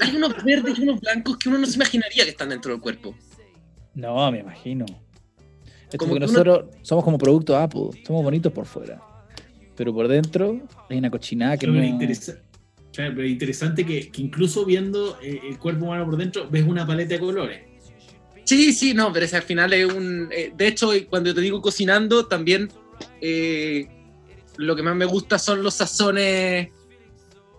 hay 0.00 0.16
unos 0.16 0.42
verdes 0.44 0.78
y 0.78 0.82
unos 0.82 1.00
blancos 1.00 1.38
que 1.38 1.48
uno 1.48 1.58
no 1.58 1.66
se 1.66 1.76
imaginaría 1.76 2.24
que 2.24 2.30
están 2.30 2.48
dentro 2.50 2.72
del 2.72 2.80
cuerpo. 2.80 3.14
No, 3.94 4.30
me 4.30 4.40
imagino. 4.40 4.84
Es 5.90 5.96
Como 5.98 6.12
que 6.14 6.18
uno- 6.18 6.26
nosotros 6.26 6.64
somos 6.82 7.04
como 7.04 7.18
producto 7.18 7.56
Apple, 7.56 7.90
somos 8.06 8.22
bonitos 8.22 8.52
por 8.52 8.64
fuera. 8.66 9.00
Pero 9.76 9.92
por 9.94 10.08
dentro 10.08 10.60
hay 10.88 10.98
una 10.98 11.10
cochinada 11.10 11.56
que 11.56 11.66
Pero 11.66 11.72
no. 11.78 11.82
es 11.82 11.90
interesa- 11.90 12.38
claro, 12.92 13.12
pero 13.14 13.26
es 13.26 13.32
interesante 13.32 13.84
que, 13.86 14.10
que 14.10 14.22
incluso 14.22 14.64
viendo 14.64 15.18
eh, 15.22 15.40
el 15.48 15.58
cuerpo 15.58 15.86
humano 15.86 16.04
por 16.06 16.16
dentro, 16.16 16.48
ves 16.50 16.64
una 16.66 16.86
paleta 16.86 17.14
de 17.14 17.20
colores. 17.20 17.60
Sí, 18.52 18.74
sí, 18.74 18.92
no, 18.92 19.10
pero 19.14 19.24
ese 19.24 19.36
al 19.36 19.42
final 19.44 19.72
es 19.72 19.90
un... 19.90 20.28
eh, 20.30 20.52
de 20.54 20.66
hecho, 20.68 20.90
cuando 21.08 21.34
te 21.34 21.40
digo 21.40 21.62
cocinando, 21.62 22.26
también 22.26 22.68
eh, 23.22 23.88
lo 24.58 24.76
que 24.76 24.82
más 24.82 24.94
me 24.94 25.06
gusta 25.06 25.38
son 25.38 25.62
los 25.62 25.72
sazones 25.72 26.68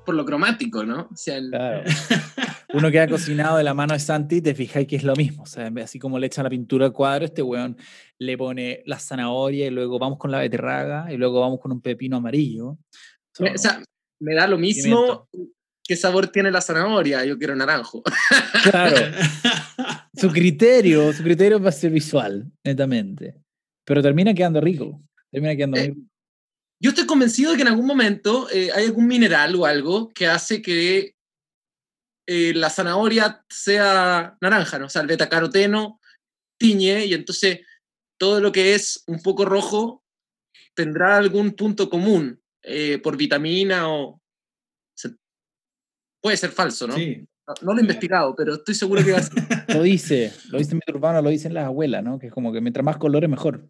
por 0.06 0.14
lo 0.14 0.24
cromático, 0.24 0.84
¿no? 0.86 1.10
O 1.12 1.16
sea, 1.16 1.38
el- 1.38 1.50
Claro. 1.50 1.84
Uno 2.76 2.92
que 2.92 3.00
ha 3.00 3.08
cocinado 3.08 3.58
de 3.58 3.64
la 3.64 3.74
mano 3.74 3.96
de 3.96 4.00
Santi, 4.00 4.40
te 4.40 4.54
fijáis 4.54 4.88
que 4.88 4.98
es 4.98 5.04
lo 5.04 5.16
mismo. 5.16 5.44
O 5.44 5.48
sea, 5.48 5.72
así 5.84 5.98
como 5.98 6.20
le 6.20 6.28
echa 6.28 6.44
la 6.44 6.50
pintura 6.52 6.86
al 6.86 6.94
cuadro, 6.94 7.26
este 7.26 7.42
weón 7.42 7.76
le 8.20 8.38
pone 8.38 8.84
la 8.86 9.00
zanahoria 9.00 9.66
y 9.66 9.72
luego 9.72 9.98
vamos 9.98 10.20
con 10.20 10.30
la 10.30 10.38
beterraga 10.38 11.12
y 11.12 11.18
luego 11.18 11.40
vamos 11.40 11.60
con 11.60 11.72
un 11.72 11.82
pepino 11.82 12.18
amarillo. 12.18 12.78
me, 13.40 13.52
o 13.54 13.58
sea, 13.58 13.82
me 14.20 14.36
da 14.36 14.46
lo 14.46 14.60
mismo 14.60 15.28
qué 15.84 15.96
sabor 15.96 16.28
tiene 16.28 16.52
la 16.52 16.62
zanahoria, 16.62 17.26
yo 17.26 17.38
quiero 17.38 17.56
naranjo. 17.56 18.04
claro, 18.64 18.96
su 20.16 20.30
criterio, 20.30 21.12
su 21.14 21.24
criterio 21.24 21.60
va 21.60 21.70
a 21.70 21.74
ser 21.74 21.92
visual, 21.92 22.52
netamente. 22.64 23.36
Pero 23.86 24.02
termina 24.02 24.34
quedando 24.34 24.62
rico. 24.62 25.02
Termina 25.32 25.56
quedando 25.56 25.78
Eh, 25.78 25.92
muy 25.92 26.08
Yo 26.82 26.90
estoy 26.90 27.06
convencido 27.06 27.52
de 27.52 27.58
que 27.58 27.64
en 27.64 27.70
algún 27.70 27.86
momento 27.86 28.48
eh, 28.52 28.70
hay 28.74 28.86
algún 28.86 29.08
mineral 29.08 29.56
o 29.56 29.66
algo 29.66 30.10
que 30.10 30.28
hace 30.28 30.62
que 30.62 31.16
eh, 32.26 32.54
la 32.54 32.70
zanahoria 32.70 33.44
sea 33.50 34.38
naranja, 34.40 34.80
¿no? 34.80 34.86
O 34.86 34.90
sea, 34.90 35.02
el 35.02 35.08
betacaroteno 35.08 36.00
tiñe 36.58 37.06
y 37.06 37.14
entonces 37.14 37.62
todo 38.18 38.40
lo 38.40 38.52
que 38.54 38.76
es 38.76 39.04
un 39.08 39.22
poco 39.22 39.44
rojo 39.44 40.04
tendrá 40.74 41.18
algún 41.18 41.52
punto 41.52 41.90
común 41.90 42.42
eh, 42.64 43.00
por 43.00 43.18
vitamina 43.18 43.90
o... 43.90 44.22
puede 46.24 46.38
ser 46.38 46.52
falso, 46.52 46.88
¿no? 46.88 46.96
Sí. 46.96 47.26
No, 47.46 47.54
no 47.62 47.74
lo 47.74 47.80
he 47.80 47.82
investigado, 47.82 48.34
pero 48.36 48.54
estoy 48.54 48.74
seguro 48.74 49.04
que 49.04 49.12
va 49.12 49.18
a 49.18 49.24
ser. 49.24 49.34
Lo 49.78 49.84
dice, 49.84 50.32
lo 50.50 50.58
dice 50.60 50.76
mito 50.76 50.94
urbano, 50.94 51.22
lo 51.22 51.30
dicen 51.30 51.54
las 51.54 51.66
abuelas, 51.66 52.02
¿no? 52.02 52.18
Que 52.18 52.28
es 52.28 52.34
como 52.34 52.54
que 52.54 52.62
mientras 52.62 52.86
más 52.86 52.96
colores, 52.98 53.30
mejor. 53.30 53.68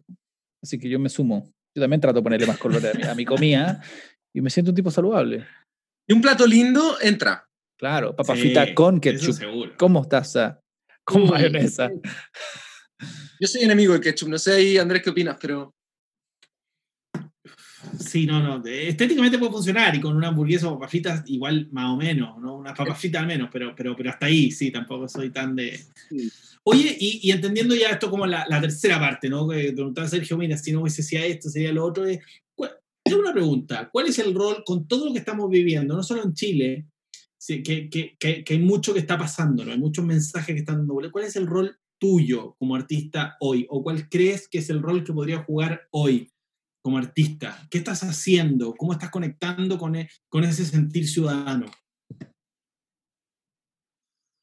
Así 0.62 0.78
que 0.78 0.88
yo 0.88 1.00
me 1.00 1.08
sumo. 1.08 1.50
Yo 1.76 1.82
también 1.82 2.00
trato 2.00 2.20
de 2.20 2.22
ponerle 2.22 2.46
más 2.46 2.58
colores 2.58 2.94
a 2.94 2.96
mi, 2.96 3.02
a 3.02 3.14
mi 3.16 3.24
comida 3.24 3.82
y 4.32 4.40
me 4.40 4.48
siento 4.50 4.70
un 4.70 4.76
tipo 4.76 4.92
saludable. 4.92 5.44
Y 6.08 6.12
un 6.12 6.20
plato 6.20 6.46
lindo 6.46 6.98
entra. 7.02 7.46
Claro, 7.76 8.14
papa 8.14 8.36
Sí, 8.36 8.42
frita 8.42 8.72
con 8.74 8.94
Eso 8.96 9.00
ketchup, 9.00 9.34
seguro. 9.34 9.72
con 9.76 9.90
mostaza, 9.90 10.60
con 11.04 11.22
Uy, 11.22 11.30
mayonesa. 11.30 11.90
Yo 13.40 13.48
soy 13.48 13.62
enemigo 13.62 13.92
del 13.92 14.02
ketchup, 14.02 14.28
no 14.28 14.38
sé 14.38 14.52
ahí, 14.52 14.78
Andrés, 14.78 15.02
qué 15.02 15.10
opinas, 15.10 15.36
pero 15.40 15.72
Sí, 17.98 18.26
no, 18.26 18.42
no. 18.42 18.64
Estéticamente 18.64 19.38
puede 19.38 19.52
funcionar 19.52 19.94
y 19.94 20.00
con 20.00 20.16
una 20.16 20.28
hamburguesa 20.28 20.68
o 20.68 20.74
papas 20.74 20.90
fritas 20.90 21.22
igual 21.26 21.68
más 21.72 21.90
o 21.90 21.96
menos, 21.96 22.40
¿no? 22.40 22.56
Unas 22.56 22.76
papas 22.76 22.98
fritas 22.98 23.22
al 23.22 23.28
menos, 23.28 23.48
pero, 23.52 23.74
pero, 23.74 23.94
pero 23.96 24.10
hasta 24.10 24.26
ahí 24.26 24.50
sí, 24.50 24.70
tampoco 24.70 25.08
soy 25.08 25.30
tan 25.30 25.56
de... 25.56 25.80
Oye, 26.64 26.96
y, 26.98 27.30
entendiendo 27.30 27.74
ya 27.74 27.90
esto 27.90 28.10
como 28.10 28.26
la, 28.26 28.60
tercera 28.60 28.98
parte, 28.98 29.28
¿no? 29.28 29.46
Que 29.48 29.72
preguntaba 29.72 30.08
Sergio, 30.08 30.38
mira, 30.38 30.56
si 30.56 30.72
no 30.72 30.80
hubiese 30.80 31.02
sido 31.02 31.22
esto, 31.22 31.50
sería 31.50 31.72
lo 31.72 31.84
otro. 31.84 32.06
Es, 32.06 32.20
una 33.14 33.34
pregunta, 33.34 33.90
¿cuál 33.92 34.06
es 34.06 34.18
el 34.18 34.34
rol 34.34 34.64
con 34.64 34.88
todo 34.88 35.06
lo 35.06 35.12
que 35.12 35.18
estamos 35.18 35.50
viviendo, 35.50 35.94
no 35.94 36.02
solo 36.02 36.24
en 36.24 36.32
Chile, 36.32 36.86
que, 37.46 37.62
que, 37.62 38.16
que, 38.18 38.44
hay 38.48 38.58
mucho 38.58 38.94
que 38.94 39.00
está 39.00 39.18
pasando, 39.18 39.64
¿no? 39.64 39.72
Hay 39.72 39.78
muchos 39.78 40.04
mensajes 40.04 40.54
que 40.54 40.60
están 40.60 40.86
dando. 40.86 41.10
¿Cuál 41.12 41.24
es 41.24 41.36
el 41.36 41.46
rol 41.46 41.76
tuyo 41.98 42.56
como 42.58 42.74
artista 42.74 43.36
hoy? 43.40 43.66
¿O 43.68 43.82
cuál 43.82 44.08
crees 44.08 44.48
que 44.48 44.58
es 44.58 44.70
el 44.70 44.80
rol 44.80 45.04
que 45.04 45.12
podría 45.12 45.42
jugar 45.42 45.82
hoy? 45.90 46.32
Como 46.84 46.98
artista? 46.98 47.66
¿Qué 47.70 47.78
estás 47.78 48.02
haciendo? 48.02 48.74
¿Cómo 48.74 48.92
estás 48.92 49.10
conectando 49.10 49.78
con, 49.78 49.96
e, 49.96 50.10
con 50.28 50.44
ese 50.44 50.66
sentir 50.66 51.08
ciudadano? 51.08 51.64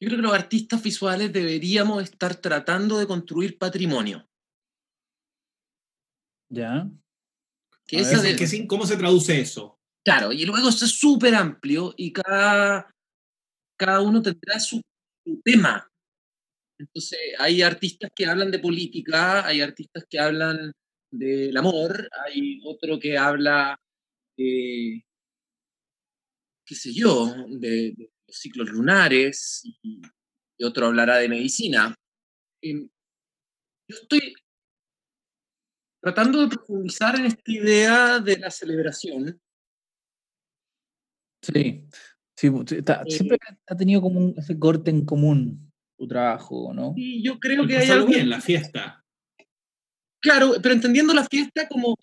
Yo 0.01 0.07
creo 0.07 0.15
que 0.15 0.23
los 0.23 0.33
artistas 0.33 0.81
visuales 0.81 1.31
deberíamos 1.31 2.01
estar 2.01 2.35
tratando 2.35 2.97
de 2.97 3.05
construir 3.05 3.59
patrimonio. 3.59 4.27
¿Ya? 6.51 6.89
¿Cómo 8.67 8.87
se 8.87 8.97
traduce 8.97 9.39
eso? 9.39 9.77
Claro, 10.03 10.31
y 10.31 10.43
luego 10.43 10.69
es 10.69 10.79
súper 10.79 11.35
amplio 11.35 11.93
y 11.95 12.11
cada, 12.11 12.89
cada 13.77 14.01
uno 14.01 14.19
tendrá 14.19 14.59
su, 14.59 14.81
tema. 15.43 15.87
Entonces, 16.79 17.19
hay 17.37 17.61
artistas 17.61 18.09
que 18.15 18.25
hablan 18.25 18.49
de 18.49 18.57
política, 18.57 19.45
hay 19.45 19.61
artistas 19.61 20.03
que 20.09 20.17
hablan 20.17 20.71
del 21.11 21.55
amor, 21.57 22.09
hay 22.25 22.59
otro 22.63 22.99
que 22.99 23.17
habla, 23.17 23.79
qué 24.35 25.03
sé 26.69 26.93
yo, 26.93 27.33
de, 27.49 27.93
los 28.27 28.37
ciclos 28.37 28.69
lunares, 28.69 29.61
y, 29.83 30.01
otro 30.63 30.85
hablará 30.85 31.17
de 31.17 31.27
medicina. 31.27 31.95
Em, 32.61 32.87
yo 33.87 33.95
estoy 33.95 34.35
tratando 35.99 36.41
de 36.41 36.49
profundizar 36.49 37.15
en 37.15 37.25
esta 37.25 37.51
idea 37.51 38.19
de 38.19 38.37
la 38.37 38.51
celebración. 38.51 39.41
Sí, 41.41 41.83
sí 42.35 42.47
eh, 42.47 42.83
siempre 43.07 43.39
ha 43.65 43.75
tenido 43.75 44.01
como 44.01 44.35
ese 44.37 44.59
corte 44.59 44.91
en 44.91 45.03
común 45.03 45.71
tu 45.97 46.07
trabajo, 46.07 46.71
¿no? 46.73 46.93
Y 46.95 47.23
yo 47.23 47.39
creo 47.39 47.65
que 47.65 47.77
hay 47.77 47.89
algo 47.89 48.07
bien 48.07 48.29
la 48.29 48.39
fiesta. 48.39 49.00
Claro, 50.21 50.53
pero 50.61 50.73
entendiendo 50.73 51.13
la 51.13 51.25
fiesta 51.25 51.67
como 51.67 51.95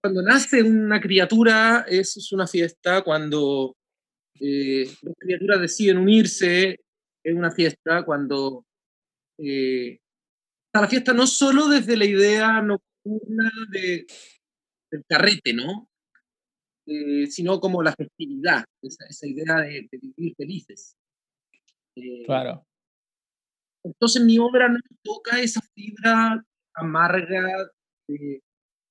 cuando 0.00 0.22
nace 0.22 0.62
una 0.62 1.00
criatura, 1.00 1.84
eso 1.88 2.20
es 2.20 2.32
una 2.32 2.46
fiesta, 2.46 3.02
cuando 3.02 3.76
eh, 4.40 4.86
las 5.02 5.14
criaturas 5.18 5.60
deciden 5.60 5.98
unirse, 5.98 6.80
es 7.22 7.34
una 7.34 7.50
fiesta, 7.50 8.04
cuando 8.04 8.64
eh, 9.38 9.98
la 10.72 10.88
fiesta 10.88 11.12
no 11.12 11.26
solo 11.26 11.68
desde 11.68 11.96
la 11.96 12.04
idea 12.04 12.62
nocturna 12.62 13.50
de, 13.70 14.06
del 14.90 15.04
carrete, 15.06 15.52
¿no? 15.52 15.88
Eh, 16.86 17.26
sino 17.26 17.60
como 17.60 17.82
la 17.82 17.92
festividad, 17.92 18.64
esa, 18.80 19.26
idea 19.26 19.56
de, 19.56 19.88
vivir 19.92 20.34
felices. 20.36 20.96
claro. 22.24 22.64
Entonces 23.84 24.22
mi 24.22 24.38
obra 24.38 24.68
no 24.68 24.78
toca 25.02 25.40
esa 25.40 25.60
fibra 25.74 26.44
amarga 26.80 27.70
de, 28.08 28.42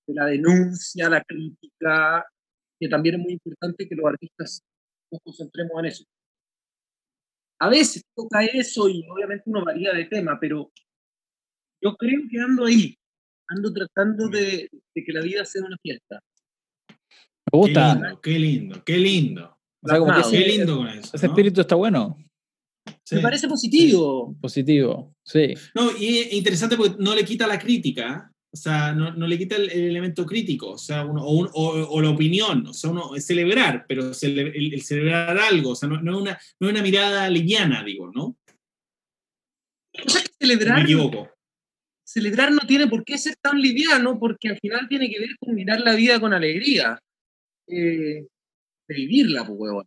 la 0.08 0.26
denuncia, 0.26 1.10
la 1.10 1.24
crítica, 1.24 2.26
que 2.80 2.88
también 2.88 3.16
es 3.16 3.22
muy 3.22 3.34
importante 3.34 3.88
que 3.88 3.96
los 3.96 4.06
artistas 4.06 4.62
nos 5.12 5.22
concentremos 5.22 5.80
en 5.80 5.86
eso. 5.86 6.04
A 7.60 7.70
veces 7.70 8.04
toca 8.16 8.46
eso 8.46 8.88
y 8.88 9.06
obviamente 9.10 9.44
uno 9.48 9.66
varía 9.66 9.92
de 9.94 10.06
tema, 10.06 10.38
pero 10.40 10.72
yo 11.82 11.96
creo 11.96 12.22
que 12.30 12.40
ando 12.40 12.66
ahí, 12.66 12.96
ando 13.50 13.74
tratando 13.74 14.30
de, 14.30 14.70
que 14.94 15.14
la 15.14 15.22
vida 15.22 15.44
sea 15.44 15.64
una 15.66 15.78
fiesta. 15.82 16.22
Me 17.52 17.60
gusta. 17.60 18.20
Qué 18.22 18.38
lindo, 18.38 18.84
qué 18.84 18.98
lindo. 18.98 19.58
qué 20.30 20.40
lindo 20.40 20.78
con 20.78 20.88
eso. 20.88 21.16
Ese 21.16 21.26
espíritu 21.26 21.62
está 21.62 21.76
bueno. 21.76 22.18
Me 23.12 23.22
parece 23.22 23.48
positivo. 23.48 24.36
Positivo, 24.40 25.16
sí. 25.24 25.54
No, 25.76 25.96
y 25.98 26.20
es 26.20 26.34
interesante 26.34 26.78
porque 26.78 26.96
no 27.00 27.16
le 27.16 27.26
quita 27.26 27.48
la 27.48 27.60
crítica, 27.60 28.32
o 28.52 28.58
sea, 28.58 28.94
no, 28.94 29.14
no 29.14 29.28
le 29.28 29.38
quita 29.38 29.56
el, 29.56 29.70
elemento 29.70 30.26
crítico, 30.26 30.72
o 30.72 30.78
sea, 30.78 31.06
uno, 31.06 31.24
o, 31.24 31.48
o, 31.54 32.02
la 32.02 32.10
opinión, 32.10 32.66
o 32.68 32.74
sea, 32.74 32.90
uno 32.90 33.16
es 33.16 33.26
celebrar, 33.26 33.86
pero 33.88 34.12
el, 34.22 34.82
celebrar 34.82 35.38
algo, 35.38 35.72
o 35.72 35.76
sea, 35.76 35.90
no, 35.90 36.02
no, 36.02 36.12
es 36.12 36.22
una, 36.22 36.40
no 36.60 36.68
es 36.68 36.74
una 36.74 36.82
mirada 36.82 37.30
liviana, 37.30 37.84
digo, 37.84 38.12
¿no? 38.14 38.38
O 40.06 40.10
sea, 40.10 40.22
celebrar. 40.40 40.78
Me 40.78 40.84
equivoco. 40.84 41.30
Celebrar 42.06 42.52
no 42.52 42.62
tiene 42.66 42.88
por 42.88 43.04
qué 43.04 43.18
ser 43.18 43.36
tan 43.36 43.60
liviano, 43.60 44.18
porque 44.18 44.50
al 44.50 44.58
final 44.60 44.88
tiene 44.88 45.10
que 45.10 45.20
ver 45.20 45.30
con 45.40 45.54
mirar 45.54 45.82
la 45.82 45.94
vida 45.94 46.20
con 46.20 46.34
alegría. 46.34 47.00
Eh, 47.68 48.26
de 48.88 48.96
vivirla, 48.96 49.46
pues, 49.46 49.60
huevón. 49.60 49.86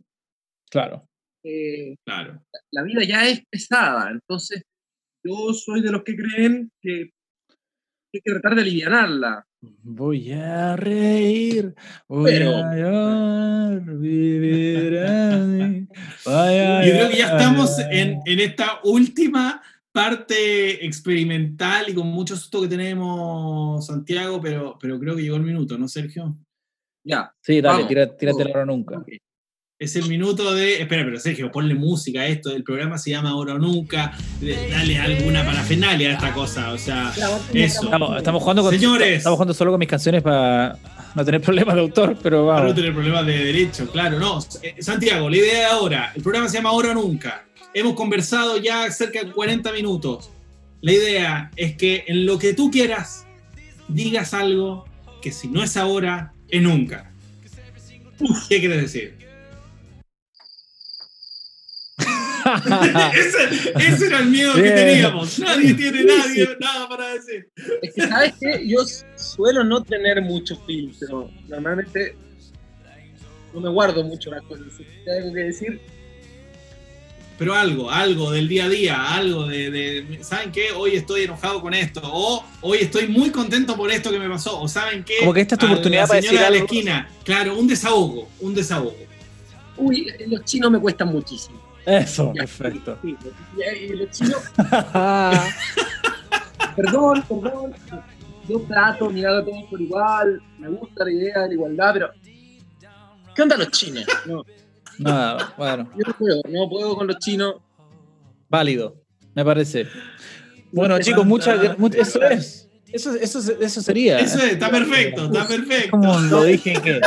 Claro. 0.71 1.09
Eh, 1.43 1.97
claro. 2.05 2.43
la 2.71 2.83
vida 2.83 3.03
ya 3.03 3.27
es 3.27 3.43
pesada, 3.51 4.11
entonces 4.11 4.63
yo 5.25 5.55
soy 5.55 5.81
de 5.81 5.91
los 5.91 6.03
que 6.03 6.17
creen 6.17 6.71
que 6.81 7.11
hay 8.13 8.21
que 8.21 8.33
tratar 8.33 8.55
de 8.55 8.63
aliviarla. 8.63 9.47
Voy 9.83 10.33
a 10.33 10.75
reír, 10.77 11.75
voy 12.09 12.33
a 12.33 12.75
llorar, 12.75 13.83
vivir 13.99 14.93
Yo 14.93 15.91
creo 16.25 17.11
que 17.11 17.17
ya 17.19 17.37
estamos 17.37 17.79
en, 17.91 18.21
en, 18.25 18.41
esta 18.41 18.81
última 18.85 19.63
parte 19.93 20.85
experimental 20.85 21.91
y 21.91 21.95
con 21.95 22.07
mucho 22.07 22.37
susto 22.37 22.63
que 22.63 22.69
tenemos, 22.69 23.87
Santiago, 23.87 24.41
pero, 24.41 24.79
pero 24.81 24.99
creo 24.99 25.17
que 25.17 25.23
llegó 25.23 25.37
el 25.37 25.43
minuto, 25.43 25.77
¿no, 25.77 25.89
Sergio? 25.89 26.37
Ya. 27.05 27.35
Sí, 27.43 27.61
dale, 27.61 27.87
tírate, 27.87 28.45
la 28.45 28.65
nunca. 28.65 29.05
Es 29.81 29.97
el 29.97 30.07
minuto 30.09 30.53
de. 30.53 30.83
Espera, 30.83 31.05
pero 31.07 31.19
Sergio, 31.19 31.51
ponle 31.51 31.75
música 31.75 32.21
a 32.21 32.27
esto. 32.27 32.55
El 32.55 32.63
programa 32.63 32.99
se 32.99 33.13
llama 33.13 33.31
Ahora 33.31 33.55
o 33.55 33.59
Nunca. 33.59 34.13
Dale 34.39 34.99
alguna 34.99 35.43
parafernalia 35.43 36.11
a 36.11 36.13
esta 36.13 36.35
cosa. 36.35 36.73
O 36.73 36.77
sea, 36.77 37.11
eso. 37.55 37.85
Estamos, 38.19 38.43
jugando 38.43 38.63
con, 38.63 38.75
Señores. 38.75 39.17
Estamos 39.17 39.39
jugando 39.39 39.55
solo 39.55 39.71
con 39.71 39.81
mis 39.81 39.89
canciones 39.89 40.23
para 40.23 40.77
no 41.15 41.25
tener 41.25 41.41
problemas 41.41 41.77
de 41.77 41.81
autor, 41.81 42.15
pero 42.23 42.45
vamos. 42.45 42.61
Para 42.61 42.69
no 42.69 42.75
tener 42.75 42.93
problemas 42.93 43.25
de 43.25 43.39
derecho, 43.43 43.91
claro. 43.91 44.19
No, 44.19 44.39
eh, 44.61 44.75
Santiago, 44.81 45.31
la 45.31 45.37
idea 45.39 45.59
de 45.61 45.65
ahora. 45.65 46.13
El 46.15 46.23
programa 46.23 46.47
se 46.51 46.59
llama 46.59 46.69
Ahora 46.69 46.91
o 46.91 46.95
Nunca. 46.95 47.47
Hemos 47.73 47.95
conversado 47.95 48.59
ya 48.59 48.91
cerca 48.91 49.25
de 49.25 49.33
40 49.33 49.73
minutos. 49.73 50.31
La 50.83 50.93
idea 50.93 51.51
es 51.57 51.75
que 51.77 52.05
en 52.07 52.27
lo 52.27 52.39
que 52.39 52.53
tú 52.53 52.71
quieras, 52.71 53.27
digas 53.89 54.35
algo 54.35 54.85
que 55.23 55.33
si 55.33 55.49
no 55.49 55.65
es 55.65 55.79
ahora, 55.79 56.35
es 56.51 56.61
nunca. 56.61 57.11
¿Qué 58.51 58.61
quieres 58.61 58.83
decir? 58.83 59.20
ese, 63.79 64.07
era 64.07 64.19
el 64.21 64.27
miedo 64.27 64.55
que 64.55 64.71
teníamos. 64.71 65.39
Nadie 65.39 65.75
tiene 65.75 66.05
nadie, 66.05 66.49
nada 66.61 66.89
para 66.89 67.15
decir. 67.15 67.49
Es 67.83 67.95
que, 67.95 68.03
¿sabes 68.03 68.35
qué? 68.41 68.67
Yo 68.67 68.79
suelo 69.17 69.65
no 69.65 69.83
tener 69.83 70.23
mucho 70.23 70.57
filtro. 70.67 71.31
Normalmente 71.49 72.17
no 73.55 73.61
me 73.61 73.69
guardo 73.69 74.05
mucho 74.05 74.31
las 74.31 74.43
cosas. 74.43 74.67
Si 74.77 74.85
algo 75.11 75.33
que 75.33 75.41
decir. 75.41 75.81
Pero 77.39 77.55
algo, 77.55 77.91
algo 77.91 78.33
del 78.33 78.49
día 78.49 78.67
a 78.67 78.69
día, 78.69 79.15
algo 79.15 79.47
de, 79.47 80.19
¿saben 80.21 80.53
qué? 80.53 80.73
Hoy 80.73 80.97
estoy 80.97 81.23
enojado 81.23 81.63
con 81.63 81.73
esto, 81.73 82.03
o 82.05 82.45
hoy 82.61 82.81
estoy 82.83 83.09
muy 83.09 83.31
contento 83.31 83.77
por 83.79 83.91
esto 83.91 84.11
que 84.11 84.19
me 84.19 84.29
pasó, 84.29 84.61
o 84.61 84.69
¿saben 84.69 85.03
qué? 85.05 85.21
Como 85.21 85.33
que 85.33 85.41
esta 85.41 85.55
es 85.55 85.59
tu 85.59 85.65
oportunidad 85.65 86.07
para 86.07 86.21
decir 86.21 86.39
a 86.39 86.51
la 86.51 86.59
esquina, 86.59 87.09
claro, 87.25 87.57
un 87.57 87.67
desahogo, 87.67 88.29
un 88.41 88.55
desahogo. 88.55 88.95
Uy, 89.79 90.13
los 90.27 90.45
chinos 90.45 90.71
me 90.71 90.79
cuestan 90.79 91.09
muchísimo. 91.09 91.59
Eso, 91.87 92.33
perfecto. 92.33 92.99
y 93.03 93.97
los 93.97 94.11
chinos. 94.11 94.43
perdón, 96.77 97.23
perdón. 97.23 97.75
Yo 98.49 98.61
trato, 98.63 99.11
mirado 99.11 99.39
a 99.39 99.45
todos 99.45 99.63
por 99.71 99.81
igual. 99.81 100.43
Me 100.59 100.69
gusta 100.69 101.05
la 101.05 101.13
idea 101.13 101.43
de 101.43 101.49
la 101.49 101.55
igualdad, 101.55 101.91
pero. 101.93 102.11
¿Qué 103.35 103.43
onda 103.43 103.57
los 103.57 103.71
chinos? 103.71 104.05
No. 104.27 104.45
Nada, 104.99 105.55
bueno. 105.57 105.89
Yo 105.97 106.03
no 106.07 106.15
puedo, 106.15 106.43
no 106.49 106.69
puedo 106.69 106.97
con 106.97 107.07
los 107.07 107.19
chinos. 107.19 107.57
Válido, 108.49 108.97
me 109.35 109.45
parece. 109.45 109.87
Bueno, 110.73 110.99
chicos, 110.99 111.25
muchas 111.25 111.61
gracias. 111.61 111.95
Eso 111.95 112.23
es. 112.23 112.67
Eso, 112.93 113.15
eso, 113.15 113.39
eso 113.61 113.83
sería. 113.83 114.19
Eso 114.19 114.39
es, 114.39 114.55
está 114.55 114.69
perfecto, 114.69 115.27
está 115.27 115.47
perfecto. 115.47 115.91
Como 115.93 116.19
lo 116.19 116.43
dije 116.43 116.73
que. 116.83 117.01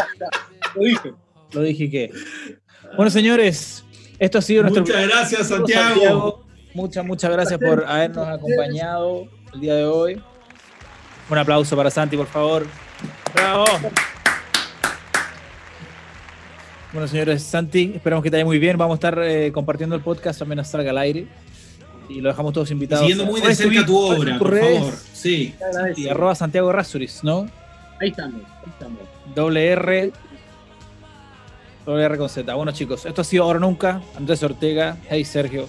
Lo 0.75 0.81
dije. 0.81 1.13
Lo 1.51 1.61
dije 1.61 1.89
que. 1.89 2.11
Bueno, 2.95 3.11
señores, 3.11 3.83
esto 4.19 4.37
ha 4.37 4.41
sido 4.41 4.63
muchas 4.63 4.75
nuestro. 4.77 4.95
Muchas 4.95 5.09
gracias, 5.09 5.47
Santiago. 5.47 6.43
Muchas, 6.73 7.05
muchas 7.05 7.31
gracias 7.31 7.59
por 7.59 7.85
habernos 7.85 8.27
acompañado 8.27 9.27
el 9.53 9.59
día 9.59 9.75
de 9.75 9.85
hoy. 9.85 10.21
Un 11.29 11.37
aplauso 11.37 11.75
para 11.75 11.89
Santi, 11.89 12.17
por 12.17 12.27
favor. 12.27 12.65
¡Bravo! 13.33 13.65
Bueno, 16.91 17.07
señores, 17.07 17.43
Santi, 17.43 17.93
esperamos 17.95 18.23
que 18.23 18.29
te 18.29 18.37
vaya 18.37 18.45
muy 18.45 18.59
bien. 18.59 18.77
Vamos 18.77 18.93
a 18.93 18.97
estar 18.97 19.19
eh, 19.23 19.51
compartiendo 19.51 19.95
el 19.95 20.01
podcast 20.01 20.39
también 20.39 20.59
a 20.59 20.63
salga 20.63 20.91
al 20.91 20.97
aire. 20.97 21.27
Y 22.09 22.21
lo 22.21 22.29
dejamos 22.29 22.53
todos 22.53 22.69
invitados. 22.71 23.05
Y 23.05 23.09
siguiendo 23.09 23.31
muy 23.31 23.41
de 23.41 23.55
cerca 23.55 23.85
tu 23.85 23.97
obra, 23.97 24.37
por 24.37 24.59
favor. 24.59 24.93
Sí. 25.13 25.55
Y 25.95 26.07
arroba 26.07 26.35
Santiago 26.35 26.71
Rasuris, 26.71 27.23
¿no? 27.23 27.47
Ahí 27.99 28.09
estamos, 28.09 28.41
ahí 28.43 28.71
estamos. 28.71 28.99
Doble 31.85 32.03
R 32.03 32.17
con 32.17 32.29
Z. 32.29 32.53
Bueno, 32.53 32.71
chicos, 32.71 33.05
esto 33.05 33.21
ha 33.21 33.23
sido 33.23 33.43
Ahora 33.43 33.59
Nunca. 33.59 34.01
Andrés 34.15 34.41
Ortega, 34.43 34.97
Hey 35.09 35.25
Sergio 35.25 35.67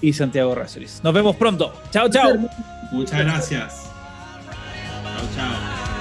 y 0.00 0.12
Santiago 0.12 0.54
Rasuris. 0.54 1.00
Nos 1.02 1.14
vemos 1.14 1.36
pronto. 1.36 1.72
Chao, 1.90 2.08
chao. 2.08 2.32
Muchas 2.92 3.20
gracias. 3.20 3.90
Chao, 4.46 5.26
chao. 5.34 5.93